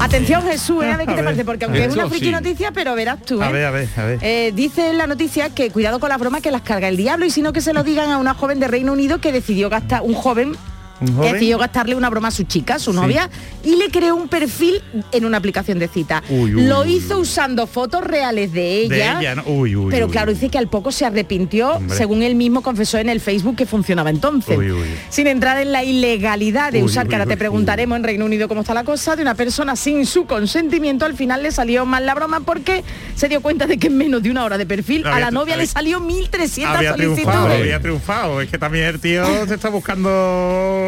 Atención 0.00 0.42
Jesús, 0.44 0.84
¿eh? 0.84 0.92
a 0.92 0.96
ver 0.96 1.06
qué 1.06 1.12
A 1.12 1.16
te 1.16 1.22
ver. 1.22 1.24
parece, 1.24 1.44
porque 1.44 1.64
aunque 1.64 1.84
es 1.84 1.92
una 1.92 2.08
friki 2.08 2.26
sí. 2.26 2.32
noticia, 2.32 2.70
pero 2.72 2.94
verás 2.94 3.20
tú. 3.24 3.42
¿eh? 3.42 3.44
A 3.44 3.50
ver, 3.50 3.64
a 3.64 3.70
ver, 3.70 3.88
a 3.96 4.04
ver. 4.04 4.18
Eh, 4.22 4.52
dice 4.54 4.90
en 4.90 4.98
la 4.98 5.06
noticia 5.08 5.50
que 5.50 5.70
cuidado 5.70 5.98
con 5.98 6.08
las 6.08 6.20
bromas 6.20 6.40
que 6.40 6.50
las 6.52 6.62
carga 6.62 6.88
el 6.88 6.96
diablo 6.96 7.26
y 7.26 7.30
sino 7.30 7.52
que 7.52 7.60
se 7.60 7.72
lo 7.72 7.82
digan 7.82 8.10
a 8.10 8.18
una 8.18 8.34
joven 8.34 8.60
de 8.60 8.68
Reino 8.68 8.92
Unido 8.92 9.20
que 9.20 9.32
decidió 9.32 9.68
gastar, 9.68 10.02
un 10.02 10.14
joven 10.14 10.48
¿Un 10.50 10.56
que 11.00 11.32
decidió 11.32 11.58
gastarle 11.58 11.94
una 11.94 12.10
broma 12.10 12.28
a 12.28 12.30
su 12.30 12.44
chica, 12.44 12.78
su 12.78 12.92
novia, 12.92 13.30
y 13.64 13.76
le 13.76 13.90
creó 13.90 14.16
un 14.16 14.28
perfil 14.28 14.82
en 15.12 15.24
una 15.24 15.36
aplicación 15.38 15.78
de 15.78 15.88
cita. 15.88 16.22
Uy, 16.28 16.54
uy, 16.54 16.66
lo 16.66 16.82
uy, 16.82 16.94
hizo 16.94 17.18
usando 17.18 17.66
fotos 17.66 18.02
reales 18.02 18.52
de 18.52 18.58
De 18.60 18.82
ella. 18.82 19.44
pero 19.90 20.08
claro, 20.08 20.32
dice 20.32 20.48
que 20.48 20.58
al 20.58 20.68
poco 20.68 20.92
se 20.92 21.04
arrepintió, 21.04 21.74
Hombre. 21.74 21.96
según 21.96 22.22
él 22.22 22.34
mismo 22.34 22.62
confesó 22.62 22.98
en 22.98 23.08
el 23.08 23.20
Facebook 23.20 23.56
que 23.56 23.66
funcionaba 23.66 24.10
entonces. 24.10 24.56
Uy, 24.56 24.70
uy. 24.70 24.86
Sin 25.08 25.26
entrar 25.26 25.58
en 25.60 25.72
la 25.72 25.84
ilegalidad 25.84 26.72
de 26.72 26.82
usar, 26.82 27.08
que 27.08 27.14
ahora 27.14 27.26
te 27.26 27.36
preguntaremos 27.36 27.96
en 27.96 28.04
Reino 28.04 28.24
Unido 28.24 28.48
cómo 28.48 28.62
está 28.62 28.74
la 28.74 28.84
cosa, 28.84 29.16
de 29.16 29.22
una 29.22 29.34
persona 29.34 29.76
sin 29.76 30.06
su 30.06 30.26
consentimiento, 30.26 31.04
al 31.04 31.14
final 31.14 31.42
le 31.42 31.52
salió 31.52 31.86
mal 31.86 32.06
la 32.06 32.14
broma 32.14 32.40
porque 32.40 32.84
se 33.14 33.28
dio 33.28 33.40
cuenta 33.40 33.66
de 33.66 33.78
que 33.78 33.88
en 33.88 33.96
menos 33.96 34.22
de 34.22 34.30
una 34.30 34.44
hora 34.44 34.58
de 34.58 34.66
perfil 34.66 35.06
a 35.06 35.18
la 35.20 35.30
novia 35.30 35.56
le 35.56 35.66
salió 35.66 36.00
1.300 36.00 36.66
había 36.66 36.94
triunfado, 36.94 37.32
solicitudes. 37.32 37.60
había 37.60 37.80
triunfado. 37.80 38.40
Es 38.40 38.50
que 38.50 38.58
también 38.58 38.84
el 38.86 39.00
tío 39.00 39.24
se 39.46 39.54
está 39.54 39.68
buscando 39.68 40.87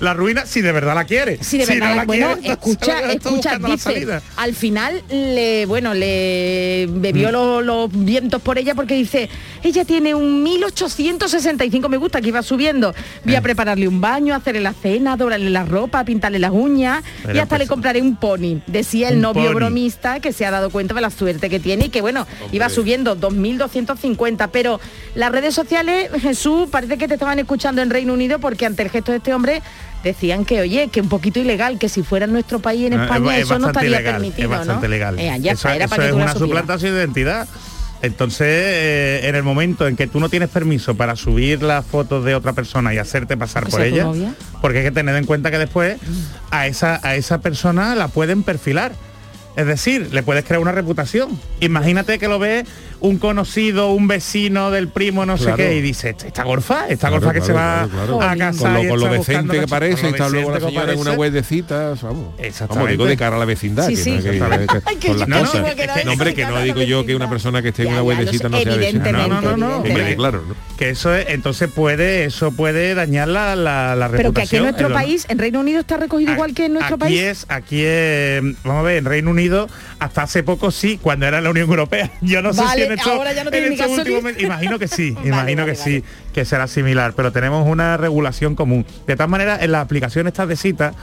la 0.00 0.14
ruina 0.14 0.46
si 0.46 0.60
de 0.60 0.72
verdad 0.72 0.94
la 0.94 1.04
quiere. 1.04 1.38
Sí, 1.42 1.58
de 1.58 1.66
Si 1.66 1.74
verdad. 1.74 1.90
no 1.90 1.94
la 1.96 2.04
bueno, 2.04 2.34
quiere, 2.34 2.48
escucha, 2.52 3.12
escucha, 3.12 3.58
la 3.58 3.68
dice, 3.68 4.20
al 4.36 4.54
final 4.54 5.02
le, 5.10 5.66
bueno, 5.66 5.94
le 5.94 6.88
bebió 6.90 7.30
lo- 7.32 7.60
los 7.62 7.90
vientos 7.92 8.40
por 8.42 8.58
ella 8.58 8.74
porque 8.74 8.94
dice, 8.94 9.28
ella 9.62 9.84
tiene 9.84 10.14
un 10.14 10.42
1865, 10.42 11.88
me 11.88 11.96
gusta 11.96 12.20
que 12.20 12.28
iba 12.28 12.42
subiendo. 12.42 12.94
Voy 13.24 13.34
Eh. 13.34 13.36
a 13.38 13.42
prepararle 13.42 13.88
un 13.88 14.00
baño, 14.00 14.34
hacerle 14.34 14.60
la 14.60 14.72
cena, 14.72 15.16
doblarle 15.16 15.50
la 15.50 15.64
ropa, 15.64 16.04
pintarle 16.04 16.38
las 16.38 16.52
uñas 16.52 17.02
y 17.24 17.38
hasta 17.38 17.46
pues- 17.56 17.60
le 17.60 17.66
compraré 17.66 18.00
un 18.02 18.16
pony. 18.16 18.60
Decía 18.66 19.08
el 19.08 19.20
novio 19.20 19.46
pony. 19.46 19.54
bromista 19.54 20.20
que 20.20 20.32
se 20.32 20.46
ha 20.46 20.50
dado 20.50 20.70
cuenta 20.70 20.94
de 20.94 21.00
la 21.00 21.10
suerte 21.10 21.50
que 21.50 21.60
tiene 21.60 21.86
y 21.86 21.88
que 21.88 22.00
bueno, 22.00 22.26
iba 22.52 22.68
subiendo 22.68 23.14
2250, 23.14 24.48
pero 24.48 24.80
las 25.14 25.32
redes 25.32 25.54
sociales, 25.54 26.10
Jesús, 26.20 26.68
parece 26.70 26.98
que 26.98 27.08
te 27.08 27.14
estaban 27.14 27.38
escuchando 27.38 27.82
en 27.82 27.90
Reino 27.90 28.12
Unido 28.12 28.38
porque 28.38 28.66
ante 28.66 28.82
el 28.82 28.90
gesto 28.90 29.12
de 29.12 29.18
este 29.18 29.34
hombre 29.34 29.62
decían 30.04 30.44
que 30.44 30.60
oye, 30.60 30.88
que 30.88 31.00
un 31.00 31.08
poquito 31.08 31.40
ilegal, 31.40 31.78
que 31.78 31.88
si 31.88 32.02
fuera 32.02 32.24
en 32.26 32.32
nuestro 32.32 32.60
país 32.60 32.86
en 32.90 32.96
No, 32.96 33.02
España 33.04 33.32
es- 33.36 33.38
es 33.42 33.44
eso 33.46 33.58
no 33.58 33.66
estaría 33.68 33.88
ilegal, 33.90 34.14
permitido, 34.14 34.42
es 34.44 34.48
bastante 34.58 34.86
¿no? 34.86 34.90
legal. 34.90 35.18
Eh, 35.18 35.24
ya 35.40 35.52
eso 35.52 35.68
está, 35.68 35.74
era 35.76 35.84
eso 35.86 35.90
para 35.90 36.02
que 36.04 36.08
es 36.10 36.14
una 36.14 36.34
suplantación 36.34 36.92
de 36.94 36.98
identidad. 37.00 37.48
Entonces, 38.00 38.46
eh, 38.48 39.20
en 39.24 39.34
el 39.34 39.42
momento 39.42 39.88
en 39.88 39.96
que 39.96 40.06
tú 40.06 40.20
no 40.20 40.28
tienes 40.28 40.48
permiso 40.50 40.94
para 40.96 41.16
subir 41.16 41.62
las 41.64 41.84
fotos 41.84 42.24
de 42.24 42.36
otra 42.36 42.52
persona 42.52 42.94
y 42.94 42.98
hacerte 42.98 43.36
pasar 43.36 43.64
¿Que 43.64 43.70
por 43.72 43.80
ella, 43.82 44.04
novia? 44.04 44.34
porque 44.62 44.78
hay 44.78 44.84
que 44.84 44.90
tener 44.92 45.16
en 45.16 45.24
cuenta 45.24 45.50
que 45.50 45.58
después 45.58 45.96
a 46.52 46.68
esa, 46.68 47.00
a 47.02 47.16
esa 47.16 47.38
persona 47.40 47.96
la 47.96 48.06
pueden 48.06 48.44
perfilar. 48.44 48.92
Es 49.56 49.66
decir, 49.66 50.10
le 50.12 50.22
puedes 50.22 50.44
crear 50.44 50.60
una 50.60 50.70
reputación. 50.70 51.40
Imagínate 51.58 52.20
que 52.20 52.28
lo 52.28 52.38
ve 52.38 52.64
un 53.00 53.18
conocido, 53.18 53.92
un 53.92 54.08
vecino 54.08 54.70
del 54.70 54.88
primo, 54.88 55.24
no 55.26 55.36
Claro. 55.36 55.56
sé 55.56 55.62
qué, 55.62 55.76
y 55.76 55.80
dice, 55.80 56.10
esta 56.24 56.42
gorfa, 56.44 56.88
esta 56.88 57.08
Claro, 57.08 57.22
gorfa 57.26 57.32
que 57.38 57.46
se 57.46 57.52
va 57.52 57.86
claro, 57.90 57.90
claro, 57.90 58.16
a 58.16 58.34
claro. 58.34 58.38
casa 58.38 58.58
Con 58.62 58.74
lo, 58.74 58.88
con 58.90 59.00
lo 59.00 59.06
decente 59.12 59.60
que 59.60 59.66
parece, 59.68 60.08
está 60.08 60.28
luego 60.28 60.50
la 60.50 60.60
señora 60.60 60.92
en 60.92 60.98
una 60.98 61.12
web 61.12 61.32
de 61.32 61.42
citas, 61.42 62.02
vamos. 62.02 62.34
Exactamente. 62.38 62.74
Vamos, 62.74 62.90
digo 62.90 63.06
de 63.06 63.16
cara 63.16 63.36
a 63.36 63.38
la 63.38 63.44
vecindad, 63.44 63.86
Sí, 63.86 63.94
que 63.94 64.02
sí. 64.02 64.10
no, 64.10 64.22
que- 64.22 64.36
con 65.08 65.18
las 65.18 65.28
no, 65.28 65.38
cosas. 65.40 65.54
no, 66.04 66.12
hombre, 66.12 66.34
que 66.34 66.44
no 66.46 66.60
digo 66.62 66.82
yo 66.82 67.06
que 67.06 67.14
una 67.14 67.28
persona 67.30 67.62
que 67.62 67.68
esté 67.68 67.82
en 67.84 67.88
una 67.92 68.02
web 68.02 68.18
de 68.18 68.26
citas 68.32 68.50
sé, 68.50 68.56
no 68.56 68.58
sea 68.62 68.76
vecina. 68.76 69.12
No, 69.12 69.28
no, 69.28 69.40
no, 69.40 69.56
no. 69.56 69.82
Claro, 70.16 70.42
¿no? 70.48 70.54
que 70.76 70.90
eso 70.90 71.14
es, 71.14 71.26
entonces 71.28 71.68
puede 71.72 72.24
eso 72.24 72.52
puede 72.52 72.94
dañar 72.94 73.28
la, 73.28 73.56
la, 73.56 73.94
la 73.96 74.08
Pero 74.10 74.32
que 74.32 74.42
aquí 74.42 74.56
reputación 74.56 74.58
en 74.58 74.62
nuestro 74.64 74.92
país, 74.92 75.26
en 75.28 75.38
Reino 75.38 75.60
Unido 75.60 75.80
está 75.80 75.96
recogido 75.96 76.32
igual 76.32 76.54
que 76.54 76.66
en 76.66 76.74
nuestro 76.74 76.94
aquí 76.96 77.00
país. 77.04 77.20
es 77.20 77.46
aquí 77.48 77.82
es 77.84 78.42
vamos 78.64 78.80
a 78.80 78.82
ver 78.82 78.96
en 78.98 79.04
Reino 79.04 79.30
Unido 79.30 79.68
hasta 79.98 80.22
hace 80.22 80.42
poco 80.42 80.70
sí 80.70 80.98
cuando 81.02 81.26
era 81.26 81.40
la 81.40 81.50
Unión 81.50 81.68
Europea 81.68 82.10
yo 82.20 82.42
no 82.42 82.52
sé 82.52 82.62
si 82.74 82.80
en 82.92 82.98
esto, 82.98 83.10
ahora 83.10 83.32
ya 83.32 83.44
no 83.44 83.50
tiene 83.50 83.66
en 83.66 83.72
ni 83.72 83.78
gasolina. 83.78 84.30
imagino 84.38 84.78
que 84.78 84.88
sí 84.88 85.08
imagino 85.24 85.62
vale, 85.62 85.72
que 85.72 85.76
sí 85.76 86.04
que 86.32 86.44
será 86.44 86.66
similar 86.66 87.14
pero 87.14 87.32
tenemos 87.32 87.66
una 87.66 87.96
regulación 87.96 88.54
común. 88.54 88.84
De 89.06 89.14
todas 89.14 89.30
maneras 89.30 89.62
en 89.62 89.72
las 89.72 89.82
aplicaciones 89.82 90.32
estas 90.32 90.48
de 90.48 90.56
cita 90.56 90.94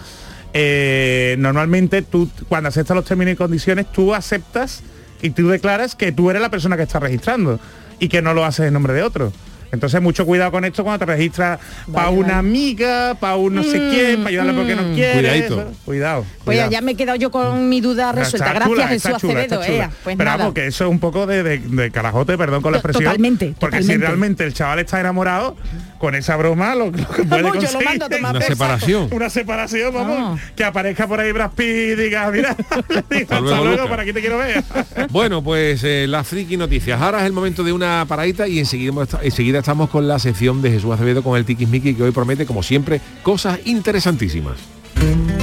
eh, 0.53 1.35
normalmente 1.39 2.01
tú 2.01 2.29
cuando 2.47 2.69
aceptas 2.69 2.95
los 2.95 3.05
términos 3.05 3.33
y 3.33 3.35
condiciones 3.37 3.91
tú 3.91 4.13
aceptas 4.13 4.83
y 5.21 5.31
tú 5.31 5.49
declaras 5.49 5.95
que 5.95 6.11
tú 6.11 6.29
eres 6.29 6.41
la 6.41 6.49
persona 6.49 6.77
que 6.77 6.83
está 6.83 6.99
registrando 6.99 7.59
y 7.99 8.09
que 8.09 8.21
no 8.21 8.33
lo 8.33 8.45
haces 8.45 8.67
en 8.67 8.73
nombre 8.73 8.93
de 8.93 9.03
otro 9.03 9.31
entonces 9.71 10.01
mucho 10.01 10.25
cuidado 10.25 10.51
con 10.51 10.65
esto 10.65 10.83
cuando 10.83 11.05
te 11.05 11.11
registras 11.11 11.59
para 11.91 12.05
Vale, 12.07 12.17
una 12.17 12.27
vale. 12.35 12.39
amiga, 12.39 13.15
para 13.19 13.35
un 13.35 13.55
no 13.55 13.63
sé 13.63 13.77
quién, 13.89 14.17
para 14.17 14.29
ayudarle 14.29 14.53
porque 14.53 14.75
no 14.75 14.83
mm. 14.83 14.93
quiere. 14.93 15.13
Cuidadito. 15.19 15.61
eso. 15.61 15.71
Cuidado. 15.85 16.21
Pues 16.43 16.43
cuidado. 16.57 16.71
ya 16.71 16.81
me 16.81 16.91
he 16.91 16.95
quedado 16.95 17.17
yo 17.17 17.31
con 17.31 17.67
mi 17.69 17.81
duda 17.81 18.11
resuelta. 18.11 18.47
Está 18.47 18.53
Gracias 18.53 18.69
chula, 18.69 18.87
Jesús 18.87 19.05
está 19.05 19.19
chula, 19.19 19.33
Acevedo. 19.39 19.61
está 19.61 19.65
chula. 19.73 19.83
ea, 19.85 19.91
pues 20.03 20.15
Pero 20.17 20.25
nada. 20.29 20.37
vamos, 20.37 20.53
que 20.53 20.67
eso 20.67 20.85
es 20.85 20.89
un 20.91 20.99
poco 20.99 21.25
de, 21.25 21.43
de- 21.43 21.57
de 21.59 21.91
carajote, 21.91 22.37
perdón 22.37 22.61
con 22.61 22.71
la 22.71 22.77
expresión. 22.79 23.03
totalmente, 23.05 23.53
Porque 23.59 23.83
si 23.83 23.95
realmente 23.97 24.43
el 24.43 24.53
chaval 24.53 24.79
está 24.79 24.99
enamorado, 24.99 25.55
con 25.97 26.15
esa 26.15 26.35
broma 26.35 26.75
lo, 26.75 26.85
lo 26.85 26.91
que 26.91 27.23
puede 27.23 27.43
Vamos, 27.43 27.53
yo 27.55 27.61
lo 27.61 27.79
conseguir 27.79 27.85
mando 27.85 28.05
a 28.05 28.09
tomar 28.09 28.35
Una 28.35 28.45
separación. 28.45 29.07
una 29.11 29.29
separación, 29.29 29.93
vamos, 29.93 30.17
Vamos. 30.17 30.41
que 30.55 30.63
aparezca 30.63 31.07
por 31.07 31.19
ahí 31.19 31.31
Brad 31.31 31.51
Pitt 31.51 31.67
y 31.67 31.95
diga, 31.95 32.29
mira, 32.31 32.55
hasta 32.69 33.39
luego, 33.39 33.63
luego, 33.63 33.71
Luca". 33.77 33.89
para 33.89 34.01
aquí 34.03 34.13
te 34.13 34.21
quiero 34.21 34.37
ver. 34.37 34.63
Bueno, 35.09 35.43
pues 35.43 35.83
eh, 35.83 36.05
las 36.07 36.27
friki 36.27 36.57
noticias. 36.57 37.01
Ahora 37.01 37.19
es 37.19 37.25
el 37.25 37.33
momento 37.33 37.63
de 37.63 37.71
una 37.73 38.05
paradita 38.07 38.47
y 38.47 38.59
enseguida, 38.59 38.91
enseguida 39.21 39.59
estamos 39.59 39.89
con 39.89 40.07
la 40.07 40.19
sección 40.19 40.61
de 40.61 40.71
Jesús 40.71 40.91
Acevedo 40.93 41.23
con 41.23 41.37
el 41.37 41.45
Tiquismiqui 41.45 41.93
que 41.95 42.03
hoy 42.03 42.11
promete, 42.11 42.45
como 42.45 42.61
siempre, 42.63 42.99
cosas 43.23 43.59
interesantísimas. 43.65 44.57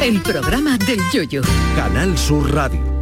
El 0.03 0.21
programa 0.21 0.77
del 0.79 0.99
yoyo. 1.12 1.43
Canal 1.77 2.17
Sur 2.19 2.53
Radio. 2.53 3.02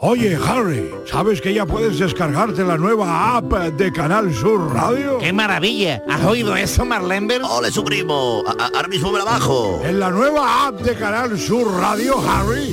Oye, 0.00 0.36
Harry, 0.46 0.88
¿sabes 1.06 1.40
que 1.40 1.52
ya 1.52 1.66
puedes 1.66 1.98
descargarte 1.98 2.62
la 2.62 2.76
nueva 2.76 3.36
app 3.36 3.52
de 3.52 3.92
Canal 3.92 4.32
Sur 4.32 4.72
Radio? 4.72 5.18
¡Qué 5.18 5.32
maravilla! 5.32 6.04
¿Has 6.08 6.24
oído 6.24 6.54
eso, 6.54 6.84
Marlenber? 6.84 7.42
¡Ole, 7.42 7.72
su 7.72 7.82
primo! 7.82 8.44
A- 8.46 8.52
a- 8.62 8.70
ahora 8.76 8.86
mismo 8.86 9.10
me 9.10 9.18
la 9.18 9.24
bajo. 9.24 9.80
En 9.84 9.98
la 9.98 10.10
nueva 10.10 10.68
app 10.68 10.80
de 10.82 10.94
Canal 10.94 11.36
Sur 11.36 11.66
Radio, 11.80 12.14
Harry, 12.30 12.72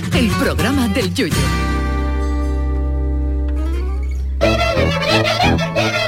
el 0.13 0.29
programa 0.31 0.87
del 0.89 1.13
Yoyo. 1.13 1.35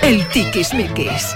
El 0.02 0.28
Tiquismiquis. 0.30 1.36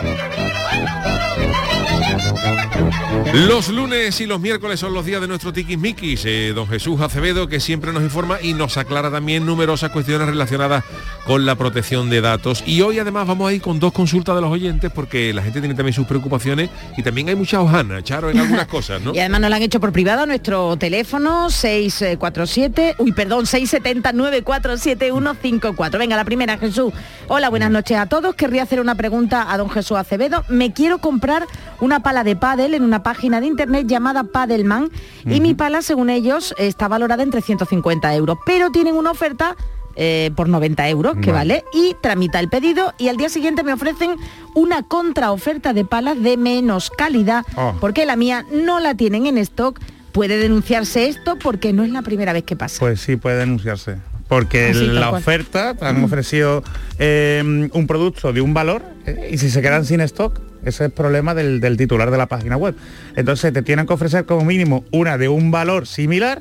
Los 3.33 3.69
lunes 3.69 4.19
y 4.21 4.25
los 4.25 4.39
miércoles 4.39 4.79
son 4.79 4.93
los 4.93 5.05
días 5.05 5.19
de 5.21 5.27
nuestro 5.27 5.51
tiquismiquis. 5.51 6.23
Eh, 6.25 6.53
don 6.55 6.67
Jesús 6.67 7.01
Acevedo, 7.01 7.47
que 7.47 7.59
siempre 7.59 7.91
nos 7.91 8.03
informa 8.03 8.37
y 8.41 8.53
nos 8.53 8.77
aclara 8.77 9.11
también 9.11 9.45
numerosas 9.45 9.91
cuestiones 9.91 10.27
relacionadas 10.27 10.83
con 11.25 11.45
la 11.45 11.55
protección 11.55 12.09
de 12.09 12.21
datos. 12.21 12.63
Y 12.65 12.81
hoy 12.81 12.99
además 12.99 13.27
vamos 13.27 13.49
a 13.49 13.53
ir 13.53 13.61
con 13.61 13.79
dos 13.79 13.91
consultas 13.91 14.35
de 14.35 14.41
los 14.41 14.51
oyentes 14.51 14.91
porque 14.93 15.33
la 15.33 15.41
gente 15.41 15.59
tiene 15.59 15.75
también 15.75 15.93
sus 15.93 16.07
preocupaciones 16.07 16.69
y 16.95 17.03
también 17.03 17.27
hay 17.29 17.35
mucha 17.35 17.61
hojana, 17.61 18.01
Charo, 18.01 18.29
en 18.29 18.39
algunas 18.39 18.67
cosas, 18.67 19.01
¿no? 19.01 19.11
Y 19.17 19.19
además 19.19 19.41
nos 19.41 19.49
lo 19.49 19.55
han 19.55 19.63
hecho 19.63 19.79
por 19.79 19.91
privado 19.91 20.23
a 20.23 20.25
nuestro 20.25 20.77
teléfono 20.77 21.49
647, 21.49 22.95
uy, 22.99 23.11
perdón, 23.11 23.45
670-947-154. 23.45 25.97
Venga, 25.97 26.15
la 26.15 26.25
primera, 26.25 26.57
Jesús. 26.57 26.93
Hola, 27.27 27.49
buenas 27.49 27.71
noches 27.71 27.97
a 27.97 28.05
todos. 28.05 28.35
Querría 28.35 28.63
hacer 28.63 28.79
una 28.79 28.95
pregunta 28.95 29.51
a 29.51 29.57
don 29.57 29.69
Jesús 29.69 29.97
Acevedo. 29.97 30.45
Me 30.47 30.71
quiero 30.71 30.99
comprar 30.99 31.45
una 31.81 32.01
pala 32.01 32.23
pádel 32.35 32.73
en 32.73 32.83
una 32.83 33.03
página 33.03 33.39
de 33.39 33.47
internet 33.47 33.87
llamada 33.87 34.23
Padelman 34.25 34.89
y 35.25 35.39
mi 35.41 35.53
pala, 35.53 35.81
según 35.81 36.09
ellos, 36.09 36.53
está 36.57 36.87
valorada 36.87 37.23
en 37.23 37.31
350 37.31 38.13
euros, 38.15 38.37
pero 38.45 38.69
tienen 38.71 38.95
una 38.95 39.11
oferta 39.11 39.55
eh, 39.95 40.29
por 40.35 40.47
90 40.47 40.87
euros, 40.89 41.15
que 41.21 41.31
vale, 41.31 41.63
y 41.73 41.95
tramita 42.01 42.39
el 42.39 42.49
pedido 42.49 42.93
y 42.99 43.07
al 43.07 43.17
día 43.17 43.29
siguiente 43.29 43.63
me 43.63 43.73
ofrecen 43.73 44.15
una 44.53 44.83
contraoferta 44.83 45.73
de 45.73 45.85
palas 45.85 46.21
de 46.21 46.37
menos 46.37 46.91
calidad, 46.91 47.43
Oh. 47.55 47.73
porque 47.81 48.05
la 48.05 48.15
mía 48.15 48.45
no 48.51 48.79
la 48.79 48.93
tienen 48.93 49.25
en 49.25 49.37
stock. 49.39 49.79
Puede 50.11 50.37
denunciarse 50.37 51.07
esto 51.07 51.37
porque 51.37 51.73
no 51.73 51.83
es 51.83 51.89
la 51.91 52.01
primera 52.03 52.33
vez 52.33 52.43
que 52.43 52.55
pasa. 52.55 52.77
Pues 52.79 53.01
sí, 53.01 53.15
puede 53.17 53.37
denunciarse. 53.37 53.97
Porque 54.27 54.71
Así, 54.71 54.87
la 54.87 55.09
cual. 55.09 55.21
oferta 55.21 55.73
te 55.75 55.85
han 55.85 56.03
ofrecido 56.03 56.63
eh, 56.99 57.69
un 57.71 57.87
producto 57.87 58.33
de 58.33 58.41
un 58.41 58.53
valor 58.53 58.81
eh, 59.05 59.29
y 59.31 59.37
si 59.37 59.49
se 59.49 59.61
quedan 59.61 59.85
sin 59.85 60.01
stock, 60.01 60.39
ese 60.61 60.69
es 60.69 60.81
el 60.81 60.91
problema 60.91 61.33
del, 61.33 61.61
del 61.61 61.77
titular 61.77 62.11
de 62.11 62.17
la 62.17 62.25
página 62.25 62.57
web. 62.57 62.75
Entonces 63.15 63.53
te 63.53 63.61
tienen 63.61 63.87
que 63.87 63.93
ofrecer 63.93 64.25
como 64.25 64.43
mínimo 64.43 64.83
una 64.91 65.17
de 65.17 65.29
un 65.29 65.49
valor 65.49 65.87
similar 65.87 66.39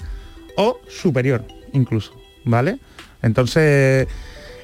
o 0.57 0.81
superior 0.89 1.45
incluso, 1.73 2.13
¿vale? 2.45 2.79
Entonces, 3.23 4.09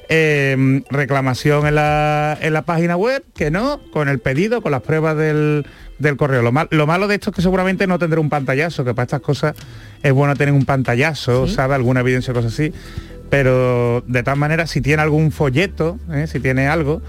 eh, 0.09 0.81
reclamación 0.89 1.65
en 1.67 1.75
la, 1.75 2.37
en 2.41 2.53
la 2.53 2.63
página 2.63 2.97
web, 2.97 3.23
que 3.33 3.51
no, 3.51 3.79
con 3.91 4.09
el 4.09 4.19
pedido, 4.19 4.61
con 4.61 4.71
las 4.71 4.81
pruebas 4.81 5.15
del, 5.17 5.65
del 5.99 6.17
correo. 6.17 6.41
Lo, 6.41 6.51
mal- 6.51 6.67
lo 6.71 6.87
malo 6.87 7.07
de 7.07 7.15
esto 7.15 7.29
es 7.29 7.35
que 7.35 7.41
seguramente 7.41 7.87
no 7.87 7.99
tendré 7.99 8.19
un 8.19 8.29
pantallazo, 8.29 8.83
que 8.83 8.93
para 8.93 9.03
estas 9.05 9.21
cosas 9.21 9.55
es 10.01 10.11
bueno 10.11 10.35
tener 10.35 10.53
un 10.53 10.65
pantallazo, 10.65 11.47
¿sabe? 11.47 11.75
Alguna 11.75 12.01
evidencia, 12.01 12.33
cosas 12.33 12.53
así. 12.53 12.73
Pero 13.33 14.03
de 14.05 14.21
todas 14.21 14.37
maneras, 14.37 14.69
si 14.69 14.79
tiene 14.79 15.01
algún 15.01 15.31
folleto, 15.31 15.97
¿eh? 16.11 16.27
si 16.27 16.39
tiene 16.39 16.67
algo, 16.67 17.01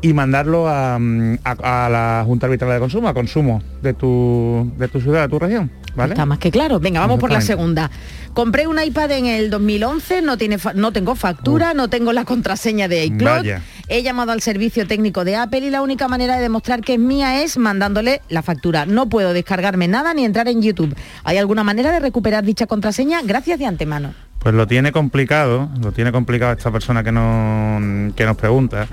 y 0.00 0.12
mandarlo 0.12 0.68
a, 0.68 0.96
mm, 1.00 1.38
a- 1.42 1.86
a 1.86 1.90
la 1.90 2.22
Junta 2.24 2.46
Arbitral 2.46 2.70
de 2.72 2.78
Consumo, 2.78 3.08
a 3.08 3.14
consumo 3.14 3.60
de 3.82 3.92
tu, 3.92 4.72
de 4.78 4.86
tu 4.86 5.00
ciudad, 5.00 5.22
de 5.22 5.28
tu 5.28 5.40
región. 5.40 5.72
¿vale? 5.96 6.12
Está 6.14 6.24
más 6.24 6.38
que 6.38 6.52
claro. 6.52 6.78
Venga, 6.78 7.00
vamos 7.00 7.18
por 7.18 7.32
la 7.32 7.40
segunda. 7.40 7.90
Compré 8.32 8.68
un 8.68 8.80
iPad 8.80 9.10
en 9.10 9.26
el 9.26 9.50
2011, 9.50 10.22
no, 10.22 10.38
tiene 10.38 10.56
no 10.76 10.92
tengo 10.92 11.16
factura, 11.16 11.74
no 11.74 11.88
tengo 11.88 12.12
la 12.12 12.24
contraseña 12.24 12.86
de 12.86 13.04
iCloud. 13.06 13.38
Vaya. 13.38 13.62
He 13.88 14.04
llamado 14.04 14.30
al 14.30 14.40
servicio 14.40 14.86
técnico 14.86 15.24
de 15.24 15.34
Apple 15.34 15.58
y 15.66 15.70
la 15.70 15.82
única 15.82 16.06
manera 16.06 16.36
de 16.36 16.42
demostrar 16.42 16.80
que 16.82 16.94
es 16.94 17.00
mía 17.00 17.42
es 17.42 17.58
mandándole 17.58 18.22
la 18.28 18.42
factura. 18.42 18.86
No 18.86 19.08
puedo 19.08 19.32
descargarme 19.32 19.88
nada 19.88 20.14
ni 20.14 20.24
entrar 20.24 20.46
en 20.48 20.62
YouTube. 20.62 20.94
¿Hay 21.24 21.38
alguna 21.38 21.64
manera 21.64 21.90
de 21.90 21.98
recuperar 21.98 22.44
dicha 22.44 22.66
contraseña? 22.66 23.20
Gracias 23.22 23.58
de 23.58 23.66
antemano. 23.66 24.14
Pues 24.42 24.54
lo 24.54 24.66
tiene 24.66 24.90
complicado, 24.90 25.68
lo 25.80 25.92
tiene 25.92 26.10
complicado 26.10 26.52
esta 26.52 26.70
persona 26.72 27.04
que, 27.04 27.12
no, 27.12 28.12
que 28.16 28.24
nos 28.26 28.36
pregunta, 28.36 28.88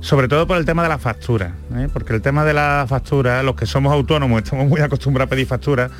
sobre 0.00 0.26
todo 0.26 0.46
por 0.48 0.56
el 0.58 0.64
tema 0.64 0.82
de 0.82 0.88
la 0.88 0.98
factura, 0.98 1.52
¿eh? 1.76 1.88
porque 1.92 2.12
el 2.14 2.20
tema 2.22 2.44
de 2.44 2.52
la 2.52 2.84
factura, 2.88 3.42
los 3.44 3.54
que 3.54 3.66
somos 3.66 3.92
autónomos 3.92 4.42
estamos 4.42 4.66
muy 4.66 4.80
acostumbrados 4.80 5.28
a 5.28 5.30
pedir 5.30 5.46
facturas, 5.46 5.90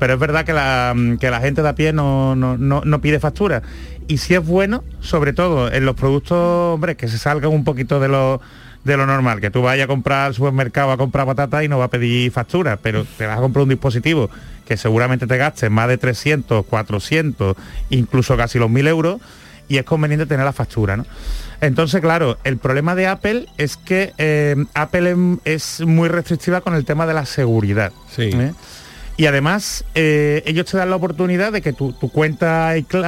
pero 0.00 0.14
es 0.14 0.18
verdad 0.18 0.44
que 0.44 0.52
la, 0.52 0.92
que 1.20 1.30
la 1.30 1.40
gente 1.40 1.62
de 1.62 1.68
a 1.68 1.74
pie 1.76 1.92
no, 1.92 2.34
no, 2.34 2.56
no- 2.56 2.82
no 2.84 3.00
pide 3.00 3.20
factura. 3.20 3.62
Y 4.08 4.18
si 4.18 4.34
es 4.34 4.44
bueno, 4.44 4.82
sobre 5.00 5.32
todo 5.32 5.70
en 5.72 5.84
los 5.84 5.94
productos, 5.94 6.74
hombre, 6.74 6.96
que 6.96 7.06
se 7.08 7.18
salgan 7.18 7.52
un 7.52 7.62
poquito 7.64 8.00
de 8.00 8.08
lo 8.08 8.40
de 8.84 8.96
lo 8.96 9.06
normal, 9.06 9.40
que 9.40 9.50
tú 9.50 9.60
vayas 9.60 9.84
a 9.84 9.88
comprar 9.88 10.26
al 10.26 10.34
supermercado 10.34 10.92
a 10.92 10.96
comprar 10.96 11.26
patata 11.26 11.62
y 11.62 11.68
no 11.68 11.78
va 11.78 11.86
a 11.86 11.90
pedir 11.90 12.30
factura, 12.30 12.78
pero 12.80 13.04
te 13.18 13.26
vas 13.26 13.36
a 13.36 13.40
comprar 13.40 13.64
un 13.64 13.68
dispositivo 13.68 14.30
que 14.68 14.76
seguramente 14.76 15.26
te 15.26 15.38
gastes 15.38 15.70
más 15.70 15.88
de 15.88 15.96
300, 15.96 16.66
400, 16.66 17.56
incluso 17.88 18.36
casi 18.36 18.58
los 18.58 18.68
1000 18.68 18.86
euros, 18.86 19.20
y 19.66 19.78
es 19.78 19.84
conveniente 19.84 20.26
tener 20.26 20.44
la 20.44 20.52
factura, 20.52 20.96
¿no? 20.96 21.06
Entonces, 21.60 22.00
claro, 22.00 22.38
el 22.44 22.58
problema 22.58 22.94
de 22.94 23.06
Apple 23.06 23.46
es 23.56 23.76
que 23.78 24.12
eh, 24.18 24.56
Apple 24.74 25.10
em- 25.10 25.38
es 25.44 25.80
muy 25.80 26.08
restrictiva 26.08 26.60
con 26.60 26.74
el 26.74 26.84
tema 26.84 27.06
de 27.06 27.14
la 27.14 27.24
seguridad. 27.26 27.92
¿eh? 28.40 28.52
Y 29.16 29.26
además, 29.26 29.84
eh, 29.96 30.42
ellos 30.46 30.66
te 30.66 30.76
dan 30.76 30.90
la 30.90 30.96
oportunidad 30.96 31.50
de 31.50 31.60
que 31.62 31.72
tu, 31.72 31.92
tu 31.94 32.10
cuenta 32.12 32.76
iCloud, 32.76 33.04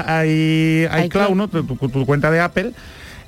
iCloud. 1.04 1.34
¿no? 1.36 1.48
tu, 1.48 1.62
tu- 1.62 1.88
tu 1.88 2.04
cuenta 2.06 2.30
de 2.32 2.40
Apple, 2.40 2.72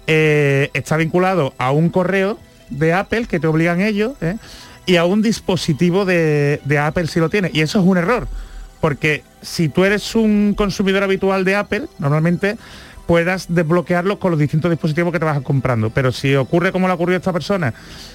eh, 0.06 0.70
está 0.74 0.96
vinculado 0.96 1.54
a 1.58 1.70
un 1.70 1.90
correo 1.90 2.38
de 2.70 2.92
Apple 2.92 3.26
que 3.26 3.38
te 3.38 3.46
obligan 3.46 3.80
ellos 3.80 4.14
¿eh? 4.22 4.36
Y 4.86 4.96
a 4.96 5.04
un 5.04 5.22
dispositivo 5.22 6.04
de, 6.04 6.60
de 6.64 6.78
Apple 6.78 7.06
si 7.06 7.20
lo 7.20 7.28
tienes. 7.28 7.54
Y 7.54 7.60
eso 7.60 7.80
es 7.80 7.84
un 7.84 7.98
error, 7.98 8.28
porque 8.80 9.22
si 9.42 9.68
tú 9.68 9.84
eres 9.84 10.14
un 10.14 10.54
consumidor 10.56 11.02
habitual 11.02 11.44
de 11.44 11.56
Apple, 11.56 11.86
normalmente 11.98 12.56
puedas 13.07 13.46
desbloquearlo 13.55 14.18
con 14.18 14.30
los 14.30 14.40
distintos 14.40 14.70
dispositivos 14.70 15.12
que 15.12 15.18
te 15.18 15.24
vas 15.24 15.40
comprando. 15.42 15.90
Pero 15.90 16.12
si 16.12 16.34
ocurre 16.34 16.72
como 16.72 16.86
le 16.86 16.92
ha 16.92 16.94
ocurrido 16.94 17.16
a 17.16 17.18
esta 17.18 17.32
persona, 17.32 17.74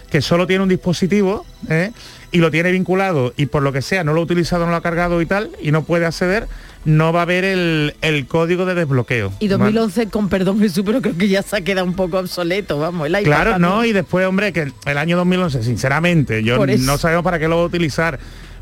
que 0.09 0.21
solo 0.21 0.47
tiene 0.47 0.63
un 0.63 0.69
dispositivo 0.69 1.45
¿eh? 1.69 1.91
y 2.31 2.39
lo 2.39 2.51
tiene 2.51 2.71
vinculado 2.71 3.33
y 3.37 3.47
por 3.47 3.63
lo 3.63 3.71
que 3.73 3.81
sea 3.81 4.03
no 4.03 4.13
lo 4.13 4.21
ha 4.21 4.23
utilizado, 4.23 4.65
no 4.65 4.71
lo 4.71 4.77
ha 4.77 4.81
cargado 4.81 5.21
y 5.21 5.25
tal, 5.25 5.51
y 5.61 5.71
no 5.71 5.83
puede 5.83 6.05
acceder, 6.05 6.47
no 6.85 7.11
va 7.11 7.23
a 7.23 7.25
ver 7.25 7.43
el, 7.43 7.95
el 8.01 8.27
código 8.27 8.65
de 8.65 8.75
desbloqueo. 8.75 9.33
Y 9.39 9.49
¿vale? 9.49 9.73
2011, 9.73 10.09
con 10.09 10.29
perdón 10.29 10.59
Jesús, 10.59 10.83
pero 10.85 11.01
creo 11.01 11.17
que 11.17 11.27
ya 11.27 11.41
se 11.41 11.57
ha 11.57 11.61
quedado 11.61 11.85
un 11.85 11.93
poco 11.93 12.19
obsoleto, 12.19 12.79
vamos. 12.79 13.07
el 13.07 13.11
iPad 13.13 13.23
Claro, 13.23 13.51
también. 13.51 13.71
no, 13.71 13.85
y 13.85 13.91
después, 13.91 14.25
hombre, 14.25 14.53
que 14.53 14.71
el 14.85 14.97
año 14.97 15.17
2011, 15.17 15.63
sinceramente, 15.63 16.43
yo 16.43 16.65
no 16.65 16.97
sabemos 16.97 17.23
para 17.23 17.39
qué 17.39 17.47
lo 17.47 17.57
va 17.57 17.63
a 17.63 17.65
utilizar, 17.65 18.19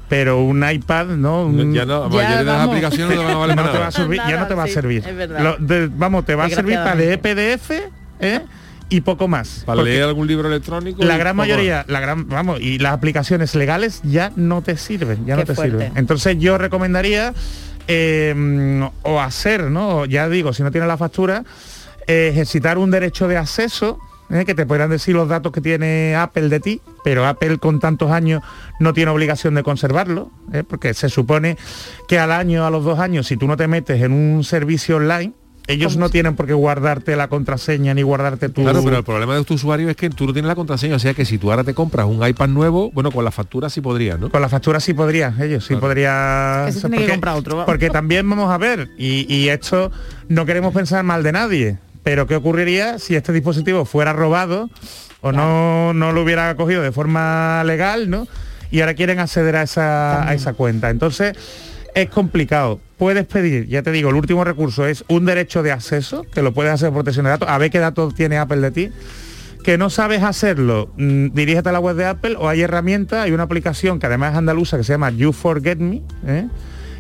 pero 0.10 0.42
un 0.42 0.68
iPad, 0.70 1.08
¿no? 1.08 1.46
Un- 1.46 1.74
Ya 1.74 1.86
no, 1.86 2.10
ya 2.12 2.38
de 2.40 2.44
las 2.46 2.68
aplicaciones 2.68 3.18
no 3.18 3.24
van 3.24 3.34
a 3.34 3.38
valer 3.38 3.56
no 3.58 3.64
te 3.64 3.68
va 3.70 3.74
nada. 3.76 3.88
a 3.88 3.92
servir, 3.92 4.22
ya 4.28 4.40
no 4.40 4.48
te 4.48 4.54
va 4.54 4.64
a 4.64 4.68
sí, 4.68 4.74
servir. 4.74 5.04
es 5.08 5.16
verdad. 5.16 5.40
Lo 5.42 5.58
de- 5.58 5.88
vamos, 5.94 6.26
te 6.26 6.36
va 6.36 6.46
a 6.46 6.50
servir 6.50 6.76
para 6.76 6.96
leer 6.96 7.20
PDF 7.20 7.72
¿eh? 8.20 8.42
y 8.90 9.02
poco 9.02 9.28
más. 9.28 9.64
Para 9.66 9.82
leer 9.82 10.04
algún 10.04 10.28
libro 10.28 10.48
electrónico. 10.48 11.04
la 11.04 11.18
gran 11.18 11.36
mayoría, 11.36 11.86
la 11.88 12.00
gran, 12.00 12.28
vamos, 12.30 12.60
y 12.62 12.78
las 12.80 12.94
aplicaciones 12.94 13.56
legales 13.56 14.02
ya 14.04 14.32
no 14.36 14.62
te 14.62 14.78
sirven, 14.78 15.26
ya 15.26 15.36
Qué 15.36 15.42
no 15.42 15.46
te 15.48 15.56
fuerte. 15.56 15.72
sirven. 15.86 15.94
Entonces 15.98 16.38
yo 16.38 16.58
recomendaría 16.60 17.34
eh, 17.88 18.88
o 19.04 19.20
hacer, 19.22 19.64
¿no? 19.72 20.06
Ya 20.06 20.28
digo, 20.30 20.54
si 20.54 20.64
no 20.64 20.72
tienes 20.72 20.88
la 20.88 20.98
factura, 20.98 21.44
eh, 22.08 22.30
ejercitar 22.32 22.78
un 22.78 22.92
derecho 22.92 23.28
de 23.28 23.38
acceso, 23.38 24.00
¿eh? 24.30 24.46
que 24.46 24.56
te 24.56 24.66
podrán 24.66 24.90
decir 24.90 25.16
los 25.16 25.28
datos 25.28 25.52
que 25.52 25.62
tiene 25.62 26.16
Apple 26.16 26.50
de 26.50 26.60
ti, 26.60 26.82
pero 27.04 27.26
Apple 27.26 27.58
con 27.58 27.80
tantos 27.80 28.12
años 28.12 28.42
no 28.80 28.94
tiene 28.94 29.12
obligación 29.12 29.56
de 29.56 29.64
conservarlo, 29.64 30.32
¿eh? 30.54 30.64
porque 30.68 30.94
se 30.94 31.10
supone 31.10 31.58
que 32.08 32.20
al 32.20 32.32
año, 32.32 32.66
a 32.66 32.70
los 32.70 32.84
dos 32.84 33.00
años, 33.00 33.28
si 33.28 33.38
tú 33.38 33.48
no 33.48 33.58
te 33.58 33.68
metes 33.68 34.02
en 34.02 34.12
un 34.12 34.44
servicio 34.44 34.98
online, 34.98 35.34
ellos 35.68 35.98
no 35.98 36.10
tienen 36.10 36.36
por 36.36 36.46
qué 36.46 36.54
guardarte 36.54 37.16
la 37.16 37.28
contraseña 37.28 37.94
ni 37.94 38.04
guardarte 38.04 38.50
tu... 38.50 38.62
Claro, 38.62 38.84
pero 38.84 38.98
el 38.98 39.04
problema 39.04 39.36
de 39.36 39.44
tu 39.44 39.56
usuario 39.56 39.90
es 39.90 39.96
que 39.96 40.10
tú 40.10 40.28
no 40.28 40.34
tienes 40.34 40.48
la 40.48 40.56
contraseña, 40.56 40.96
o 40.96 41.00
sea 41.00 41.14
que 41.14 41.26
si 41.26 41.38
tú 41.38 41.50
ahora 41.50 41.64
te 41.64 41.74
compras 41.74 42.06
un 42.06 42.26
iPad 42.26 42.50
nuevo, 42.50 42.92
bueno, 42.92 43.12
con 43.12 43.26
la 43.26 43.32
factura 43.32 43.70
sí 43.70 43.82
podrías, 43.82 44.20
¿no? 44.20 44.30
Con 44.30 44.42
la 44.42 44.50
factura 44.50 44.80
sí 44.80 44.94
podría, 44.94 45.34
ellos 45.42 45.66
sí 45.66 45.76
podría. 45.76 46.66
Que 46.68 46.72
se 46.74 46.82
tiene 46.82 47.06
que 47.06 47.12
comprar 47.12 47.36
otro. 47.36 47.66
Porque 47.66 47.90
también 47.90 48.30
vamos 48.30 48.52
a 48.52 48.58
ver, 48.58 48.92
y, 48.98 49.26
y 49.34 49.50
esto 49.50 49.92
no 50.28 50.46
queremos 50.46 50.74
pensar 50.74 51.04
mal 51.04 51.24
de 51.24 51.32
nadie, 51.32 51.78
pero 52.06 52.28
¿qué 52.28 52.36
ocurriría 52.36 53.00
si 53.00 53.16
este 53.16 53.34
dispositivo 53.34 53.84
fuera 53.84 54.14
robado 54.14 54.70
o 55.22 55.32
no, 55.32 55.92
no 55.92 56.12
lo 56.12 56.22
hubiera 56.22 56.56
cogido 56.56 56.84
de 56.84 56.92
forma 56.92 57.64
legal, 57.64 58.12
¿no? 58.12 58.28
Y 58.70 58.82
ahora 58.82 58.94
quieren 58.94 59.18
acceder 59.18 59.56
a 59.56 59.64
esa, 59.64 60.30
a 60.30 60.36
esa 60.36 60.54
cuenta. 60.54 60.92
Entonces, 60.92 61.36
es 61.96 62.10
complicado. 62.10 62.80
Puedes 63.00 63.26
pedir, 63.26 63.66
ya 63.66 63.82
te 63.82 63.92
digo, 63.92 64.12
el 64.12 64.16
último 64.18 64.44
recurso 64.44 64.86
es 64.86 65.04
un 65.08 65.26
derecho 65.26 65.64
de 65.64 65.72
acceso, 65.72 66.24
que 66.32 66.44
lo 66.44 66.54
puedes 66.54 66.72
hacer 66.72 66.90
por 66.90 66.98
protección 66.98 67.24
de 67.24 67.32
datos, 67.32 67.50
a 67.50 67.58
ver 67.58 67.72
qué 67.72 67.80
datos 67.80 68.14
tiene 68.14 68.38
Apple 68.38 68.62
de 68.62 68.72
ti 68.72 68.92
que 69.64 69.80
no 69.80 69.90
sabes 69.90 70.22
hacerlo, 70.22 70.94
mm, 70.96 71.30
dirígete 71.34 71.70
a 71.70 71.72
la 71.72 71.80
web 71.80 71.96
de 71.96 72.06
Apple 72.06 72.36
o 72.38 72.48
hay 72.48 72.62
herramientas, 72.62 73.24
hay 73.24 73.32
una 73.32 73.44
aplicación 73.44 73.98
que 73.98 74.06
además 74.06 74.34
es 74.34 74.38
andaluza 74.38 74.78
que 74.78 74.84
se 74.84 74.94
llama 74.94 75.10
You 75.10 75.34
Forget 75.34 75.80
Me, 75.80 76.04
¿eh? 76.28 76.48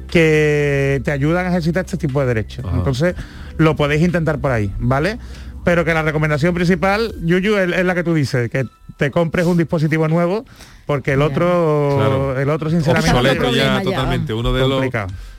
que 0.10 1.00
te 1.06 1.12
ayudan 1.12 1.46
a 1.46 1.50
ejercitar 1.50 1.86
este 1.86 1.98
tipo 1.98 2.20
de 2.22 2.26
derechos. 2.26 2.66
Entonces, 2.74 3.14
lo 3.58 3.76
podéis 3.76 4.02
intentar 4.02 4.40
por 4.40 4.52
ahí, 4.52 4.72
¿vale? 4.80 5.18
Pero 5.64 5.84
que 5.84 5.94
la 5.96 6.04
recomendación 6.04 6.54
principal, 6.54 7.16
Yuyu, 7.24 7.58
es, 7.58 7.72
es 7.76 7.86
la 7.86 7.96
que 7.96 8.04
tú 8.04 8.14
dices, 8.14 8.52
que 8.52 8.66
te 8.98 9.10
compres 9.10 9.46
un 9.48 9.58
dispositivo 9.58 10.08
nuevo, 10.08 10.46
porque 10.86 11.14
el 11.14 11.22
otro, 11.24 11.96
Claro. 11.98 12.40
el 12.40 12.50
otro 12.50 12.70
sinceramente 12.70 13.12
obsoleto 13.12 13.52
ya 13.56 13.82
totalmente, 13.82 14.34
uno 14.34 14.54
de 14.54 14.68
los 14.68 14.82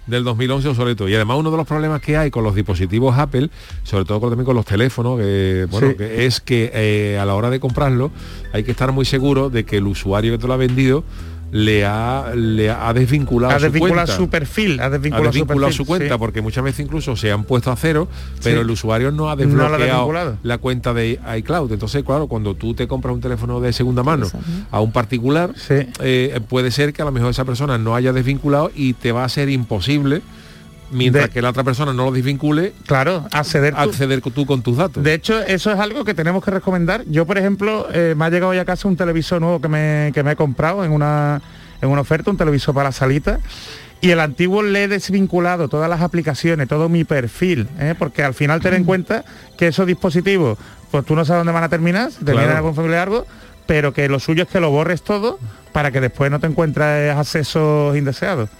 del 0.06 0.22
2011 0.24 0.68
obsoleto. 0.68 1.08
Y 1.08 1.14
además 1.14 1.36
uno 1.38 1.50
de 1.50 1.56
los 1.56 1.66
problemas 1.66 2.00
que 2.00 2.16
hay 2.16 2.30
con 2.30 2.42
los 2.44 2.54
dispositivos 2.54 3.16
Apple, 3.18 3.50
sobre 3.84 4.04
todo 4.04 4.20
con- 4.20 4.30
también 4.30 4.46
con 4.46 4.54
los 4.56 4.64
teléfonos, 4.64 5.18
que, 5.18 5.66
bueno, 5.70 5.90
Sí. 5.90 5.94
que 5.96 6.26
es 6.26 6.40
que 6.40 6.70
eh, 6.74 7.18
a 7.20 7.24
la 7.24 7.34
hora 7.34 7.50
de 7.50 7.58
comprarlo 7.60 8.10
hay 8.52 8.62
que 8.64 8.70
estar 8.72 8.92
muy 8.92 9.04
seguro 9.04 9.48
de 9.50 9.64
que 9.64 9.78
el 9.78 9.86
usuario 9.86 10.32
que 10.32 10.38
te 10.38 10.46
lo 10.46 10.52
ha 10.54 10.56
vendido 10.58 11.02
le 11.56 11.86
ha, 11.86 12.32
le 12.34 12.70
ha 12.70 12.92
desvinculado, 12.92 13.54
ha 13.54 13.58
su 13.58 13.64
desvinculado 13.64 14.06
cuenta. 14.06 14.16
su 14.16 14.28
perfil, 14.28 14.78
ha 14.80 14.84
ha 14.86 14.90
desvinculado, 14.90 15.72
su, 15.72 15.86
cuenta 15.86 16.14
sí. 16.14 16.18
porque 16.18 16.42
muchas 16.42 16.62
veces 16.62 16.84
incluso 16.84 17.16
se 17.16 17.32
han 17.32 17.44
puesto 17.44 17.70
a 17.72 17.76
cero 17.76 18.08
pero 18.42 18.56
Sí. 18.58 18.62
el 18.62 18.70
usuario 18.70 19.10
no 19.10 19.30
ha 19.30 19.36
No 19.36 19.44
lo 19.46 19.64
ha 19.64 19.78
desbloqueado 19.78 20.38
la 20.42 20.58
cuenta 20.58 20.92
de 20.92 21.18
iCloud 21.38 21.72
entonces 21.72 22.04
claro 22.04 22.26
cuando 22.26 22.54
tú 22.54 22.74
te 22.74 22.86
compras 22.86 23.14
un 23.14 23.20
teléfono 23.22 23.60
de 23.60 23.72
segunda 23.72 24.02
mano 24.02 24.26
a 24.70 24.80
un 24.80 24.92
particular 24.92 25.52
eh, 25.70 26.40
puede 26.48 26.70
ser 26.70 26.92
que 26.92 27.00
a 27.02 27.06
lo 27.06 27.12
mejor 27.12 27.30
esa 27.30 27.44
persona 27.44 27.78
no 27.78 27.94
haya 27.94 28.12
desvinculado 28.12 28.70
y 28.74 28.92
te 28.92 29.12
va 29.12 29.24
a 29.24 29.28
ser 29.28 29.48
imposible 29.48 30.20
mientras 30.90 31.26
De- 31.26 31.30
que 31.30 31.42
la 31.42 31.50
otra 31.50 31.64
persona 31.64 31.92
no 31.92 32.04
lo 32.04 32.12
desvincule 32.12 32.72
claro 32.86 33.26
acceder 33.32 33.74
tú. 33.74 33.80
acceder 33.80 34.20
tú 34.20 34.46
con 34.46 34.62
tus 34.62 34.76
datos 34.76 35.02
De 35.02 35.14
hecho, 35.14 35.40
eso 35.42 35.72
es 35.72 35.78
algo 35.78 36.04
que 36.04 36.14
tenemos 36.14 36.44
que 36.44 36.50
recomendar. 36.50 37.04
Yo, 37.06 37.26
por 37.26 37.38
ejemplo, 37.38 37.88
eh, 37.92 38.14
me 38.16 38.24
ha 38.24 38.30
llegado 38.30 38.54
ya 38.54 38.62
a 38.62 38.64
casa 38.64 38.86
un 38.88 38.96
televisor 38.96 39.40
nuevo 39.40 39.60
que 39.60 39.68
me, 39.68 40.10
que 40.14 40.22
me 40.22 40.32
he 40.32 40.36
comprado 40.36 40.84
en 40.84 40.92
una, 40.92 41.40
en 41.80 41.88
una 41.88 42.00
oferta, 42.02 42.30
un 42.30 42.36
televisor 42.36 42.74
para 42.74 42.88
la 42.88 42.92
salita. 42.92 43.40
Y 44.00 44.10
el 44.10 44.20
antiguo 44.20 44.62
le 44.62 44.84
he 44.84 44.88
desvinculado 44.88 45.68
todas 45.68 45.88
las 45.88 46.02
aplicaciones, 46.02 46.68
todo 46.68 46.88
mi 46.90 47.04
perfil, 47.04 47.66
¿eh? 47.80 47.94
porque 47.98 48.22
al 48.22 48.34
final 48.34 48.60
ten 48.60 48.74
en 48.74 48.84
cuenta 48.84 49.24
que 49.56 49.68
esos 49.68 49.86
dispositivos, 49.86 50.58
pues 50.90 51.04
tú 51.06 51.16
no 51.16 51.24
sabes 51.24 51.40
dónde 51.40 51.52
van 51.52 51.64
a 51.64 51.68
terminar, 51.70 52.10
si 52.12 52.18
terminan 52.18 52.44
Claro. 52.44 52.56
algún 52.58 52.74
familiar 52.74 53.02
algo, 53.08 53.26
pero 53.66 53.94
que 53.94 54.06
lo 54.08 54.20
suyo 54.20 54.42
es 54.42 54.48
que 54.50 54.60
lo 54.60 54.70
borres 54.70 55.02
todo 55.02 55.38
para 55.72 55.90
que 55.90 56.00
después 56.02 56.30
no 56.30 56.38
te 56.40 56.46
encuentres 56.46 57.16
accesos 57.16 57.96
indeseados, 57.96 58.50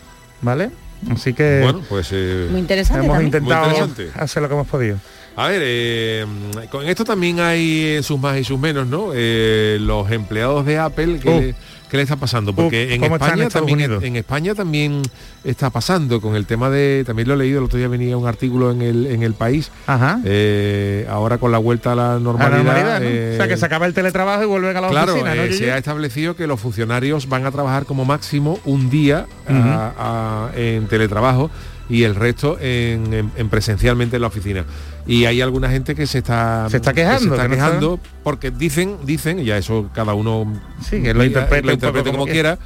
¿vale? 0.41 0.71
Así 1.11 1.33
que 1.35 1.61
bueno 1.63 1.83
pues 1.89 2.09
eh, 2.13 2.49
Muy 2.51 2.61
interesante 2.61 3.05
hemos 3.05 3.17
también. 3.17 3.27
intentado 3.35 3.67
Muy 3.71 3.77
interesante. 3.79 4.21
hacer 4.21 4.43
lo 4.43 4.49
que 4.49 4.55
hemos 4.55 4.67
podido. 4.69 4.99
A 5.39 5.49
ver, 5.49 5.61
eh, 5.65 6.25
con 6.71 6.89
esto 6.89 7.05
también 7.05 7.41
hay 7.41 8.03
sus 8.03 8.19
más 8.19 8.39
y 8.39 8.45
sus 8.45 8.59
menos, 8.59 8.87
¿no? 8.87 9.11
Eh, 9.15 9.77
los 9.81 10.11
empleados 10.11 10.65
de 10.65 10.79
Apple, 10.79 11.21
¿qué, 11.23 11.55
Uh. 11.55 11.76
Qué 11.91 11.97
le 11.97 12.03
está 12.03 12.17
pasando? 12.17 12.55
Porque 12.55 12.95
en, 12.95 13.01
¿cómo 13.01 13.17
está 13.17 13.29
en 13.35 13.41
España 13.43 13.49
también, 13.51 13.79
Unidos? 13.79 14.03
en 14.05 14.17
España 14.17 14.55
también 14.55 15.03
está 15.45 15.71
pasando 15.71 16.21
con 16.21 16.35
el 16.37 16.47
tema 16.47 16.69
de, 16.71 17.05
también 17.07 17.29
lo 17.29 17.35
he 17.35 17.37
leído, 17.37 17.59
el 17.59 17.65
otro 17.65 17.79
día 17.79 17.89
venía 17.89 18.17
un 18.17 18.27
artículo 18.27 18.71
en 18.73 18.83
el, 18.83 19.07
en 19.07 19.23
el 19.23 19.35
país, 19.35 19.71
Ajá. 19.87 20.21
eh, 20.25 21.07
ahora 21.09 21.39
con 21.39 21.53
la 21.53 21.59
vuelta 21.59 21.93
a 21.93 21.95
la 21.95 22.11
A 22.11 22.15
la 22.15 22.21
normalidad. 22.21 22.57
normalidad, 22.65 23.01
¿no? 23.01 23.07
eh, 23.07 23.31
o 23.35 23.37
sea, 23.37 23.49
que 23.49 23.57
se 23.57 23.67
acaba 23.67 23.87
el 23.87 23.95
teletrabajo 23.95 24.43
y 24.43 24.47
vuelven 24.47 24.77
a 24.77 24.81
la 24.81 24.89
Claro, 24.89 25.13
oficina, 25.13 25.35
¿no, 25.35 25.43
eh, 25.43 25.53
se 25.53 25.73
ha 25.73 25.79
establecido 25.79 26.37
que 26.37 26.47
los 26.47 26.59
funcionarios 26.61 27.29
van 27.29 27.47
a 27.47 27.51
trabajar 27.53 27.85
como 27.87 28.05
máximo 28.05 28.59
un 28.65 28.91
día 28.91 29.27
a- 29.49 30.51
a- 30.53 30.59
en 30.59 30.87
teletrabajo 30.89 31.51
y 31.89 32.03
el 32.05 32.15
resto 32.15 32.59
en, 32.61 33.13
en- 33.13 33.31
en 33.37 33.49
presencialmente 33.49 34.17
en 34.17 34.23
la 34.23 34.29
oficina. 34.29 34.65
Y 35.07 35.25
hay 35.27 35.41
alguna 35.41 35.71
gente 35.71 35.95
que 35.95 36.07
se 36.07 36.19
está 36.19 36.67
Se 36.69 36.79
está 36.79 36.93
que 36.93 37.03
quejando, 37.03 37.35
está 37.35 37.43
que 37.45 37.49
no 37.49 37.55
está- 37.55 37.67
quejando 37.67 38.01
porque 38.25 38.51
dicen, 38.51 38.97
dicen, 39.05 39.45
ya 39.45 39.57
eso 39.57 39.89
cada 39.95 40.15
uno 40.15 40.53
Sí, 40.83 41.01
que 41.03 41.15
lo 41.15 41.25
interprete 41.25 41.63
poco 41.63 41.73
interprete 41.75 42.11
como 42.11 42.19
como 42.25 42.33
quiera, 42.33 42.59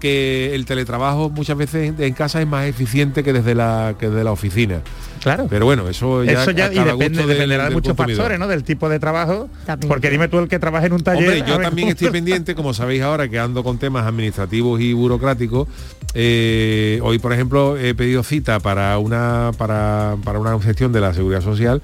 que 0.00 0.54
el 0.54 0.64
teletrabajo 0.66 1.30
muchas 1.30 1.56
veces 1.56 1.92
en, 1.98 2.12
casa 2.14 2.40
es 2.40 2.46
más 2.46 2.66
eficiente 2.66 3.22
que 3.24 3.32
desde 3.32 3.54
la 3.54 3.94
que 3.98 4.08
desde 4.08 4.24
la 4.24 4.32
oficina. 4.32 4.80
Claro. 5.22 5.46
Pero 5.50 5.64
bueno, 5.66 5.88
eso 5.88 6.22
ya, 6.24 6.42
Eso 6.42 6.52
ya 6.52 6.66
a 6.66 6.72
y 6.72 6.78
depende, 6.78 6.94
gusto 7.08 7.18
del- 7.20 7.28
dependerá 7.28 7.64
de 7.64 7.70
muchos 7.70 7.94
consumidor. 7.96 8.18
factores, 8.22 8.38
¿no? 8.38 8.46
Del 8.48 8.62
tipo 8.64 8.88
de 8.88 8.98
trabajo. 9.00 9.48
También. 9.66 9.88
Porque 9.88 10.10
dime 10.10 10.28
tú 10.28 10.38
el 10.38 10.48
que 10.48 10.58
trabaja 10.58 10.86
en 10.86 10.92
un 10.92 11.02
taller. 11.02 11.24
Hombre, 11.24 11.38
yo 11.40 11.58
ver 11.58 11.66
también 11.66 11.86
cómo- 11.88 11.92
estoy 11.92 12.10
pendiente, 12.12 12.54
como 12.54 12.72
sabéis 12.74 13.02
ahora, 13.02 13.28
que 13.28 13.38
ando 13.38 13.64
con 13.64 13.78
temas 13.78 14.06
administrativos 14.06 14.80
y 14.80 14.92
burocráticos. 14.92 15.68
Eh, 16.14 17.00
hoy, 17.02 17.18
por 17.18 17.32
ejemplo, 17.32 17.76
he 17.76 17.94
pedido 17.94 18.22
cita 18.22 18.60
para 18.60 18.96
una 18.98 19.50
para, 19.58 20.16
para 20.24 20.38
una 20.38 20.58
gestión 20.60 20.92
de 20.92 21.00
la 21.00 21.12
seguridad 21.12 21.42
social 21.42 21.82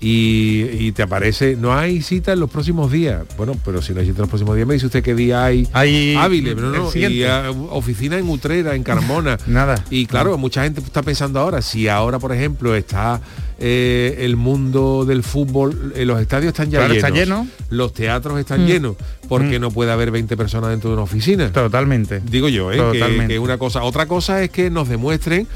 y, 0.00 0.64
y 0.78 0.92
te 0.92 1.02
aparece, 1.02 1.56
no 1.56 1.74
hay 1.74 2.02
cita 2.02 2.32
en 2.32 2.40
los 2.40 2.50
próximos 2.50 2.92
días. 2.92 3.24
Bueno, 3.36 3.56
pero 3.64 3.80
si 3.80 3.92
no 3.94 4.00
hay 4.00 4.06
cita 4.06 4.18
en 4.18 4.22
los 4.22 4.28
próximos 4.28 4.54
días, 4.56 4.68
me 4.68 4.74
dice 4.74 4.86
usted 4.86 5.02
qué 5.02 5.14
día 5.14 5.44
hay, 5.44 5.66
Hay 5.72 6.14
hábiles, 6.16 6.54
pero 6.54 6.70
no, 6.70 6.90
y 6.94 7.24
ah, 7.24 7.50
oficina 7.70 8.18
en 8.18 8.28
Utrera, 8.28 8.74
en 8.74 8.82
Carmona. 8.82 9.38
Nada. 9.46 9.82
Y 9.90 10.06
claro, 10.06 10.36
mucha 10.38 10.64
gente 10.64 10.80
está 10.80 11.02
pensando 11.02 11.40
ahora, 11.40 11.62
si 11.62 11.88
ahora, 11.88 12.18
por 12.18 12.32
ejemplo, 12.32 12.74
está 12.74 13.20
eh, 13.58 14.16
el 14.20 14.36
mundo 14.36 15.06
del 15.06 15.22
fútbol, 15.22 15.92
eh, 15.96 16.04
los 16.04 16.20
estadios 16.20 16.48
están 16.48 16.70
ya 16.70 16.80
Claro, 16.80 16.92
llenos, 16.94 17.08
está 17.08 17.18
lleno. 17.18 17.46
los 17.70 17.94
teatros 17.94 18.38
están 18.38 18.64
Mm. 18.64 18.66
llenos, 18.66 18.96
porque 19.30 19.58
Mm. 19.58 19.62
no 19.62 19.70
puede 19.70 19.92
haber 19.92 20.10
20 20.10 20.36
personas 20.36 20.68
dentro 20.70 20.90
de 20.90 20.94
una 20.96 21.04
oficina. 21.04 21.50
Totalmente. 21.50 22.20
Digo 22.30 22.50
yo, 22.50 22.70
¿eh? 22.70 22.76
que, 22.76 22.82
Totalmente. 22.98 23.32
que 23.32 23.38
una 23.38 23.56
cosa. 23.56 23.82
Otra 23.82 24.04
cosa 24.04 24.42
es 24.42 24.50
que 24.50 24.68
nos 24.68 24.90
demuestren 24.90 25.46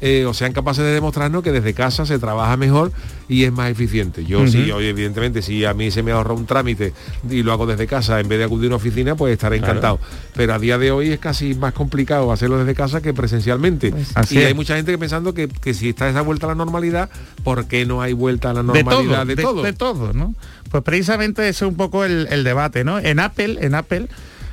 eh, 0.00 0.24
o 0.26 0.32
sean 0.34 0.52
capaces 0.52 0.84
de 0.84 0.92
demostrarnos 0.92 1.42
que 1.42 1.50
desde 1.52 1.74
casa 1.74 2.06
se 2.06 2.18
trabaja 2.18 2.56
mejor 2.56 2.92
y 3.28 3.44
es 3.44 3.52
más 3.52 3.70
eficiente. 3.70 4.24
Yo 4.24 4.38
Ujú. 4.40 4.48
sí, 4.48 4.70
oye, 4.70 4.90
evidentemente, 4.90 5.42
si 5.42 5.64
a 5.64 5.74
mí 5.74 5.90
se 5.90 6.02
me 6.02 6.12
ahorra 6.12 6.34
un 6.34 6.46
trámite 6.46 6.92
y 7.28 7.42
lo 7.42 7.52
hago 7.52 7.66
desde 7.66 7.86
casa 7.86 8.20
en 8.20 8.28
vez 8.28 8.38
de 8.38 8.44
acudir 8.44 8.66
a 8.66 8.68
una 8.68 8.76
oficina, 8.76 9.16
pues 9.16 9.32
estaré 9.32 9.58
Claro. 9.58 9.72
encantado. 9.72 10.00
Pero 10.34 10.54
a 10.54 10.58
día 10.58 10.78
de 10.78 10.90
hoy 10.92 11.10
es 11.10 11.18
casi 11.18 11.54
más 11.54 11.72
complicado 11.74 12.30
hacerlo 12.32 12.58
desde 12.58 12.74
casa 12.74 13.00
que 13.00 13.12
presencialmente. 13.12 13.92
Así 14.14 14.36
y 14.36 14.38
es. 14.38 14.46
hay 14.46 14.54
mucha 14.54 14.76
gente 14.76 14.92
que 14.92 14.98
pensando 14.98 15.34
que, 15.34 15.48
que 15.48 15.74
si 15.74 15.88
está 15.90 16.08
esa 16.08 16.22
vuelta 16.22 16.46
a 16.46 16.50
la 16.50 16.54
normalidad, 16.54 17.10
¿por 17.44 17.66
qué 17.66 17.84
no 17.84 18.00
hay 18.00 18.12
vuelta 18.12 18.50
a 18.50 18.54
la 18.54 18.60
de 18.62 18.66
normalidad 18.84 19.16
todo, 19.16 19.24
de, 19.26 19.34
de, 19.36 19.42
todo? 19.42 19.62
de 19.62 19.72
todo, 19.72 20.12
¿no? 20.12 20.34
Pues 20.70 20.82
precisamente 20.84 21.42
ese 21.48 21.64
es 21.64 21.68
un 21.68 21.76
poco 21.76 22.04
el, 22.04 22.28
el 22.30 22.44
debate, 22.44 22.84
¿no? 22.84 22.98
En 22.98 23.18
Apple, 23.20 23.58
en 23.60 23.74
Apple, 23.74 24.08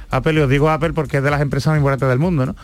Apple, 0.10 0.34
y 0.34 0.38
os 0.40 0.50
digo 0.50 0.70
Apple 0.70 0.94
porque 0.94 1.18
es 1.18 1.24
de 1.24 1.30
las 1.32 1.42
empresas 1.42 1.72
más 1.72 1.78
importantes 1.78 2.08
del 2.10 2.20
mundo, 2.20 2.46
¿no? 2.46 2.56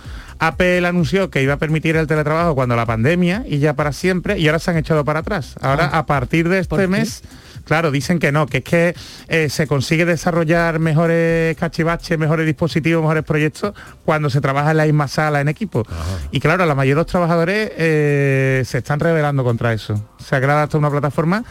Apple 0.41 0.87
anunció 0.87 1.29
que 1.29 1.43
iba 1.43 1.53
a 1.53 1.57
permitir 1.57 1.95
el 1.95 2.07
teletrabajo 2.07 2.55
cuando 2.55 2.75
la 2.75 2.87
pandemia 2.87 3.43
y 3.47 3.59
ya 3.59 3.75
para 3.75 3.93
siempre, 3.93 4.39
y 4.39 4.47
ahora 4.47 4.57
se 4.57 4.71
han 4.71 4.77
echado 4.77 5.05
para 5.05 5.19
atrás. 5.19 5.55
Ahora, 5.61 5.85
a 5.85 6.07
partir 6.07 6.49
de 6.49 6.57
este 6.57 6.87
mes, 6.87 7.21
claro, 7.63 7.91
dicen 7.91 8.17
que 8.17 8.31
no, 8.31 8.47
que 8.47 8.57
es 8.57 8.63
que 8.63 8.95
eh, 9.27 9.49
se 9.49 9.67
consigue 9.67 10.03
desarrollar 10.03 10.79
mejores 10.79 11.55
cachivaches, 11.57 12.17
mejores 12.17 12.47
dispositivos, 12.47 13.03
mejores 13.03 13.23
proyectos 13.23 13.75
cuando 14.03 14.31
se 14.31 14.41
trabaja 14.41 14.71
en 14.71 14.77
la 14.77 14.85
misma 14.85 15.07
sala 15.07 15.41
en 15.41 15.47
equipo. 15.47 15.85
Y 16.31 16.39
claro, 16.39 16.65
la 16.65 16.73
mayoría 16.73 16.95
de 16.95 17.01
los 17.01 17.07
trabajadores 17.07 17.71
eh, 17.77 18.63
se 18.65 18.79
están 18.79 18.99
rebelando 18.99 19.43
contra 19.43 19.73
eso. 19.73 20.03
Se 20.17 20.35
ha 20.35 20.41
creado 20.41 20.61
hasta 20.61 20.75
una 20.75 20.89
plataforma 20.89 21.43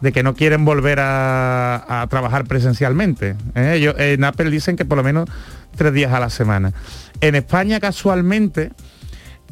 de 0.00 0.12
que 0.12 0.22
no 0.22 0.34
quieren 0.34 0.64
volver 0.64 1.00
a, 1.00 2.02
a 2.02 2.06
trabajar 2.06 2.44
presencialmente. 2.44 3.34
¿eh? 3.56 3.72
Ellos, 3.74 3.96
en 3.98 4.22
Apple 4.22 4.50
dicen 4.50 4.76
que 4.76 4.84
por 4.84 4.98
lo 4.98 5.02
menos 5.02 5.28
tres 5.76 5.92
días 5.92 6.12
a 6.12 6.20
la 6.20 6.30
semana. 6.30 6.72
En 7.20 7.34
España 7.34 7.78
casualmente 7.80 8.72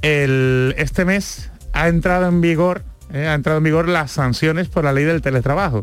el- 0.03 0.75
este 0.79 1.05
mes 1.05 1.51
ha 1.73 1.89
entrado 1.89 2.27
en 2.29 2.41
vigor 2.41 2.83
¿eh? 3.13 3.27
ha 3.27 3.35
entrado 3.35 3.59
en 3.59 3.65
vigor 3.65 3.89
las 3.89 4.11
sanciones 4.13 4.69
por 4.69 4.85
la 4.85 4.93
ley 4.93 5.05
del 5.05 5.23
teletrabajo. 5.23 5.81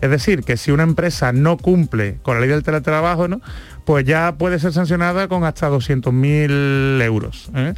Es 0.00 0.08
decir, 0.10 0.44
que 0.44 0.56
si 0.56 0.70
una 0.70 0.82
empresa 0.82 1.30
no 1.32 1.58
cumple 1.58 2.18
con 2.22 2.34
la 2.36 2.40
ley 2.40 2.48
del 2.48 2.62
teletrabajo, 2.62 3.28
¿no? 3.28 3.40
pues 3.84 4.04
ya 4.06 4.34
puede 4.38 4.58
ser 4.58 4.72
sancionada 4.72 5.28
con 5.28 5.44
hasta 5.44 5.68
200.000 5.68 7.02
euros. 7.02 7.50
¿eh? 7.54 7.74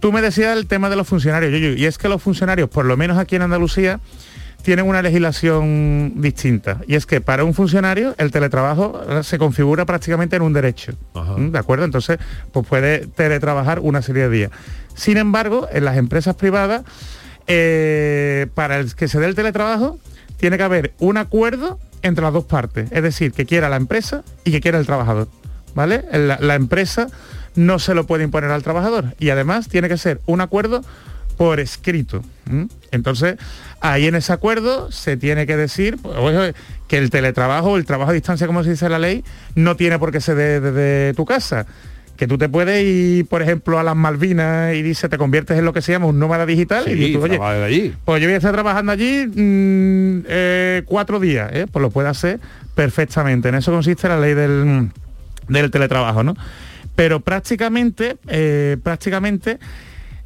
Tú 0.00 0.12
me 0.12 0.22
decías 0.22 0.56
el 0.56 0.66
tema 0.66 0.88
de 0.88 0.96
los 0.96 1.06
funcionarios, 1.06 1.52
y 1.78 1.84
es 1.84 1.98
que 1.98 2.08
los 2.08 2.22
funcionarios, 2.22 2.68
por 2.70 2.86
lo 2.86 2.96
menos 2.96 3.18
aquí 3.18 3.36
en 3.36 3.42
Andalucía, 3.42 4.00
tienen 4.62 4.86
una 4.86 5.02
legislación 5.02 6.14
distinta. 6.16 6.80
Y 6.86 6.94
es 6.94 7.06
que 7.06 7.20
para 7.20 7.44
un 7.44 7.54
funcionario 7.54 8.14
el 8.18 8.30
teletrabajo 8.30 9.02
eh, 9.08 9.22
se 9.22 9.38
configura 9.38 9.84
prácticamente 9.84 10.36
en 10.36 10.42
un 10.42 10.52
derecho. 10.52 10.92
¿De 11.36 11.58
acuerdo? 11.58 11.84
Entonces, 11.84 12.18
pues 12.52 12.66
puede 12.66 13.06
teletrabajar 13.06 13.80
una 13.80 14.02
serie 14.02 14.28
de 14.28 14.30
días. 14.30 14.50
Sin 14.94 15.16
embargo, 15.16 15.68
en 15.72 15.84
las 15.84 15.96
empresas 15.96 16.36
privadas, 16.36 16.82
eh, 17.46 18.46
para 18.54 18.78
el 18.78 18.94
que 18.94 19.08
se 19.08 19.18
dé 19.18 19.26
el 19.26 19.34
teletrabajo, 19.34 19.98
tiene 20.36 20.56
que 20.56 20.62
haber 20.62 20.92
un 20.98 21.16
acuerdo 21.16 21.78
entre 22.02 22.22
las 22.22 22.32
dos 22.32 22.44
partes. 22.44 22.90
Es 22.92 23.02
decir, 23.02 23.32
que 23.32 23.46
quiera 23.46 23.68
la 23.68 23.76
empresa 23.76 24.22
y 24.44 24.52
que 24.52 24.60
quiera 24.60 24.78
el 24.78 24.86
trabajador. 24.86 25.28
¿Vale? 25.74 26.04
La, 26.12 26.38
la 26.40 26.54
empresa 26.54 27.08
no 27.54 27.78
se 27.78 27.94
lo 27.94 28.06
puede 28.06 28.24
imponer 28.24 28.50
al 28.50 28.62
trabajador. 28.62 29.14
Y 29.18 29.30
además 29.30 29.68
tiene 29.68 29.88
que 29.88 29.96
ser 29.96 30.20
un 30.26 30.40
acuerdo 30.40 30.82
por 31.36 31.60
escrito. 31.60 32.22
Entonces, 32.90 33.36
ahí 33.80 34.06
en 34.06 34.14
ese 34.14 34.32
acuerdo 34.32 34.92
se 34.92 35.16
tiene 35.16 35.46
que 35.46 35.56
decir 35.56 35.96
pues, 36.02 36.54
que 36.88 36.98
el 36.98 37.08
teletrabajo, 37.10 37.76
el 37.76 37.86
trabajo 37.86 38.10
a 38.10 38.14
distancia, 38.14 38.46
como 38.46 38.62
se 38.64 38.70
dice 38.70 38.84
en 38.86 38.92
la 38.92 38.98
ley, 38.98 39.24
no 39.54 39.76
tiene 39.76 39.98
por 39.98 40.12
qué 40.12 40.20
ser 40.20 40.36
de- 40.36 40.60
desde 40.60 41.14
tu 41.14 41.24
casa. 41.24 41.66
Que 42.16 42.26
tú 42.28 42.36
te 42.38 42.48
puedes 42.48 42.84
ir, 42.84 43.26
por 43.26 43.40
ejemplo, 43.42 43.78
a 43.78 43.82
las 43.82 43.96
Malvinas 43.96 44.74
y 44.74 44.82
dice, 44.82 45.08
te 45.08 45.16
conviertes 45.18 45.58
en 45.58 45.64
lo 45.64 45.72
que 45.72 45.80
se 45.80 45.92
llama 45.92 46.06
un 46.06 46.18
nómada 46.18 46.44
digital 46.44 46.84
y 46.86 46.94
dices, 46.94 47.16
oye, 47.22 47.38
de 47.38 47.64
allí. 47.64 47.94
pues 48.04 48.20
yo 48.20 48.28
voy 48.28 48.34
a 48.34 48.36
estar 48.36 48.52
trabajando 48.52 48.92
allí 48.92 49.26
mm, 49.26 50.24
eh, 50.28 50.82
cuatro 50.84 51.18
días, 51.18 51.50
¿eh? 51.54 51.66
pues 51.72 51.80
lo 51.82 51.90
puede 51.90 52.08
hacer 52.10 52.38
perfectamente. 52.74 53.48
En 53.48 53.54
eso 53.56 53.72
consiste 53.72 54.08
la 54.08 54.20
ley 54.20 54.34
del, 54.34 54.90
del 55.48 55.70
teletrabajo, 55.70 56.22
¿no? 56.22 56.36
Pero 56.94 57.20
prácticamente, 57.20 58.18
eh, 58.28 58.76
prácticamente 58.82 59.58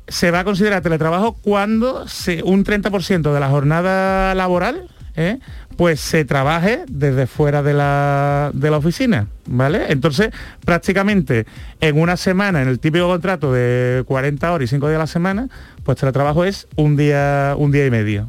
se 0.08 0.30
va 0.30 0.40
a 0.40 0.44
considerar 0.44 0.82
teletrabajo 0.82 1.34
cuando 1.34 2.02
un 2.44 2.64
30% 2.64 3.32
de 3.32 3.40
la 3.40 3.48
jornada 3.48 4.34
laboral 4.34 4.88
¿eh? 5.16 5.38
pues 5.76 6.00
se 6.00 6.24
trabaje 6.24 6.84
desde 6.88 7.26
fuera 7.26 7.62
de 7.62 7.74
la, 7.74 8.50
de 8.54 8.70
la 8.70 8.76
oficina, 8.76 9.26
¿vale? 9.46 9.86
Entonces, 9.88 10.30
prácticamente 10.64 11.46
en 11.80 11.98
una 11.98 12.16
semana, 12.16 12.62
en 12.62 12.68
el 12.68 12.78
típico 12.78 13.08
contrato 13.08 13.52
de 13.52 14.04
40 14.06 14.52
horas 14.52 14.64
y 14.64 14.68
5 14.68 14.88
días 14.88 14.96
a 14.96 15.00
la 15.00 15.06
semana, 15.06 15.48
pues 15.84 15.98
teletrabajo 15.98 16.44
es 16.44 16.68
un 16.76 16.96
día, 16.96 17.54
un 17.58 17.72
día 17.72 17.86
y 17.86 17.90
medio. 17.90 18.28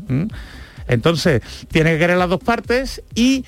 Entonces, 0.87 1.41
tiene 1.69 1.93
que 1.93 1.99
querer 1.99 2.17
las 2.17 2.29
dos 2.29 2.43
partes 2.43 3.03
y 3.13 3.45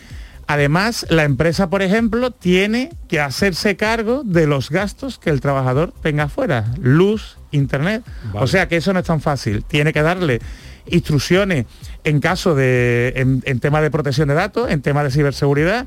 Además, 0.52 1.06
la 1.12 1.26
empresa, 1.26 1.70
por 1.70 1.84
ejemplo, 1.84 2.32
tiene 2.32 2.92
que 3.08 3.20
hacerse 3.20 3.76
cargo 3.76 4.24
de 4.26 4.48
los 4.48 4.72
gastos 4.72 5.20
que 5.20 5.30
el 5.30 5.42
trabajador 5.42 5.94
tenga 6.02 6.28
fuera, 6.28 6.74
luz, 6.82 7.38
internet. 7.52 8.04
Vale. 8.34 8.44
O 8.44 8.48
sea 8.48 8.68
que 8.68 8.78
eso 8.78 8.94
no 8.94 9.00
es 9.00 9.06
tan 9.06 9.22
fácil. 9.22 9.64
Tiene 9.64 9.94
que 9.94 10.02
darle 10.02 10.40
instrucciones 10.88 11.66
en 12.04 12.20
caso 12.20 12.56
de, 12.56 13.14
en, 13.16 13.42
en 13.46 13.60
tema 13.60 13.82
de 13.82 13.92
protección 13.92 14.28
de 14.28 14.34
datos, 14.34 14.70
en 14.70 14.82
tema 14.82 15.04
de 15.04 15.12
ciberseguridad. 15.12 15.86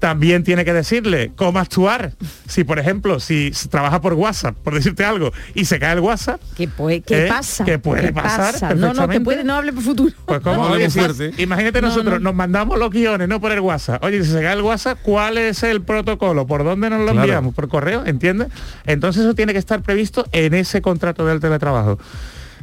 También 0.00 0.42
tiene 0.44 0.64
que 0.64 0.72
decirle 0.72 1.30
cómo 1.36 1.58
actuar. 1.58 2.12
Si, 2.48 2.64
por 2.64 2.78
ejemplo, 2.78 3.20
si 3.20 3.52
se 3.52 3.68
trabaja 3.68 4.00
por 4.00 4.14
WhatsApp, 4.14 4.56
por 4.56 4.74
decirte 4.74 5.04
algo, 5.04 5.30
y 5.54 5.66
se 5.66 5.78
cae 5.78 5.92
el 5.92 6.00
WhatsApp, 6.00 6.40
¿Qué, 6.56 6.66
puede, 6.68 7.02
qué 7.02 7.26
¿Eh? 7.26 7.28
pasa? 7.28 7.64
¿Qué 7.66 7.78
puede 7.78 8.06
¿Qué 8.06 8.12
pasar 8.14 8.52
pasa? 8.54 8.74
No, 8.74 8.94
no, 8.94 9.08
que 9.08 9.20
puede, 9.20 9.44
no 9.44 9.54
hable 9.54 9.72
por 9.74 9.82
futuro. 9.84 10.14
Pues 10.24 10.40
cómo, 10.40 10.56
No, 10.56 10.62
Oye, 10.72 10.86
hablemos 10.86 10.92
si- 10.94 11.00
fuerte. 11.00 11.42
imagínate 11.42 11.82
No, 11.82 11.88
nosotros, 11.88 12.14
no. 12.14 12.30
nos 12.30 12.34
mandamos 12.34 12.78
los 12.78 12.90
guiones, 12.90 13.28
no 13.28 13.40
por 13.42 13.52
el 13.52 13.60
WhatsApp. 13.60 14.02
Oye, 14.02 14.24
si 14.24 14.30
se 14.32 14.40
cae 14.40 14.54
el 14.54 14.62
WhatsApp, 14.62 14.98
¿cuál 15.02 15.36
es 15.36 15.62
el 15.62 15.82
protocolo? 15.82 16.46
¿Por 16.46 16.64
dónde 16.64 16.88
nos 16.88 17.00
lo 17.00 17.04
Claro. 17.12 17.20
enviamos? 17.20 17.54
¿Por 17.54 17.68
correo? 17.68 18.02
¿Entiendes? 18.06 18.48
Entonces 18.86 19.22
eso 19.24 19.34
tiene 19.34 19.52
que 19.52 19.58
estar 19.58 19.82
previsto 19.82 20.24
en 20.32 20.54
ese 20.54 20.80
contrato 20.80 21.26
del 21.26 21.40
teletrabajo. 21.40 21.98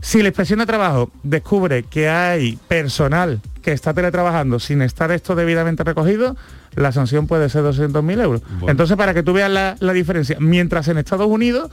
Si 0.01 0.21
la 0.21 0.29
inspección 0.29 0.59
de 0.59 0.65
trabajo 0.65 1.11
descubre 1.23 1.83
que 1.83 2.09
hay 2.09 2.57
personal 2.67 3.41
que 3.61 3.71
está 3.71 3.93
teletrabajando 3.93 4.59
sin 4.59 4.81
estar 4.81 5.11
esto 5.11 5.35
debidamente 5.35 5.83
recogido, 5.83 6.35
la 6.75 6.91
sanción 6.91 7.27
puede 7.27 7.49
ser 7.49 7.63
200.000 7.63 8.21
euros. 8.21 8.41
Bueno. 8.43 8.69
Entonces, 8.69 8.95
para 8.95 9.13
que 9.13 9.23
tú 9.23 9.33
veas 9.33 9.51
la, 9.51 9.75
la 9.79 9.93
diferencia, 9.93 10.37
mientras 10.39 10.87
en 10.87 10.97
Estados 10.97 11.27
Unidos 11.27 11.71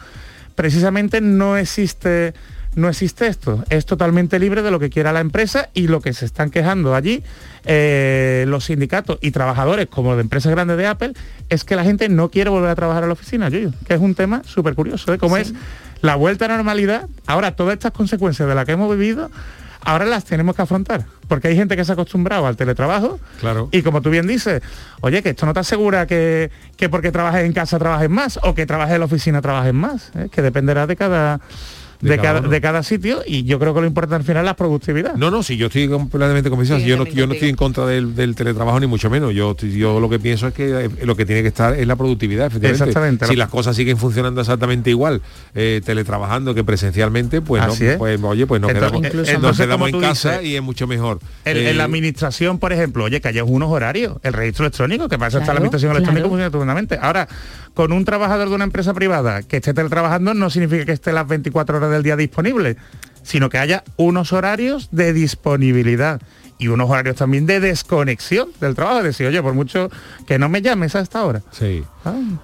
precisamente 0.54 1.20
no 1.20 1.56
existe 1.56 2.34
no 2.76 2.88
existe 2.88 3.26
esto. 3.26 3.64
Es 3.70 3.86
totalmente 3.86 4.38
libre 4.38 4.62
de 4.62 4.70
lo 4.70 4.80
que 4.80 4.90
quiera 4.90 5.12
la 5.12 5.20
empresa 5.20 5.70
y 5.74 5.86
lo 5.86 6.00
que 6.00 6.12
se 6.12 6.24
están 6.24 6.50
quejando 6.50 6.94
allí 6.94 7.22
eh, 7.64 8.44
los 8.48 8.64
sindicatos 8.64 9.18
y 9.20 9.30
trabajadores 9.30 9.86
como 9.86 10.16
de 10.16 10.22
empresas 10.22 10.50
grandes 10.52 10.76
de 10.76 10.86
Apple 10.86 11.12
es 11.48 11.64
que 11.64 11.76
la 11.76 11.84
gente 11.84 12.08
no 12.08 12.30
quiere 12.30 12.50
volver 12.50 12.70
a 12.70 12.74
trabajar 12.74 13.04
a 13.04 13.06
la 13.06 13.12
oficina, 13.12 13.50
que 13.50 13.70
es 13.88 14.00
un 14.00 14.14
tema 14.14 14.42
súper 14.44 14.74
curioso, 14.74 15.12
¿eh? 15.14 15.18
Como 15.18 15.36
es 15.36 15.54
la 16.04 16.16
vuelta 16.16 16.44
a 16.44 16.48
la 16.48 16.56
normalidad. 16.56 17.08
Ahora, 17.26 17.56
todas 17.56 17.72
estas 17.72 17.92
consecuencias 17.92 18.46
de 18.46 18.54
las 18.54 18.66
que 18.66 18.72
hemos 18.72 18.90
vivido, 18.94 19.30
ahora 19.80 20.04
las 20.04 20.24
tenemos 20.26 20.54
que 20.54 20.60
afrontar. 20.62 21.06
Porque 21.28 21.48
hay 21.48 21.56
gente 21.56 21.76
que 21.76 21.84
se 21.84 21.92
ha 21.92 21.94
acostumbrado 21.94 22.46
al 22.46 22.56
teletrabajo 22.56 23.18
Claro. 23.40 23.70
y 23.72 23.82
como 23.82 24.02
tú 24.02 24.10
bien 24.10 24.26
dices, 24.26 24.60
oye, 25.00 25.22
que 25.22 25.30
esto 25.30 25.46
no 25.46 25.54
te 25.54 25.60
asegura 25.60 26.06
que, 26.06 26.50
que 26.76 26.90
porque 26.90 27.10
trabajes 27.10 27.44
en 27.46 27.54
casa 27.54 27.78
trabajes 27.78 28.10
más 28.10 28.38
o 28.42 28.54
que 28.54 28.66
trabajes 28.66 28.94
en 28.94 29.00
la 29.00 29.06
oficina 29.06 29.40
trabajes 29.40 29.72
más, 29.72 30.10
¿eh? 30.14 30.28
que 30.30 30.42
dependerá 30.42 30.86
de 30.86 30.96
cada, 30.96 31.40
De 32.04 32.10
de, 32.10 32.16
cada 32.18 32.34
cada, 32.40 32.48
de 32.48 32.60
cada 32.60 32.82
sitio 32.82 33.22
y 33.26 33.44
yo 33.44 33.58
creo 33.58 33.74
que 33.74 33.80
lo 33.80 33.86
importante 33.86 34.16
al 34.16 34.22
final 34.24 34.42
es 34.42 34.46
la 34.46 34.56
productividad. 34.56 35.14
No, 35.16 35.30
no, 35.30 35.42
sí, 35.42 35.56
yo 35.56 35.66
estoy 35.66 35.88
completamente 35.88 36.50
convencido. 36.50 36.78
Sí, 36.78 36.86
yo, 36.86 36.96
no, 36.96 37.04
yo 37.06 37.26
no 37.26 37.32
estoy 37.34 37.48
en 37.48 37.56
contra 37.56 37.86
del, 37.86 38.14
del 38.14 38.34
teletrabajo 38.34 38.78
ni 38.80 38.86
mucho 38.86 39.10
menos. 39.10 39.34
Yo, 39.34 39.56
yo 39.56 40.00
lo 40.00 40.08
que 40.08 40.18
pienso 40.18 40.46
es 40.48 40.54
que 40.54 40.84
eh, 40.84 40.90
lo 41.04 41.16
que 41.16 41.24
tiene 41.26 41.42
que 41.42 41.48
estar 41.48 41.74
es 41.74 41.86
la 41.86 41.96
productividad, 41.96 42.46
efectivamente. 42.46 42.84
Exactamente. 42.84 43.26
Si 43.26 43.36
las 43.36 43.48
cosas 43.48 43.74
siguen 43.76 43.96
funcionando 43.96 44.40
exactamente 44.40 44.90
igual, 44.90 45.22
eh, 45.54 45.80
teletrabajando 45.84 46.54
que 46.54 46.62
presencialmente, 46.64 47.40
pues 47.40 47.62
Así 47.62 47.84
no, 47.84 47.90
es. 47.90 47.96
pues 47.96 48.20
oye, 48.22 48.46
pues 48.46 48.60
nos 48.60 48.70
Entonces- 48.70 49.12
quedamos, 49.26 49.42
nos 49.42 49.56
quedamos 49.58 49.88
en 49.90 50.00
casa 50.00 50.32
dices, 50.38 50.46
y 50.46 50.56
es 50.56 50.62
mucho 50.62 50.86
mejor. 50.86 51.20
En, 51.44 51.56
Eh, 51.56 51.70
en 51.70 51.78
la 51.78 51.84
administración, 51.84 52.58
por 52.58 52.72
ejemplo, 52.72 53.04
oye, 53.04 53.20
que 53.20 53.28
haya 53.28 53.44
unos 53.44 53.70
horarios, 53.70 54.16
el 54.22 54.32
registro 54.32 54.64
electrónico, 54.66 55.08
que 55.08 55.16
para 55.18 55.28
eso 55.28 55.38
está 55.38 55.52
la 55.52 55.54
Claro, 55.54 55.58
administración 55.58 55.90
electrónica 55.92 56.20
claro. 56.20 56.28
funciona 56.28 56.46
estupendamente. 56.46 56.98
Ahora, 57.00 57.28
con 57.74 57.92
un 57.92 58.04
trabajador 58.04 58.48
de 58.48 58.54
una 58.54 58.64
empresa 58.64 58.94
privada 58.94 59.42
que 59.42 59.56
esté 59.56 59.74
teletrabajando 59.74 60.32
no 60.34 60.48
significa 60.50 60.84
que 60.84 60.92
esté 60.92 61.12
las 61.12 61.26
24 61.26 61.76
horas 61.78 61.90
del 61.94 62.02
día 62.02 62.16
disponible, 62.16 62.76
sino 63.22 63.48
que 63.48 63.58
haya 63.58 63.84
unos 63.96 64.32
horarios 64.32 64.88
de 64.92 65.12
disponibilidad. 65.12 66.20
y 66.56 66.68
unos 66.68 66.88
horarios 66.88 67.16
también 67.16 67.46
de 67.46 67.58
desconexión 67.58 68.50
del 68.60 68.76
trabajo, 68.76 68.98
es 68.98 69.04
decir, 69.04 69.26
oye, 69.26 69.42
por 69.42 69.54
mucho 69.54 69.90
que 70.24 70.38
no 70.38 70.48
me 70.48 70.62
llames 70.62 70.94
a 70.94 71.00
esta 71.00 71.24
hora. 71.24 71.42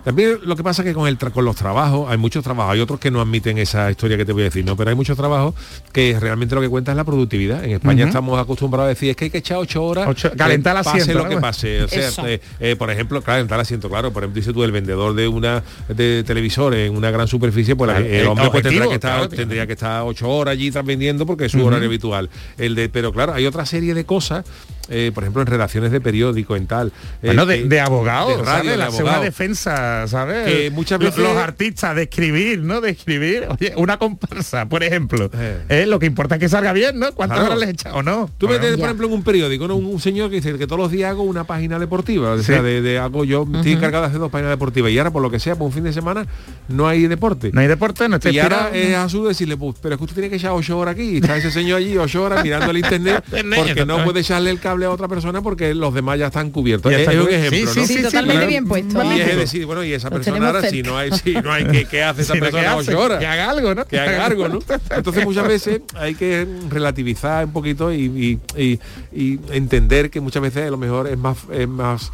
También 0.04 0.38
lo 0.44 0.56
que 0.56 0.62
pasa 0.62 0.82
es 0.82 0.88
que 0.88 0.94
con, 0.94 1.06
el 1.08 1.18
tra- 1.18 1.30
con 1.32 1.44
los 1.44 1.56
trabajos, 1.56 2.10
hay 2.10 2.16
muchos 2.18 2.42
trabajos, 2.42 2.72
hay 2.74 2.80
otros 2.80 2.98
que 3.00 3.10
no 3.10 3.20
admiten 3.20 3.58
esa 3.58 3.90
historia 3.90 4.16
que 4.16 4.24
te 4.24 4.32
voy 4.32 4.42
a 4.42 4.44
decir, 4.46 4.64
¿no? 4.64 4.76
Pero 4.76 4.90
hay 4.90 4.96
muchos 4.96 5.16
trabajos 5.16 5.54
que 5.92 6.16
realmente 6.18 6.54
lo 6.54 6.60
que 6.60 6.68
cuenta 6.68 6.92
es 6.92 6.96
la 6.96 7.04
productividad. 7.04 7.62
En 7.64 7.72
España 7.72 8.06
estamos 8.06 8.38
acostumbrados 8.40 8.86
a 8.86 8.88
decir, 8.90 9.10
es 9.10 9.16
que 9.16 9.24
hay 9.24 9.30
que 9.30 9.38
echar 9.38 9.58
ocho 9.58 9.84
horas, 9.84 10.06
Ocho- 10.08 10.30
calentar 10.36 10.74
el 10.76 10.80
eh, 10.80 10.84
pase 10.84 11.00
asiento, 11.02 11.22
lo 11.22 11.28
que 11.28 11.36
pase. 11.38 11.82
O 11.84 11.88
sea, 11.88 12.28
eh, 12.28 12.40
eh, 12.60 12.76
por 12.76 12.90
ejemplo, 12.90 13.20
claro, 13.22 13.36
calentar 13.38 13.58
el 13.58 13.62
asiento, 13.62 13.88
claro. 13.88 14.12
Por 14.12 14.22
ejemplo, 14.22 14.40
dice 14.40 14.52
tú, 14.52 14.64
el 14.64 14.72
vendedor 14.72 15.14
de 15.14 15.28
una 15.28 15.62
de 15.88 16.24
televisor 16.24 16.74
en 16.74 16.96
una 16.96 17.10
gran 17.10 17.28
superficie, 17.28 17.76
pues 17.76 17.88
la- 17.88 17.94
Claro, 17.96 18.08
el 18.08 18.14
el 18.20 18.26
hombre 18.26 18.44
pues, 18.50 18.62
tendrá 18.62 18.88
que 18.88 18.94
estar, 18.94 19.10
claro, 19.12 19.28
tendría 19.28 19.66
que 19.66 19.72
estar 19.74 20.02
ocho 20.04 20.28
horas 20.30 20.52
allí 20.52 20.70
tras 20.70 20.84
vendiendo 20.84 21.26
porque 21.26 21.44
es 21.46 21.52
su 21.52 21.64
horario 21.64 21.86
habitual. 21.88 22.30
El 22.58 22.74
de, 22.74 22.88
pero 22.88 23.12
claro, 23.12 23.34
hay 23.34 23.46
otra 23.46 23.66
serie 23.66 23.94
de 23.94 24.04
cosas, 24.04 24.44
eh, 24.90 25.10
por 25.14 25.22
ejemplo, 25.24 25.40
en 25.42 25.46
redacciones 25.46 25.90
de 25.92 26.00
periódico, 26.00 26.56
en 26.56 26.66
tal. 26.66 26.88
eh, 26.88 26.92
Bueno, 27.26 27.46
de, 27.46 27.64
de 27.64 27.80
abogados, 27.80 28.36
de 28.38 28.42
radio, 28.44 28.46
¿sabes? 28.50 28.70
de 28.70 28.76
La 28.76 28.86
abogado. 28.86 29.22
defensa, 29.22 30.06
¿sabes? 30.08 30.46
Que 30.46 30.70
muchas 30.70 30.98
veces- 30.98 31.18
Los 31.18 31.36
artistas 31.36 31.94
de 31.96 32.02
escribir, 32.02 32.60
¿no? 32.60 32.80
De 32.80 32.90
escribir. 32.90 33.46
Oye, 33.48 33.72
una 33.76 33.98
comparsa, 33.98 34.66
por 34.68 34.82
ejemplo. 34.82 35.30
Eh, 35.68 35.86
lo 35.86 35.98
que 35.98 36.06
importa 36.06 36.34
es 36.34 36.40
que 36.40 36.48
salga 36.48 36.72
bien, 36.72 36.98
¿no? 36.98 37.12
¿Cuántas 37.12 37.38
Claro. 37.38 37.54
horas 37.54 37.66
le 37.66 37.72
echa 37.72 37.94
o 37.94 38.02
no? 38.02 38.28
Tú 38.38 38.46
Bueno, 38.46 38.62
metes, 38.62 38.76
por 38.76 38.86
ejemplo, 38.86 39.06
en 39.06 39.12
un 39.12 39.22
periódico, 39.22 39.66
¿no? 39.68 39.76
un, 39.76 39.86
un 39.86 40.00
señor 40.00 40.28
que 40.30 40.36
dice 40.36 40.58
que 40.58 40.66
todos 40.66 40.78
los 40.80 40.90
días 40.90 41.10
hago 41.10 41.22
una 41.22 41.44
página 41.44 41.78
deportiva, 41.78 42.32
o 42.32 42.42
sea, 42.42 42.58
Sí. 42.58 42.64
de, 42.64 42.82
de 42.82 42.98
hago 42.98 43.24
yo, 43.24 43.46
estoy 43.54 43.72
encargado 43.72 44.02
de 44.02 44.08
hacer 44.08 44.20
dos 44.20 44.30
páginas 44.30 44.50
deportivas 44.50 44.90
y 44.90 44.98
ahora 44.98 45.10
por 45.10 45.22
lo 45.22 45.30
que 45.30 45.38
sea, 45.38 45.54
por 45.56 45.66
un 45.66 45.72
fin 45.72 45.84
de 45.84 45.92
semana 45.92 46.26
no 46.68 46.88
hay 46.88 47.06
deporte. 47.06 47.50
No 47.52 47.60
hay 47.60 47.66
deporte, 47.68 48.08
no 48.08 48.16
estoy 48.16 48.34
Y 48.34 48.38
ahora 48.40 48.70
es 48.72 48.94
absurdo 48.96 49.28
decirle, 49.28 49.56
pues, 49.56 49.76
pero 49.80 49.94
es 49.94 49.98
que 49.98 50.04
usted 50.04 50.14
tiene 50.16 50.30
que 50.30 50.36
echar 50.36 50.52
ocho 50.52 50.78
horas 50.78 50.94
aquí, 50.94 51.02
y 51.10 51.16
está 51.18 51.36
ese 51.36 51.50
señor 51.50 51.78
allí 51.78 51.96
ocho 51.96 52.22
horas 52.24 52.42
mirando 52.42 52.70
el 52.70 52.76
internet, 52.84 53.24
porque 53.56 53.84
no 53.86 54.02
puede 54.04 54.20
echarle 54.20 54.50
el 54.50 54.58
cable 54.60 54.79
a 54.86 54.90
otra 54.90 55.08
persona 55.08 55.42
porque 55.42 55.74
los 55.74 55.92
demás 55.94 56.18
ya 56.18 56.26
están 56.26 56.50
cubiertos. 56.50 56.90
Ya 56.90 56.98
es, 56.98 57.08
está 57.08 57.12
es 57.14 57.20
un 57.20 57.28
ejemplo, 57.32 57.58
Sí, 57.72 57.80
¿no? 57.80 57.86
sí, 57.86 57.94
sí, 57.96 58.02
totalmente 58.02 58.46
bien 58.46 58.66
puesto. 58.66 59.02
Y 59.14 59.20
es 59.20 59.36
decir, 59.36 59.66
bueno, 59.66 59.84
y 59.84 59.92
esa 59.92 60.10
persona 60.10 60.46
ahora, 60.46 60.68
si 60.68 60.82
no 60.82 60.96
hay, 60.96 61.10
si 61.12 61.32
no 61.34 61.52
hay 61.52 61.64
que, 61.66 61.84
¿qué 61.86 62.02
hace 62.02 62.22
esa. 62.22 62.32
¿Qué 62.40 62.40
persona 62.40 62.76
ocho 62.76 62.98
horas? 63.00 63.18
Que 63.18 63.26
haga 63.26 63.50
algo, 63.50 63.74
¿no? 63.74 63.84
Que 63.86 63.98
haga 63.98 64.26
algo, 64.26 64.48
¿no? 64.48 64.58
Entonces 64.94 65.24
muchas 65.24 65.46
veces 65.48 65.80
hay 65.96 66.14
que 66.14 66.46
relativizar 66.70 67.44
un 67.46 67.52
poquito 67.52 67.92
y, 67.92 68.38
y- 68.56 68.60
y- 68.60 68.80
y 69.12 69.40
entender 69.52 70.10
que 70.10 70.20
muchas 70.20 70.42
veces 70.42 70.66
a 70.66 70.70
lo 70.70 70.76
mejor 70.78 71.08
es 71.08 71.18
más 71.18 71.36
es 71.52 71.68
más 71.68 72.10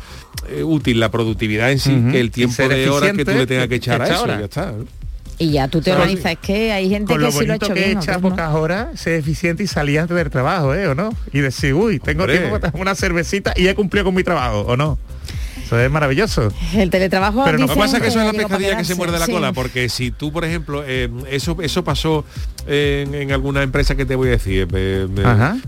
eh, 0.48 0.62
útil 0.62 1.00
la 1.00 1.10
productividad 1.10 1.70
en 1.72 1.78
sí 1.78 1.92
Ujú. 1.94 2.12
que 2.12 2.20
el 2.20 2.30
tiempo 2.30 2.68
de 2.68 2.88
horas 2.90 3.12
que 3.12 3.24
tú 3.24 3.32
le 3.32 3.46
tengas 3.46 3.68
que 3.68 3.76
echar 3.76 4.02
a 4.02 4.06
eso. 4.08 4.26
Ya 4.26 4.40
está. 4.44 4.72
¿no? 4.72 4.84
Y 5.38 5.50
ya 5.50 5.68
tú 5.68 5.80
te 5.82 5.92
organizas. 5.92 6.32
Es 6.32 6.38
que 6.38 6.72
hay 6.72 6.88
gente 6.88 7.12
Con 7.12 7.18
que 7.18 7.26
lo 7.26 7.32
sí 7.32 7.44
lo 7.44 7.52
ha 7.52 7.56
hecho 7.56 7.66
que 7.68 7.74
bien. 7.74 7.90
echas 7.98 8.16
otros 8.16 8.22
no. 8.22 8.28
pocas 8.30 8.54
horas, 8.54 9.00
ser 9.00 9.14
eficiente 9.14 9.62
y 9.62 9.66
salir 9.66 10.00
antes 10.00 10.16
del 10.16 10.30
trabajo, 10.30 10.74
¿eh? 10.74 10.86
¿O 10.88 10.94
no? 10.94 11.10
Y 11.32 11.40
decir, 11.40 11.74
uy, 11.74 11.98
tengo 11.98 12.22
Hombre. 12.22 12.38
tiempo 12.38 12.58
para 12.60 12.72
una 12.78 12.94
cervecita 12.94 13.52
y 13.56 13.68
he 13.68 13.74
cumplido 13.74 14.06
con 14.06 14.14
mi 14.14 14.24
trabajo, 14.24 14.60
¿o 14.62 14.76
no? 14.76 14.98
Eso 15.62 15.78
es 15.80 15.90
maravilloso. 15.90 16.52
El 16.74 16.90
teletrabajo 16.90 17.42
Pero 17.44 17.58
no 17.58 17.66
Lo 17.66 17.74
que 17.74 17.74
dicen 17.74 17.82
pasa 17.82 17.96
es 17.96 18.02
que 18.02 18.08
eso 18.08 18.20
es 18.20 18.26
la 18.26 18.32
pescadilla 18.32 18.76
que 18.78 18.84
se 18.84 18.94
muerde 18.94 19.18
la 19.18 19.26
sí. 19.26 19.32
cola, 19.32 19.52
porque 19.52 19.88
si 19.88 20.12
tú, 20.12 20.32
por 20.32 20.44
ejemplo, 20.44 20.84
eh, 20.86 21.10
eso 21.28 21.56
eso 21.60 21.82
pasó 21.82 22.24
en, 22.66 23.14
en 23.14 23.32
alguna 23.32 23.62
empresa 23.62 23.94
que 23.94 24.04
te 24.06 24.16
voy 24.16 24.28
a 24.28 24.32
decir, 24.32 24.66
eh, 24.74 25.06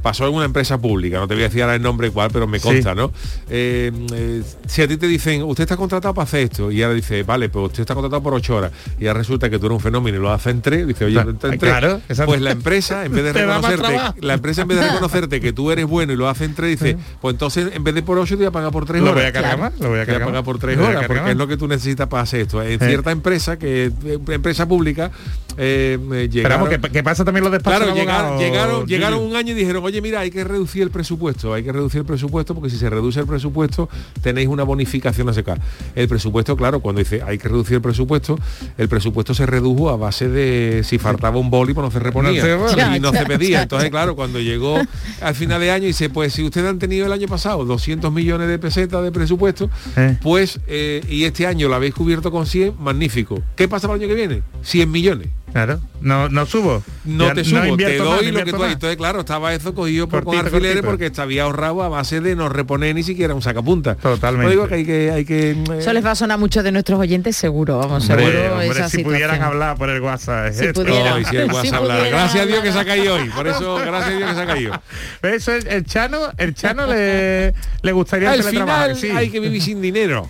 pasó 0.03 0.27
en 0.29 0.35
una 0.35 0.45
empresa 0.45 0.79
pública, 0.81 1.19
no 1.19 1.29
te 1.29 1.35
voy 1.35 1.45
a 1.45 1.47
decir 1.49 1.63
ahora 1.63 1.75
el 1.77 1.83
nombre 1.83 2.11
cuál, 2.11 2.31
pero 2.33 2.47
me 2.47 2.59
Sí. 2.59 2.69
consta, 2.69 2.95
¿no? 2.95 3.13
Eh, 3.49 3.93
eh, 4.13 4.43
si 4.67 4.83
a 4.83 4.89
ti 4.89 4.97
te 4.97 5.07
dicen, 5.07 5.43
usted 5.43 5.63
está 5.63 5.77
contratado 5.77 6.13
para 6.15 6.25
hacer 6.25 6.41
esto, 6.41 6.71
y 6.73 6.83
ahora 6.83 6.95
dice, 6.95 7.23
vale, 7.23 7.49
pues 7.49 7.67
usted 7.67 7.81
está 7.83 7.95
contratado 7.95 8.23
por 8.23 8.35
ocho 8.35 8.57
horas, 8.57 8.73
y 8.99 9.07
ahora 9.07 9.19
resulta 9.21 9.49
que 9.49 9.59
tú 9.59 9.67
eres 9.67 9.77
un 9.77 9.81
fenómeno 9.83 10.19
y 10.19 10.21
lo 10.21 10.31
haces 10.33 10.53
en 10.53 10.63
tres, 10.63 10.87
dice, 10.87 11.05
oye, 11.05 11.15
Claro, 11.15 11.31
en 11.31 11.39
tres, 11.39 11.59
claro, 11.59 12.01
exacto. 12.09 12.27
pues 12.33 12.41
la 12.41 12.51
empresa, 12.51 13.05
en 13.05 13.13
vez 13.13 13.25
de 13.25 13.33
reconocerte, 13.45 14.21
la 14.27 14.35
empresa 14.35 14.63
en 14.63 14.69
vez 14.69 14.79
de 14.81 14.87
reconocerte 14.89 15.41
que 15.41 15.53
tú 15.53 15.71
eres 15.71 15.87
bueno 15.87 16.13
y 16.13 16.17
lo 16.17 16.29
hace 16.29 16.45
en 16.45 16.55
tres, 16.55 16.79
dice, 16.81 16.97
pues 17.21 17.35
entonces 17.35 17.71
en 17.75 17.85
vez 17.85 17.95
de 17.95 18.03
por 18.03 18.19
ocho 18.19 18.35
te 18.35 18.39
voy 18.39 18.47
a 18.47 18.51
pagar 18.51 18.73
por 18.73 18.85
tres 18.87 19.01
Lo 19.03 19.13
horas. 19.13 19.23
voy 19.23 19.29
a 19.29 19.33
cargar 19.33 19.59
más, 19.59 19.73
lo 19.79 19.89
voy 19.91 19.99
a 20.01 20.05
Te 20.05 20.11
voy 20.13 20.17
a 20.17 20.19
cargar 20.19 20.29
pagar 20.29 20.45
por 20.45 20.59
tres 20.59 20.79
horas, 20.79 20.93
cargar 21.03 21.07
porque 21.09 21.31
es 21.31 21.37
lo 21.37 21.47
que 21.47 21.57
tú 21.57 21.69
necesitas 21.69 22.09
para 22.09 22.23
hacer 22.25 22.41
esto. 22.43 22.63
En 22.63 22.79
cierta 22.81 23.11
empresa, 23.13 23.59
que 23.59 23.93
empresa 24.29 24.67
pública, 24.67 25.11
eh, 25.59 25.99
eh, 25.99 26.29
llegaron, 26.31 26.67
Esperamos 26.67 26.69
que, 26.69 26.79
que 26.93 27.03
pasa 27.03 27.25
también 27.25 27.43
los 27.45 27.53
despachos 27.53 27.81
Claro, 27.93 27.95
llegaron, 28.39 28.87
llegaron, 28.87 29.23
un 29.23 29.37
año 29.37 29.53
y 29.53 29.55
dijeron, 29.57 29.85
oye, 29.85 30.01
mira, 30.01 30.21
hay 30.21 30.31
que 30.31 30.45
reducir 30.45 30.83
el 30.83 30.91
presupuesto, 30.91 31.53
hay 31.53 31.63
que 31.65 31.73
reducir 31.73 32.01
el 32.01 32.07
presupuesto 32.07 32.55
porque 32.55 32.71
si 32.71 32.77
se 32.79 32.89
reduce 32.89 33.21
el 33.21 33.27
presupuesto 33.27 33.89
tenéis 34.23 34.49
una 34.49 34.63
bonificación 34.63 35.29
a 35.29 35.33
secar. 35.33 35.61
El 35.95 36.09
presupuesto, 36.09 36.57
claro, 36.57 36.81
cuando 36.81 37.01
dice 37.01 37.23
hay 37.27 37.39
que 37.39 37.49
reducir 37.49 37.75
el 37.77 37.83
presupuesto, 37.83 38.39
el 38.79 38.89
presupuesto 38.89 39.35
se 39.35 39.47
redujo 39.47 39.91
a 39.91 39.97
base 39.97 40.29
de 40.29 40.83
si 40.85 40.99
faltaba 40.99 41.39
un 41.39 41.51
boli, 41.51 41.75
pues 41.75 41.85
no 41.85 41.91
se 41.91 41.99
reponía. 41.99 42.41
No 42.57 42.69
se- 42.69 42.97
y 42.97 43.01
no 43.01 43.13
se 43.13 43.27
pedía. 43.27 43.63
Entonces, 43.63 43.91
claro, 43.91 44.15
cuando 44.17 44.41
llegó 44.41 44.79
al 45.21 45.35
final 45.35 45.61
de 45.61 45.71
año 45.71 45.85
y 45.85 45.89
dice, 45.89 46.09
pues 46.11 46.33
si 46.33 46.43
ustedes 46.45 46.69
han 46.69 46.79
tenido 46.79 47.07
el 47.07 47.13
año 47.13 47.27
pasado 47.29 47.65
200 47.65 48.13
millones 48.13 48.49
de 48.49 48.59
pesetas 48.59 49.03
de 49.03 49.11
presupuesto, 49.13 49.69
Eh. 49.97 50.17
pues 50.23 50.61
eh, 50.69 51.03
y 51.09 51.25
este 51.25 51.47
año 51.47 51.69
lo 51.69 51.75
habéis 51.75 51.95
cubierto 51.95 52.31
con 52.31 52.47
100, 52.47 52.75
magnífico. 52.79 53.43
¿Qué 53.57 53.69
pasa 53.69 53.89
para 53.89 53.97
el 53.99 54.05
año 54.05 54.09
que 54.09 54.15
viene? 54.27 54.43
100 54.63 54.91
millones. 54.91 55.29
Claro, 55.67 55.81
no, 56.01 56.29
no 56.29 56.47
subo. 56.47 56.85
No 57.05 57.27
Ya 57.27 57.35
te 57.35 57.45
subo, 57.45 57.77
te 57.77 57.97
doy 57.99 58.27
más, 58.27 58.33
lo 58.35 58.45
que 58.45 58.53
tú 58.53 58.63
has. 58.63 58.73
Entonces, 58.75 58.97
claro, 58.97 59.21
estaba 59.21 59.53
eso 59.55 59.75
cogido 59.75 60.09
por, 60.09 60.23
con 60.23 60.35
Cortito, 60.35 60.47
alfileres 60.57 60.77
cortito. 60.83 60.89
porque 60.91 61.11
te 61.11 61.21
había 61.21 61.43
ahorrado 61.43 61.83
a 61.83 61.89
base 61.89 62.21
de 62.21 62.37
no 62.37 62.49
reponer 62.49 62.95
ni 62.95 63.03
siquiera 63.03 63.35
un 63.35 63.43
sacapunta. 63.43 63.97
Totalmente. 63.97 64.45
No 64.45 64.51
digo 64.51 64.69
que 64.69 64.75
hay 64.77 64.85
que... 64.87 65.11
Hay 65.11 65.25
que 65.25 65.51
eh, 65.51 65.65
Eso 65.81 65.93
les 65.93 66.05
va 66.05 66.13
a 66.13 66.15
sonar 66.15 66.37
a 66.37 66.39
muchos 66.39 66.63
de 66.63 66.71
nuestros 66.71 67.01
oyentes 67.01 67.37
seguro, 67.37 67.79
vamos, 67.79 68.09
Hombre, 68.09 68.27
seguro 68.27 68.53
hombre, 68.53 68.69
esa 68.69 68.89
si 68.89 68.99
pudieran 69.03 69.31
situación. 69.37 69.45
hablar 69.45 69.77
por 69.77 69.91
el 69.91 70.01
WhatsApp. 70.01 70.53
Si 70.53 70.65
esto. 70.67 70.85
pudieran. 70.85 71.11
no, 71.15 71.19
y 71.19 71.25
si 71.25 71.37
el 71.37 71.49
Si 71.51 71.55
WhatsApp 71.57 71.75
hablar. 71.75 71.99
pudieran 71.99 72.21
Gracias 72.21 72.43
a 72.43 72.47
Dios 72.47 72.61
que 72.63 72.73
se 72.73 72.79
ha 72.79 72.85
caído 72.85 73.15
hoy. 73.17 73.29
Por 73.31 73.49
eso, 73.49 73.75
gracias 73.77 74.05
a 74.13 74.17
Dios 74.17 74.29
que 74.31 74.35
se 74.37 74.41
ha 74.43 74.47
caído. 74.47 74.83
Eso 75.23 75.53
es- 75.55 75.65
el 75.65 75.85
Chano, 75.85 76.19
el 76.37 76.55
Chano 76.55 76.87
le, 76.87 77.53
le 77.83 77.93
gustaría 77.93 78.31
Al 78.31 78.43
final 78.45 78.95
sí. 78.97 79.11
hay 79.11 79.31
que 79.31 79.41
vivir 79.41 79.61
sin 79.61 79.83
dinero. 79.83 80.29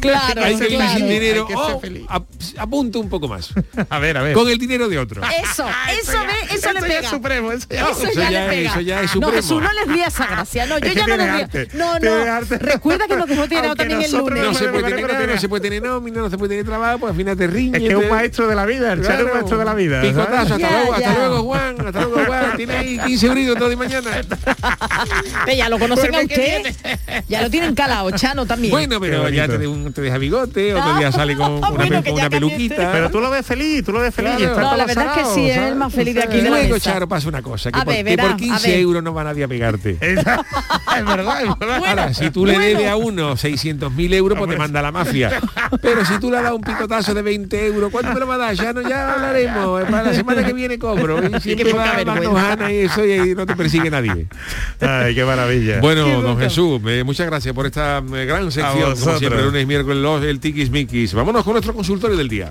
Claro, 0.00 0.40
hay 0.44 0.54
que 0.56 0.64
vivir 0.64 0.76
claro. 0.78 0.98
sin 0.98 1.08
dinero. 1.08 1.46
Hay 1.48 1.80
que 1.80 1.88
ser 1.88 2.02
ap- 2.60 2.72
un 2.72 3.08
poco 3.08 3.26
más. 3.26 3.52
A 3.90 3.98
ver, 3.98 4.16
a 4.16 4.22
ver. 4.22 4.34
Con 4.34 4.48
el 4.52 4.58
dinero 4.58 4.88
de 4.88 4.98
otro. 4.98 5.22
Eso, 5.22 5.66
eso, 6.00 6.12
ve, 6.26 6.54
eso, 6.54 6.72
le 6.72 6.80
ya 6.80 6.86
pega. 6.86 7.00
es 7.00 7.06
supremo, 7.08 7.52
eso 7.52 7.66
ya, 7.70 7.88
Eso, 7.90 7.90
Eso 8.06 8.20
ya, 8.20 8.30
ya 8.30 8.30
le 8.30 8.44
es- 8.46 8.50
pega. 8.54 8.70
eso 8.70 8.80
ya 8.80 8.96
es 9.00 9.02
no, 9.02 9.12
supremo. 9.12 9.32
Jesús, 9.32 9.62
no 9.62 9.72
les 9.72 9.88
ría 9.88 10.06
esa 10.06 10.26
gracia. 10.30 10.66
No, 10.66 10.78
yo 10.78 10.86
Es 10.86 10.92
que 10.92 10.98
ya 11.00 11.06
no 11.06 11.16
les 11.16 11.28
arte, 11.28 11.68
No, 11.74 11.98
no. 11.98 12.32
arte. 12.32 12.58
Recuerda 12.58 13.06
que 13.06 13.16
nos 13.16 13.26
dejó 13.28 13.48
tirado 13.48 13.66
Aunque 13.68 13.84
también 13.84 14.02
el 14.02 14.12
lunes. 14.12 14.42
No 14.44 14.54
se 14.54 14.68
puede 14.68 14.82
tener 14.90 15.12
nada, 15.12 15.26
no 15.26 15.38
se 15.40 15.48
puede 15.48 15.62
tener 15.62 15.82
nómina, 15.82 16.20
no 16.20 16.30
se 16.30 16.38
puede 16.38 16.48
tener 16.50 16.64
trabajo, 16.64 16.98
pues 17.00 17.10
al 17.10 17.16
final 17.16 17.36
te 17.36 17.46
riñe. 17.46 17.76
Es 17.78 17.82
que 17.82 17.88
es 17.90 17.94
un 17.96 18.08
maestro 18.08 18.46
de 18.48 18.54
la 18.54 18.66
vida, 18.66 18.92
el 18.92 19.00
es 19.00 19.08
un 19.08 19.32
maestro 19.32 19.58
de 19.58 19.64
la 19.64 19.74
vida. 19.74 20.00
Picotazo, 20.00 20.54
hasta 20.54 20.58
Ya, 20.58 20.70
luego, 20.70 20.92
hasta 20.94 21.12
ya. 21.12 21.18
luego, 21.18 21.42
Juan, 21.44 21.76
hasta 21.86 22.00
luego, 22.02 22.24
Juan. 22.26 22.56
Tiene 22.56 22.76
ahí 22.76 22.98
15 22.98 23.26
euritos 23.26 23.56
todo 23.58 23.68
de 23.68 23.76
mañana. 23.76 24.10
Ya 25.56 25.68
lo 25.68 25.78
conocen 25.78 26.14
a 26.14 26.20
usted. 26.20 26.74
Ya 27.28 27.42
lo 27.42 27.50
tienen 27.50 27.74
calado, 27.74 28.10
Chano 28.12 28.46
también. 28.46 28.70
Bueno, 28.72 29.00
pero 29.00 29.28
ya 29.28 29.46
te, 29.46 29.58
deja 29.58 30.18
bigote, 30.18 30.74
otro 30.74 30.96
día 30.96 31.12
sale 31.12 31.36
con 31.36 31.62
una, 31.62 32.00
ya 32.00 32.30
peluquita. 32.30 32.90
Pero 32.92 33.10
tú 33.10 33.20
lo 33.20 33.30
ves 33.30 33.44
feliz, 33.46 33.84
tú 33.84 33.92
lo 33.92 34.00
ves 34.00 34.14
feliz. 34.14 34.31
Está 34.38 34.60
No, 34.60 34.76
la 34.76 34.86
verdad 34.86 35.06
es 35.16 35.22
que 35.22 35.34
sí, 35.34 35.48
es 35.48 35.54
¿sabes? 35.56 35.70
el 35.70 35.76
más 35.76 35.92
feliz 35.92 36.14
de 36.14 36.22
aquí 36.22 36.38
Y 36.38 36.42
luego. 36.42 36.78
Charo, 36.78 37.08
pasa 37.08 37.28
una 37.28 37.42
cosa, 37.42 37.70
que, 37.70 37.78
A 37.80 37.84
por, 37.84 37.94
ver, 37.94 38.04
que 38.04 38.16
por 38.16 38.22
verá, 38.24 38.34
a 38.34 38.36
15 38.36 38.68
ver. 38.68 38.80
euros 38.80 39.02
no 39.02 39.14
va 39.14 39.24
nadie 39.24 39.44
a 39.44 39.48
pegarte. 39.48 39.98
Es 40.00 40.18
es 40.18 40.24
verdad, 41.04 41.42
es 41.42 41.58
verdad. 41.58 41.82
Ahora, 41.86 42.14
si 42.14 42.30
tú 42.30 42.46
le 42.46 42.54
bueno. 42.54 42.68
debes 42.68 42.88
a 42.88 42.96
uno 42.96 43.32
600.000 43.36 44.14
euros, 44.14 44.38
pues 44.38 44.50
te 44.50 44.56
manda 44.56 44.82
la 44.82 44.92
mafia. 44.92 45.40
Pero 45.80 46.04
si 46.04 46.18
tú 46.18 46.30
le 46.30 46.38
has 46.38 46.42
dado 46.44 46.56
un 46.56 46.62
picotazo 46.62 47.14
de 47.14 47.22
20 47.22 47.66
euros, 47.66 47.90
¿cuánto 47.90 48.12
me 48.14 48.20
lo 48.20 48.26
va 48.26 48.34
a 48.34 48.38
dar? 48.38 48.54
Ya, 48.54 48.72
no, 48.72 48.82
ya 48.82 49.14
hablaremos. 49.14 49.82
Para 49.84 50.04
la 50.04 50.14
semana 50.14 50.44
que 50.44 50.52
viene 50.52 50.78
cobro. 50.78 51.18
Y 51.24 51.40
siempre 51.40 51.72
va 51.72 52.02
gana 52.02 52.72
y 52.72 52.78
eso 52.78 53.04
y 53.04 53.12
ahí 53.12 53.34
no 53.34 53.46
te 53.46 53.56
persigue 53.56 53.90
nadie. 53.90 54.26
Ay, 54.80 55.14
qué 55.14 55.24
maravilla. 55.24 55.80
Bueno, 55.80 56.20
don 56.22 56.38
Jesús, 56.38 56.80
eh, 56.86 57.02
muchas 57.04 57.26
gracias 57.26 57.54
por 57.54 57.66
esta 57.66 57.98
eh, 57.98 58.24
gran 58.24 58.50
sección, 58.50 58.94
como 58.98 59.18
siempre, 59.18 59.42
lunes 59.42 59.62
y 59.62 59.66
miércoles, 59.66 59.98
los, 60.02 60.22
el 60.24 60.40
Tikis 60.40 60.70
Mikis. 60.70 61.14
Vámonos 61.14 61.44
con 61.44 61.52
nuestro 61.54 61.74
consultorio 61.74 62.16
del 62.16 62.28
día. 62.28 62.50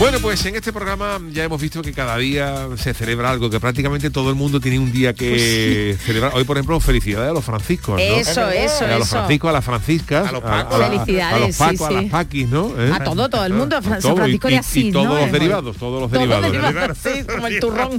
Bueno, 0.00 0.18
pues 0.20 0.44
en 0.46 0.56
este 0.56 0.72
programa 0.72 1.20
ya 1.30 1.44
hemos 1.44 1.60
visto 1.60 1.82
que 1.82 1.92
cada 1.92 2.16
día 2.16 2.68
se 2.78 2.94
celebra 2.94 3.30
algo, 3.30 3.50
que 3.50 3.60
prácticamente 3.60 4.08
todo 4.08 4.30
el 4.30 4.34
mundo 4.34 4.58
tiene 4.58 4.78
un 4.78 4.90
día 4.90 5.12
que 5.12 5.94
celebrar. 6.02 6.32
Hoy, 6.34 6.44
por 6.44 6.56
ejemplo, 6.56 6.80
felicidades 6.80 7.28
a 7.30 7.34
los 7.34 7.44
franciscos, 7.44 7.96
¿no? 7.96 7.98
Eso, 8.16 8.48
eso, 8.48 8.86
a 8.86 8.98
los 8.98 9.10
franciscos, 9.10 9.50
a 9.50 9.52
las 9.52 9.64
franciscas, 9.64 10.26
A 10.26 10.32
los 10.32 10.42
a, 10.42 10.46
pacos. 10.46 10.78
la- 10.78 10.88
Felicidades, 10.88 11.34
a 11.34 11.38
los 11.38 11.54
sí, 11.54 11.58
pacos, 11.62 11.86
a 11.88 11.90
las 11.90 12.04
paquis, 12.06 12.48
¿no? 12.48 12.72
¿Eh? 12.82 12.92
A 12.94 13.04
todo, 13.04 13.28
todo 13.28 13.44
el 13.44 13.52
mundo, 13.52 13.76
a 13.76 13.82
Fran- 13.82 13.96
A 13.96 13.98
y- 13.98 14.16
Francisco 14.16 14.48
de 14.48 14.54
y- 14.54 14.56
Asís, 14.56 14.84
y 14.86 14.92
todos 14.92 15.06
¿no? 15.06 15.18
los 15.20 15.32
derivados, 15.32 15.76
todos 15.76 16.00
los 16.00 16.10
derivados. 16.10 16.50
derivado, 16.50 16.94
sí, 16.94 17.24
como 17.24 17.46
el 17.46 17.60
turrón. 17.60 17.98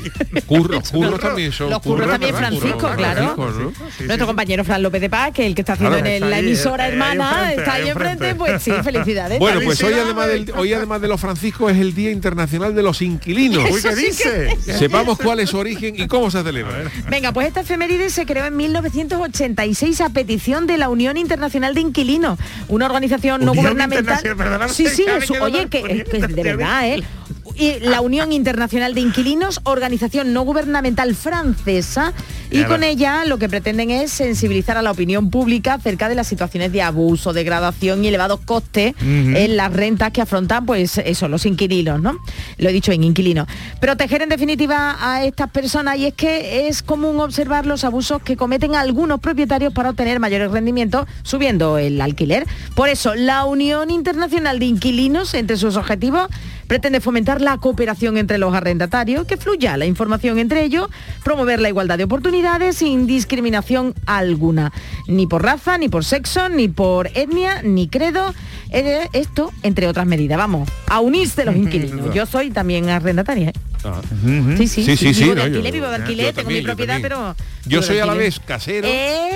Curros, 0.46 0.90
curros 0.90 1.20
también 1.20 1.52
son. 1.52 1.68
Los 1.68 1.80
curros 1.82 2.08
también 2.08 2.32
¿verdad? 2.34 2.48
Francisco, 2.48 2.90
claro. 2.96 3.34
Francisco, 3.36 3.72
¿no? 4.00 4.06
Nuestro 4.06 4.26
compañero 4.26 4.64
Fran 4.64 4.82
López 4.82 5.02
de 5.02 5.10
Paz, 5.10 5.32
que 5.34 5.46
el 5.46 5.54
que 5.54 5.60
está 5.60 5.74
haciendo 5.74 5.98
Claro, 5.98 6.10
en 6.10 6.22
el- 6.24 6.30
la 6.30 6.38
emisora 6.38 6.84
ahí 6.84 6.92
hermana, 6.92 7.30
enfrente, 7.52 7.60
está 7.60 7.72
ahí 7.74 7.88
enfrente, 7.90 8.34
pues 8.36 8.62
sí, 8.62 8.72
felicidades. 8.82 9.38
Bueno, 9.38 9.60
pues 9.62 9.82
hoy 9.82 9.92
además, 9.92 10.28
del- 10.28 10.50
hoy 10.56 10.72
además 10.72 11.00
de 11.02 11.08
los 11.08 11.20
franciscos 11.20 11.41
es 11.70 11.78
el 11.78 11.94
Día 11.94 12.10
Internacional 12.10 12.74
de 12.74 12.82
los 12.82 13.02
Inquilinos. 13.02 13.70
Uy, 13.70 13.82
¿qué 13.82 13.94
dice? 13.94 14.56
Sepamos 14.60 15.18
cuál 15.18 15.40
es 15.40 15.50
su 15.50 15.58
origen 15.58 15.94
y 15.98 16.06
cómo 16.06 16.30
se 16.30 16.42
celebra. 16.42 16.90
Venga, 17.10 17.32
pues 17.32 17.48
esta 17.48 17.60
efeméride 17.60 18.10
se 18.10 18.26
creó 18.26 18.46
en 18.46 18.56
1986 18.56 20.00
a 20.00 20.10
petición 20.10 20.66
de 20.66 20.78
la 20.78 20.88
Unión 20.88 21.16
Internacional 21.16 21.74
de 21.74 21.80
Inquilinos, 21.80 22.38
una 22.68 22.86
organización 22.86 23.44
no 23.44 23.52
Unión 23.52 23.64
gubernamental. 23.64 24.20
Sí, 24.68 24.86
sí, 24.86 25.04
oye, 25.40 25.68
que, 25.68 25.82
Unión 25.82 26.04
que 26.04 26.26
de 26.26 26.42
verdad, 26.42 26.88
¿eh? 26.88 27.02
Y 27.56 27.80
la 27.80 28.00
Unión 28.00 28.32
Internacional 28.32 28.94
de 28.94 29.00
Inquilinos, 29.00 29.60
organización 29.64 30.32
no 30.32 30.42
gubernamental 30.42 31.14
francesa, 31.14 32.12
y 32.50 32.64
con 32.64 32.82
ella 32.82 33.24
lo 33.24 33.38
que 33.38 33.48
pretenden 33.48 33.90
es 33.90 34.12
sensibilizar 34.12 34.76
a 34.76 34.82
la 34.82 34.90
opinión 34.90 35.30
pública 35.30 35.74
acerca 35.74 36.10
de 36.10 36.14
las 36.14 36.26
situaciones 36.26 36.70
de 36.70 36.82
abuso, 36.82 37.32
degradación 37.32 38.04
y 38.04 38.08
elevados 38.08 38.40
costes 38.40 38.94
en 39.00 39.56
las 39.56 39.72
rentas 39.72 40.12
que 40.12 40.20
afrontan 40.20 40.66
pues 40.66 40.98
eso, 40.98 41.28
los 41.28 41.46
inquilinos, 41.46 42.02
¿no? 42.02 42.18
Lo 42.58 42.68
he 42.68 42.72
dicho 42.72 42.92
en 42.92 43.04
inquilinos. 43.04 43.46
Proteger 43.80 44.20
en 44.20 44.28
definitiva 44.28 44.96
a 45.00 45.24
estas 45.24 45.50
personas 45.50 45.96
y 45.96 46.06
es 46.06 46.14
que 46.14 46.68
es 46.68 46.82
común 46.82 47.20
observar 47.20 47.64
los 47.64 47.84
abusos 47.84 48.20
que 48.22 48.36
cometen 48.36 48.74
algunos 48.74 49.20
propietarios 49.20 49.72
para 49.72 49.90
obtener 49.90 50.20
mayores 50.20 50.50
rendimientos 50.50 51.06
subiendo 51.22 51.78
el 51.78 52.00
alquiler. 52.00 52.46
Por 52.74 52.90
eso, 52.90 53.14
la 53.14 53.44
Unión 53.44 53.90
Internacional 53.90 54.58
de 54.58 54.66
Inquilinos, 54.66 55.32
entre 55.32 55.56
sus 55.56 55.76
objetivos, 55.76 56.28
pretende 56.72 57.02
fomentar 57.02 57.42
la 57.42 57.58
cooperación 57.58 58.16
entre 58.16 58.38
los 58.38 58.54
arrendatarios, 58.54 59.26
que 59.26 59.36
fluya 59.36 59.76
la 59.76 59.84
información 59.84 60.38
entre 60.38 60.64
ellos, 60.64 60.88
promover 61.22 61.60
la 61.60 61.68
igualdad 61.68 61.98
de 61.98 62.04
oportunidades 62.04 62.76
sin 62.76 63.06
discriminación 63.06 63.94
alguna, 64.06 64.72
ni 65.06 65.26
por 65.26 65.42
raza, 65.42 65.76
ni 65.76 65.90
por 65.90 66.02
sexo, 66.02 66.48
ni 66.48 66.68
por 66.68 67.08
etnia, 67.08 67.60
ni 67.60 67.88
credo, 67.88 68.32
esto 69.12 69.52
entre 69.62 69.86
otras 69.86 70.06
medidas. 70.06 70.38
Vamos, 70.38 70.68
a 70.88 71.00
unirse 71.00 71.44
los 71.44 71.54
inquilinos. 71.56 72.14
Yo 72.14 72.26
soy 72.26 72.50
también 72.50 72.88
arrendataria. 72.88 73.50
¿eh? 73.50 73.52
Sí, 74.58 74.68
sí, 74.68 74.84
Sí, 74.84 74.96
sí, 74.96 75.12
sí, 75.12 75.22
Vivo 75.24 75.34
de 75.34 75.40
no, 75.40 75.42
alquiler, 75.42 75.64
yo- 75.66 75.72
vivo 75.72 75.88
de 75.88 75.94
alquiler, 75.96 76.26
yo 76.26 76.32
tengo 76.32 76.42
también, 76.42 76.58
mi 76.58 76.62
yo 76.62 76.66
propiedad, 76.68 76.94
también. 76.94 77.02
pero... 77.02 77.36
Yo 77.64 77.82
soy 77.82 77.98
a 77.98 78.06
la 78.06 78.14
vez 78.14 78.40
casero, 78.40 78.86
¿Eh? 78.88 79.30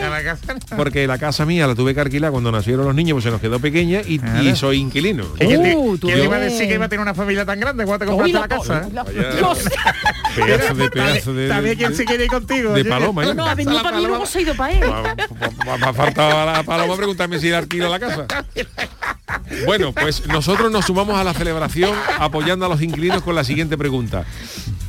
porque 0.76 1.06
la 1.08 1.18
casa 1.18 1.44
mía 1.46 1.66
la 1.66 1.74
tuve 1.74 1.94
que 1.94 2.00
alquilar 2.00 2.30
cuando 2.32 2.50
nacieron 2.52 2.84
los 2.86 2.94
niños, 2.94 3.14
pues 3.14 3.24
se 3.24 3.30
nos 3.30 3.40
quedó 3.40 3.58
pequeña 3.60 4.00
y, 4.06 4.20
y 4.42 4.54
soy 4.56 4.78
inquilino. 4.78 5.24
¿Y 5.40 5.46
quién 5.46 5.62
te- 5.62 5.76
Uh, 5.76 5.98
quién 6.00 6.14
te 6.18 6.24
iba 6.24 6.36
a 6.36 6.40
decir 6.40 6.68
que 6.68 6.74
iba 6.74 6.84
a 6.84 6.88
tener 6.88 7.02
una 7.02 7.14
familia 7.14 7.44
tan 7.44 7.58
grande 7.60 7.84
cuando 7.84 8.04
te 8.04 8.10
compraste 8.10 8.38
la 8.38 8.48
casa? 8.48 8.88
¿eh? 8.88 9.36
Pedazo 10.36 10.74
de 10.74 10.90
pedazo 10.90 11.34
de, 11.34 11.48
También 11.48 11.76
quién 11.78 11.94
se 11.94 12.04
quiere 12.04 12.24
ir 12.24 12.30
contigo. 12.30 12.72
de 12.72 12.84
paloma. 12.84 13.22
¿eh? 13.24 13.26
No, 13.28 13.34
no, 13.34 13.46
ha 13.46 13.54
venido 13.54 13.82
para 13.82 13.98
mí 13.98 14.06
se 14.26 14.38
ha 14.38 14.42
ido 14.42 14.54
para 14.54 14.72
él. 14.72 14.80
Me 15.64 15.86
ha 15.86 15.92
faltado 15.92 16.38
a 16.40 16.44
la 16.52 16.62
paloma 16.62 16.96
preguntarme 16.96 17.38
si 17.40 17.52
alquilo 17.52 17.88
la 17.88 17.98
casa. 17.98 18.26
Bueno, 19.64 19.92
pues 19.92 20.26
nosotros 20.26 20.70
nos 20.70 20.86
sumamos 20.86 21.18
a 21.18 21.24
la 21.24 21.34
celebración 21.34 21.94
apoyando 22.18 22.66
a 22.66 22.68
los 22.68 22.82
inquilinos 22.82 23.22
con 23.22 23.34
la 23.34 23.44
siguiente 23.44 23.76
pregunta. 23.76 24.24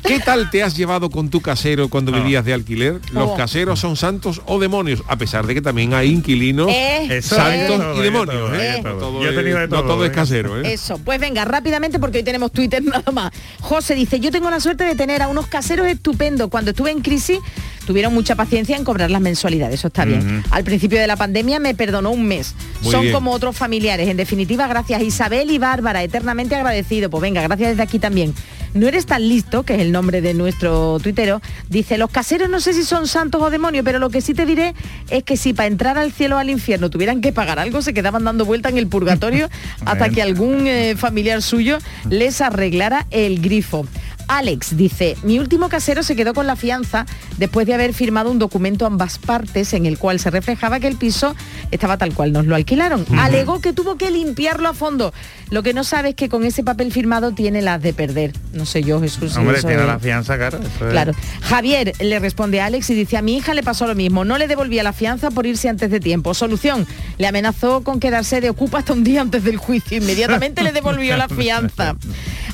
¿Qué 0.03 0.19
tal 0.19 0.49
te 0.49 0.63
has 0.63 0.75
llevado 0.77 1.09
con 1.09 1.29
tu 1.29 1.41
casero 1.41 1.89
cuando 1.89 2.11
vivías 2.13 2.45
de 2.45 2.53
alquiler? 2.53 3.01
¿Los 3.11 3.31
Oh. 3.31 3.35
caseros 3.35 3.79
son 3.79 3.97
santos 3.97 4.41
o 4.45 4.57
demonios? 4.57 5.03
A 5.07 5.17
pesar 5.17 5.45
de 5.45 5.53
que 5.53 5.61
también 5.61 5.93
hay 5.93 6.09
inquilinos 6.11 6.69
Eh, 6.71 7.21
santos 7.21 7.97
y 7.97 8.01
demonios. 8.03 8.35
todo, 8.35 8.55
¿eh? 8.55 8.81
Yo 8.83 9.35
tenido 9.35 9.57
de 9.57 9.63
es- 9.65 9.69
no 9.69 9.79
todo, 9.79 9.87
todo 9.87 10.05
es 10.05 10.11
¿eh? 10.11 10.13
casero. 10.13 10.61
¿eh? 10.61 10.73
Eso, 10.73 10.97
pues 10.99 11.19
venga, 11.19 11.43
rápidamente 11.43 11.99
porque 11.99 12.19
hoy 12.19 12.23
tenemos 12.23 12.51
Twitter 12.53 12.81
nada 12.85 13.11
más. 13.11 13.31
José 13.59 13.95
dice, 13.95 14.19
yo 14.21 14.31
tengo 14.31 14.49
la 14.49 14.61
suerte 14.61 14.85
de 14.85 14.95
tener 14.95 15.21
a 15.21 15.27
unos 15.27 15.47
caseros 15.47 15.87
estupendos. 15.87 16.49
Cuando 16.49 16.71
estuve 16.71 16.91
en 16.91 17.01
crisis 17.01 17.39
tuvieron 17.85 18.13
mucha 18.13 18.35
paciencia 18.35 18.77
en 18.77 18.83
cobrar 18.85 19.11
las 19.11 19.21
mensualidades, 19.21 19.75
eso 19.79 19.87
está 19.87 20.05
bien. 20.05 20.43
Al 20.51 20.63
principio 20.63 20.99
de 20.99 21.07
la 21.07 21.15
pandemia 21.17 21.59
me 21.59 21.73
perdonó 21.75 22.11
un 22.11 22.25
mes. 22.27 22.53
Muy 22.81 22.91
Son 22.91 23.01
bien. 23.01 23.13
como 23.13 23.31
otros 23.31 23.55
familiares. 23.57 24.07
En 24.07 24.15
definitiva, 24.17 24.67
gracias 24.67 25.01
Isabel 25.01 25.51
y 25.51 25.57
Bárbara, 25.57 26.01
eternamente 26.03 26.55
agradecido. 26.55 27.09
Pues 27.09 27.21
venga, 27.21 27.41
gracias 27.41 27.71
desde 27.71 27.83
aquí 27.83 27.99
también. 27.99 28.33
No 28.77 28.87
eres 28.87 29.07
tan 29.07 29.27
listo, 29.27 29.63
que 29.63 29.73
es 29.73 29.81
el 29.81 29.91
nombre 29.91 30.21
de 30.21 30.35
nuestro 30.35 30.99
tuitero, 30.99 31.41
dice, 31.67 31.97
los 31.97 32.11
caseros 32.11 32.47
no 32.47 32.59
sé 32.59 32.73
si 32.73 32.83
son 32.83 33.07
santos 33.07 33.41
o 33.41 33.49
demonios, 33.49 33.83
pero 33.83 33.97
lo 33.97 34.11
que 34.11 34.21
sí 34.21 34.35
te 34.35 34.45
diré 34.45 34.75
es 35.09 35.23
que 35.23 35.35
si 35.35 35.53
para 35.53 35.65
entrar 35.65 35.97
al 35.97 36.11
cielo 36.11 36.35
o 36.35 36.39
al 36.39 36.51
infierno 36.51 36.91
tuvieran 36.91 37.19
que 37.19 37.31
pagar 37.31 37.57
algo, 37.57 37.81
se 37.81 37.95
quedaban 37.95 38.23
dando 38.23 38.45
vuelta 38.45 38.69
en 38.69 38.77
el 38.77 38.85
purgatorio 38.85 39.49
hasta 39.85 40.09
que 40.09 40.21
algún 40.21 40.67
eh, 40.67 40.95
familiar 40.95 41.41
suyo 41.41 41.79
les 42.09 42.39
arreglara 42.39 43.07
el 43.09 43.41
grifo. 43.41 43.87
Alex 44.27 44.75
dice, 44.75 45.15
mi 45.23 45.39
último 45.39 45.69
casero 45.69 46.03
se 46.03 46.15
quedó 46.15 46.33
con 46.33 46.47
la 46.47 46.55
fianza 46.55 47.05
después 47.37 47.65
de 47.65 47.73
haber 47.73 47.93
firmado 47.93 48.29
un 48.29 48.39
documento 48.39 48.85
a 48.85 48.87
ambas 48.87 49.17
partes 49.17 49.73
en 49.73 49.85
el 49.85 49.97
cual 49.97 50.19
se 50.19 50.29
reflejaba 50.29 50.79
que 50.79 50.87
el 50.87 50.95
piso 50.97 51.35
estaba 51.71 51.97
tal 51.97 52.13
cual 52.13 52.33
nos 52.33 52.45
lo 52.45 52.55
alquilaron. 52.55 53.05
Alegó 53.17 53.61
que 53.61 53.73
tuvo 53.73 53.95
que 53.97 54.11
limpiarlo 54.11 54.67
a 54.69 54.73
fondo. 54.73 55.13
Lo 55.49 55.63
que 55.63 55.73
no 55.73 55.83
sabe 55.85 56.09
es 56.09 56.15
que 56.15 56.27
con 56.29 56.43
ese 56.43 56.63
papel 56.63 56.91
firmado 56.91 57.31
tiene 57.31 57.61
las 57.61 57.81
de 57.81 57.93
perder. 57.93 58.33
No 58.53 58.65
sé 58.65 58.83
yo, 58.83 58.99
Jesús. 58.99 59.35
Hombre, 59.37 59.61
tiene 59.61 59.81
es- 59.81 59.87
la 59.87 59.99
fianza, 59.99 60.35
es- 60.35 60.55
Claro. 60.91 61.13
Javier 61.41 61.93
le 61.99 62.19
responde 62.19 62.59
a 62.59 62.65
Alex 62.65 62.89
y 62.89 62.95
dice, 62.95 63.15
a 63.17 63.21
mi 63.21 63.37
hija 63.37 63.53
le 63.53 63.63
pasó 63.63 63.87
lo 63.87 63.95
mismo, 63.95 64.25
no 64.25 64.37
le 64.37 64.47
devolvía 64.47 64.83
la 64.83 64.91
fianza 64.93 65.31
por 65.31 65.45
irse 65.45 65.69
antes 65.69 65.89
de 65.89 65.99
tiempo. 66.01 66.33
Solución, 66.33 66.85
le 67.17 67.27
amenazó 67.27 67.81
con 67.83 67.99
quedarse 68.01 68.41
de 68.41 68.49
ocupa 68.49 68.79
hasta 68.79 68.91
un 68.93 69.03
día 69.05 69.21
antes 69.21 69.43
del 69.45 69.55
juicio. 69.57 69.97
Inmediatamente 69.97 70.63
le 70.63 70.73
devolvió 70.73 71.15
la 71.15 71.27
fianza. 71.29 71.95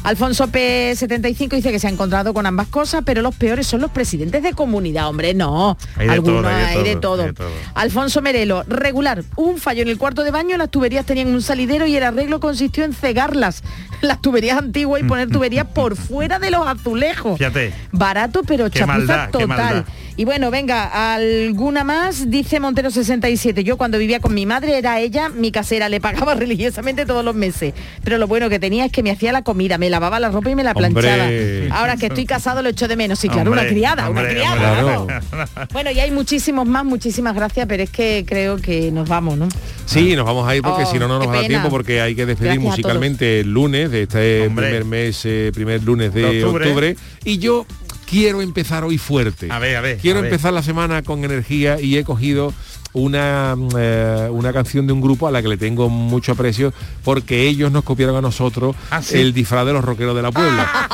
Alfonso 0.04 0.48
P75 0.48 1.50
dice 1.50 1.72
que 1.72 1.80
se 1.80 1.88
ha 1.88 1.90
encontrado 1.90 2.34
con 2.34 2.46
ambas 2.46 2.68
cosas, 2.68 3.04
pero 3.06 3.22
los 3.22 3.34
peores 3.36 3.68
son 3.68 3.82
los 3.82 3.92
presidentes 3.92 4.44
de 4.44 4.54
comunidad, 4.54 5.08
hombre, 5.08 5.34
no. 5.34 5.78
Hay 5.96 6.08
de 6.08 6.14
Algunos 6.14 6.42
todo, 6.42 6.48
hay 6.50 6.56
de 6.56 6.66
hay 6.66 6.84
de 6.84 6.96
todo, 6.96 7.02
todo. 7.02 7.22
hay 7.22 7.28
de 7.28 7.34
todo. 7.34 7.50
Alfonso 7.76 8.22
Merelo, 8.22 8.64
regular, 8.68 9.24
un 9.38 9.58
fallo 9.58 9.82
en 9.82 9.88
el 9.88 9.98
cuarto 9.98 10.24
de 10.24 10.32
baño, 10.32 10.58
las 10.58 10.70
tuberías 10.70 11.06
tenían 11.06 11.28
un 11.28 11.42
salidero 11.42 11.88
y 11.88 11.96
el 11.96 12.04
arreglo 12.04 12.40
consistió 12.40 12.84
en 12.84 12.94
cegarlas, 12.94 13.64
las 14.02 14.22
tuberías 14.22 14.58
antiguas 14.58 15.02
y 15.02 15.06
poner 15.06 15.30
tuberías 15.30 15.68
por 15.68 15.96
fuera 15.96 16.38
de 16.40 16.52
los 16.52 16.68
azulejos. 16.68 17.38
Fíjate. 17.38 17.74
Barato, 17.92 18.44
pero 18.44 18.66
Qué 18.70 18.80
chapuza 18.80 18.98
maldad, 18.98 19.30
total. 19.30 19.86
Y 20.16 20.26
bueno, 20.26 20.52
venga, 20.52 21.14
alguna 21.16 21.84
más, 21.84 22.30
dice 22.30 22.60
Montero 22.60 22.92
67. 22.92 23.64
Yo 23.64 23.78
cuando 23.78 23.98
vivía 23.98 24.20
con 24.20 24.34
mi 24.36 24.46
madre 24.46 24.78
era 24.78 25.00
ella, 25.00 25.30
mi 25.30 25.52
casera, 25.52 25.90
le 25.90 26.00
pagaba 26.00 26.36
religiosamente 26.36 27.06
todos 27.08 27.26
los 27.26 27.34
meses. 27.34 27.74
Pero 28.04 28.20
lo 28.20 28.28
bueno 28.28 28.48
que 28.48 28.60
tenía 28.60 28.86
es 28.86 28.92
que 28.92 29.02
me 29.02 29.10
hacía 29.10 29.32
la 29.32 29.42
comida, 29.42 29.80
me 29.80 29.90
lavaba 29.90 30.20
la 30.20 30.30
ropa 30.30 30.52
y 30.52 30.56
me 30.56 30.64
la 30.64 30.76
planchaba. 30.76 31.24
Hombre. 31.24 31.70
Ahora 31.72 31.98
que 31.98 32.06
estoy 32.08 32.26
casado 32.28 32.62
lo 32.62 32.70
echo 32.70 32.88
de 32.88 32.96
menos. 32.96 33.18
Sí, 33.18 33.28
claro, 33.28 33.50
Hombre, 33.50 33.62
una 33.66 33.70
criada, 33.72 34.10
una 34.10 34.24
criada. 34.28 35.00
hombre. 35.00 35.20
vamos. 35.32 35.50
Bueno, 35.74 35.90
y 35.90 36.00
hay 36.00 36.12
muchísimos 36.12 36.68
más, 36.68 36.86
muchísimas 36.86 37.34
gracias, 37.34 37.66
pero 37.68 37.82
es 37.82 37.90
que 37.90 38.24
creo 38.28 38.58
que 38.58 38.92
nos 38.92 39.10
vamos, 39.10 39.38
¿no? 39.38 39.50
Sí, 39.86 40.16
nos 40.16 40.26
vamos 40.26 40.48
a 40.48 40.56
ir 40.56 40.62
porque 40.62 40.84
Oh, 40.84 40.92
si 40.92 41.00
no, 41.00 41.08
no 41.08 41.18
nos 41.18 41.28
va 41.28 41.34
a 41.34 41.38
dar 41.38 41.48
tiempo 41.48 41.70
porque 41.70 42.02
hay 42.02 42.14
que 42.14 42.26
despedir 42.26 42.54
Gracias 42.54 42.70
musicalmente 42.72 43.40
el 43.40 43.52
lunes 43.52 43.90
de 43.90 44.04
este 44.04 44.48
Hombre. 44.48 44.68
primer 44.68 44.86
mes, 44.86 45.22
eh, 45.26 45.52
primer 45.54 45.82
lunes 45.84 46.14
de 46.14 46.22
De 46.22 46.44
octubre. 46.44 46.66
octubre. 46.68 46.96
Y 47.26 47.38
yo 47.40 47.66
quiero 48.14 48.42
empezar 48.42 48.84
hoy 48.84 48.98
fuerte. 49.00 49.48
A 49.50 49.58
ver, 49.58 49.76
a 49.76 49.82
ver, 49.82 49.98
Quiero 49.98 50.20
a 50.20 50.22
ver. 50.22 50.32
empezar 50.32 50.54
la 50.54 50.62
semana 50.62 51.02
con 51.02 51.26
energía 51.26 51.82
y 51.82 51.98
he 51.98 52.04
cogido 52.04 52.54
una, 52.94 53.56
mm, 53.58 53.70
eh, 53.76 54.28
una 54.32 54.54
canción 54.54 54.86
de 54.86 54.94
un 54.94 55.02
grupo 55.02 55.28
a 55.28 55.32
la 55.32 55.42
que 55.42 55.48
le 55.48 55.58
tengo 55.58 55.90
mucho 55.90 56.34
aprecio 56.34 56.72
porque 57.04 57.48
ellos 57.48 57.72
nos 57.72 57.84
copiaron 57.84 58.16
a 58.16 58.22
nosotros 58.22 58.76
¿Ah, 58.92 59.02
sí? 59.02 59.18
el 59.18 59.34
disfraz 59.34 59.66
de 59.66 59.74
los 59.74 59.84
rockeros 59.84 60.16
de 60.16 60.22
la 60.22 60.32
Puebla, 60.32 60.88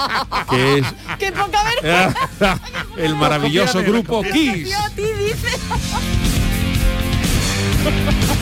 que 0.49 0.78
es 0.78 0.86
¡Qué 1.20 1.34
poca 1.34 1.61
vergüenza! 1.84 2.59
el 2.97 3.15
maravilloso 3.15 3.84
grupo 3.84 4.24
Kiss. 4.24 4.74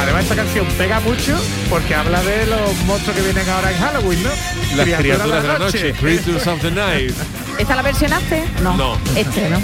Además 0.00 0.22
esta 0.22 0.36
canción 0.36 0.66
pega 0.78 0.98
mucho 1.00 1.38
porque 1.68 1.94
habla 1.94 2.22
de 2.22 2.46
los 2.46 2.76
monstruos 2.86 3.16
que 3.16 3.22
vienen 3.22 3.48
ahora 3.48 3.70
en 3.70 3.78
Halloween, 3.78 4.22
¿no? 4.22 4.30
Las 4.76 4.86
criaturas 4.86 5.42
de 5.42 5.48
la 5.48 5.58
noche, 5.58 5.92
Creatures 5.92 6.46
of 6.46 6.60
the 6.62 6.70
Night. 6.70 7.14
¿Esta 7.58 7.76
la 7.76 7.82
versionaste? 7.82 8.44
No. 8.62 8.76
No. 8.76 8.98
Este, 9.14 9.48
¿no? 9.50 9.60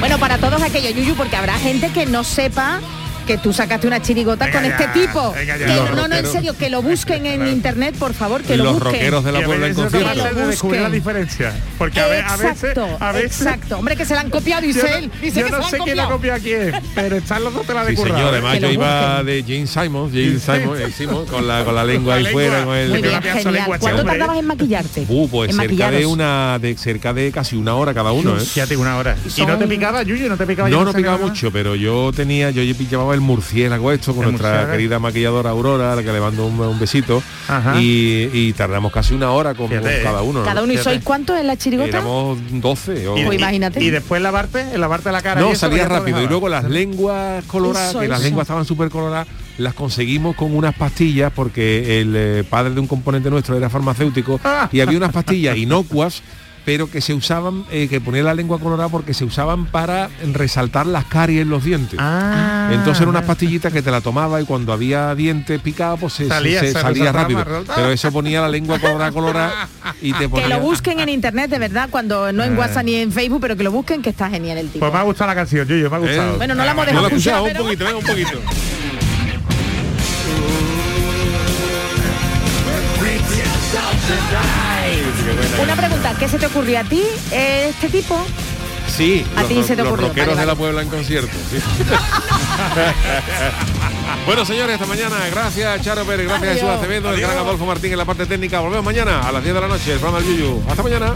Bueno, 0.00 0.18
para 0.18 0.38
todos 0.38 0.60
aquellos, 0.60 0.92
Yuyu, 0.94 1.14
porque 1.14 1.36
habrá 1.36 1.54
gente 1.54 1.90
que 1.90 2.04
no 2.04 2.24
sepa 2.24 2.80
que 3.24 3.38
tú 3.38 3.52
sacaste 3.52 3.86
una 3.86 4.00
chirigota 4.02 4.46
Venga 4.46 4.60
con 4.60 4.68
ya, 4.68 4.76
este 4.76 5.00
tipo. 5.00 5.32
venga 5.32 5.56
ya. 5.56 5.66
Que- 5.66 5.94
no, 5.96 6.08
no, 6.08 6.16
en 6.16 6.26
serio, 6.26 6.56
que 6.56 6.70
lo 6.70 6.82
busquen 6.82 7.26
en 7.26 7.46
internet, 7.48 7.94
por 7.98 8.14
favor, 8.14 8.42
que 8.42 8.56
lo 8.56 8.64
Los 8.64 8.74
busquen. 8.74 8.92
rockeros 8.92 9.24
de 9.24 9.32
la 9.32 9.40
Puebla 9.42 9.66
en 9.68 9.74
concierto. 9.74 10.70
la 10.70 10.90
diferencia. 10.90 11.52
Porque 11.78 12.00
a, 12.00 12.06
ve- 12.06 12.20
a 12.22 12.36
veces, 12.36 12.50
exacto, 12.64 12.96
a 13.00 13.12
veces 13.12 13.40
exacto. 13.40 13.78
Hombre, 13.78 13.96
que 13.96 14.04
se 14.04 14.14
la 14.14 14.20
han 14.20 14.30
copiado, 14.30 14.62
yo 14.62 14.68
dice 14.68 14.88
no, 14.90 14.96
él. 14.96 15.10
Dice 15.20 15.40
yo 15.40 15.46
que 15.46 15.52
no 15.52 15.62
se 15.64 15.70
sé 15.76 15.82
quién 15.84 15.96
la 15.96 16.08
copia 16.08 16.34
a 16.34 16.38
quién, 16.38 16.72
pero 16.94 17.16
están 17.16 17.44
los 17.44 17.54
dos 17.54 17.66
te 17.66 17.74
la 17.74 17.84
de 17.84 17.90
Sí, 17.90 17.96
currar. 17.96 18.14
señor, 18.16 18.32
además 18.32 18.54
yo 18.54 18.60
lo 18.68 18.72
iba 18.72 19.16
busquen. 19.18 19.26
de 19.26 19.42
James 19.42 19.70
Simons, 19.70 20.12
James 20.12 20.42
Simons, 20.42 20.80
eh, 20.80 20.92
Simons, 20.96 21.30
con 21.30 21.46
la 21.46 21.64
con 21.64 21.74
la 21.74 21.84
lengua 21.84 22.14
ahí 22.16 22.26
fuera, 22.26 22.64
con 22.64 22.76
el 22.76 22.88
Muy 22.90 23.02
bien, 23.02 23.22
genial. 23.22 23.52
lengua, 23.54 23.78
¿Cuánto 23.78 24.00
hombre. 24.00 24.18
tardabas 24.18 24.38
en 24.40 24.46
maquillarte? 24.46 25.06
Uh, 25.08 25.28
pues 25.28 25.54
cerca 25.56 25.90
de 25.90 26.06
una 26.06 26.58
de 26.58 26.76
cerca 26.76 27.12
de 27.12 27.32
casi 27.32 27.56
una 27.56 27.74
hora 27.74 27.94
cada 27.94 28.12
uno, 28.12 28.36
¿eh? 28.36 28.40
Fíjate, 28.40 28.76
una 28.76 28.96
hora. 28.96 29.16
¿Y, 29.36 29.44
no 29.46 29.58
te 29.58 29.66
picaba, 29.66 30.02
Yuyu? 30.02 30.28
¿No 30.28 30.36
te 30.36 30.46
picaba? 30.46 30.68
No, 30.68 30.84
no 30.84 30.92
picaba 30.92 31.18
mucho, 31.18 31.50
pero 31.50 31.74
yo 31.74 32.12
tenía, 32.14 32.50
yo 32.50 32.62
llevaba 32.62 33.13
el 33.14 33.20
murciélago 33.20 33.90
esto 33.92 34.14
con 34.14 34.24
nuestra 34.26 34.48
murciélago. 34.48 34.72
querida 34.72 34.98
maquilladora 34.98 35.50
Aurora, 35.50 35.92
a 35.92 35.96
la 35.96 36.02
que 36.02 36.12
le 36.12 36.20
mando 36.20 36.46
un, 36.46 36.60
un 36.60 36.78
besito. 36.78 37.22
Ajá. 37.48 37.80
Y, 37.80 38.28
y 38.32 38.52
tardamos 38.52 38.92
casi 38.92 39.14
una 39.14 39.30
hora 39.30 39.54
con, 39.54 39.68
Fíjate, 39.68 39.94
con 39.94 40.02
cada 40.02 40.22
uno. 40.22 40.40
¿no? 40.40 40.44
Cada 40.44 40.62
uno, 40.62 40.72
¿y 40.72 40.78
sois 40.78 41.02
cuántos 41.02 41.38
en 41.40 41.46
la 41.46 41.56
chirigota? 41.56 41.88
Éramos 41.88 42.38
12 42.50 43.08
o... 43.08 43.16
Y, 43.18 43.24
Pues 43.24 43.38
y- 43.38 43.40
imagínate. 43.42 43.82
Y 43.82 43.90
después 43.90 44.20
lavarte, 44.20 44.60
en 44.74 44.80
lavarte 44.80 45.10
la 45.12 45.22
cara. 45.22 45.40
y 45.40 45.44
No, 45.44 45.50
eso, 45.50 45.60
salía 45.60 45.86
rápido. 45.88 46.22
Y 46.22 46.26
luego 46.26 46.48
las 46.48 46.64
lenguas 46.64 47.44
coloradas, 47.46 47.90
Eso, 47.90 48.00
que 48.00 48.08
las 48.08 48.18
eso. 48.20 48.26
lenguas 48.28 48.44
estaban 48.44 48.64
súper 48.64 48.90
coloradas, 48.90 49.26
las 49.58 49.74
conseguimos 49.74 50.34
con 50.36 50.54
unas 50.54 50.74
pastillas 50.74 51.32
porque 51.34 52.00
el 52.00 52.12
eh, 52.16 52.44
padre 52.48 52.74
de 52.74 52.80
un 52.80 52.86
componente 52.88 53.30
nuestro 53.30 53.56
era 53.56 53.70
farmacéutico 53.70 54.40
Ah. 54.44 54.68
y 54.72 54.80
había 54.80 54.96
unas 54.98 55.12
pastillas 55.12 55.56
inocuas 55.56 56.22
pero 56.64 56.90
que 56.90 57.00
se 57.00 57.12
usaban, 57.14 57.64
eh, 57.70 57.88
que 57.88 58.00
ponía 58.00 58.22
la 58.22 58.34
lengua 58.34 58.58
colorada 58.58 58.88
porque 58.88 59.12
se 59.14 59.24
usaban 59.24 59.66
para 59.66 60.08
resaltar 60.32 60.86
las 60.86 61.04
caries 61.04 61.42
en 61.42 61.50
los 61.50 61.62
dientes. 61.64 61.98
Ah. 62.00 62.70
Entonces 62.72 62.98
eran 63.02 63.10
unas 63.10 63.24
pastillitas 63.24 63.72
que 63.72 63.82
te 63.82 63.90
la 63.90 64.00
tomaba 64.00 64.40
y 64.40 64.44
cuando 64.44 64.72
había 64.72 65.14
dientes 65.14 65.60
picados, 65.60 66.00
pues 66.00 66.12
se, 66.14 66.26
Salía, 66.28 66.60
se- 66.60 66.68
se 66.68 66.72
salía 66.72 67.12
resaltaba 67.12 67.44
rápido. 67.44 67.64
Pero 67.74 67.90
eso 67.90 68.10
ponía 68.12 68.40
la 68.40 68.48
lengua 68.48 68.78
colorada, 68.78 69.12
colorada 69.12 69.68
y 70.00 70.12
te 70.12 70.20
Que 70.20 70.28
ponía... 70.28 70.48
lo 70.48 70.60
busquen 70.60 71.00
en 71.00 71.08
internet, 71.10 71.50
de 71.50 71.58
verdad, 71.58 71.88
cuando 71.90 72.32
no 72.32 72.42
en 72.44 72.54
Eh. 72.54 72.58
WhatsApp 72.58 72.84
ni 72.84 72.94
en 72.96 73.12
Facebook, 73.12 73.40
pero 73.42 73.56
que 73.56 73.62
lo 73.64 73.70
busquen, 73.70 74.00
que 74.02 74.10
está 74.10 74.30
genial 74.30 74.58
el 74.58 74.68
tipo. 74.68 74.80
Pues 74.80 74.92
me 74.92 74.98
ha 74.98 75.02
gustado 75.02 75.28
la 75.28 75.34
canción, 75.34 75.68
Yuyu, 75.68 75.90
me 75.90 75.96
ha 75.96 75.98
gustado. 75.98 76.36
Bueno, 76.36 76.54
no 76.54 76.64
la 76.64 76.70
hemos 76.72 76.84
No 76.86 76.90
dejado 76.92 77.06
escuchado, 77.08 77.46
escuchar, 77.46 77.60
un 77.62 77.66
poquito, 77.66 77.84
venga, 77.84 77.98
un 77.98 78.04
poquito. 78.06 78.40
Una 85.64 85.76
pregunta, 85.76 86.14
¿qué 86.18 86.28
se 86.28 86.38
te 86.38 86.46
ocurrió 86.46 86.80
a 86.80 86.84
ti, 86.84 87.02
este 87.32 87.88
tipo? 87.88 88.18
Sí, 88.86 89.24
A 89.34 89.40
los, 89.40 89.48
ti 89.48 89.62
se 89.62 89.74
te 89.74 89.82
los 89.82 89.86
ocurrió, 89.88 90.08
rockeros 90.08 90.28
vale, 90.34 90.40
de 90.40 90.46
la. 90.46 90.54
Puebla 90.54 90.82
en 90.82 90.88
concierto. 90.88 91.32
sí. 91.50 91.56
bueno, 94.26 94.44
señores, 94.44 94.74
hasta 94.74 94.86
mañana. 94.86 95.16
Gracias, 95.30 95.80
Charo 95.82 96.04
Pérez. 96.04 96.26
Gracias, 96.28 96.50
Adiós. 96.50 96.62
Jesús 96.62 96.78
Acevedo, 96.78 97.12
el 97.14 97.20
gran 97.20 97.38
Adolfo 97.38 97.64
Martín 97.64 97.92
en 97.92 97.98
la 97.98 98.04
parte 98.04 98.26
técnica. 98.26 98.60
Volvemos 98.60 98.84
mañana 98.84 99.20
a 99.26 99.32
las 99.32 99.42
10 99.42 99.54
de 99.54 99.60
la 99.62 99.68
noche. 99.68 99.92
El 99.94 99.98
programa 100.00 100.22
del 100.24 100.36
Yuyu. 100.36 100.62
Hasta 100.68 100.82
mañana. 100.82 101.14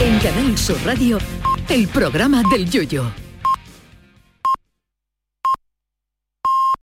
En 0.00 0.18
Canal 0.20 0.56
Sur 0.56 0.78
Radio, 0.84 1.18
el 1.68 1.88
programa 1.88 2.42
del 2.52 2.70
Yoyo. 2.70 3.21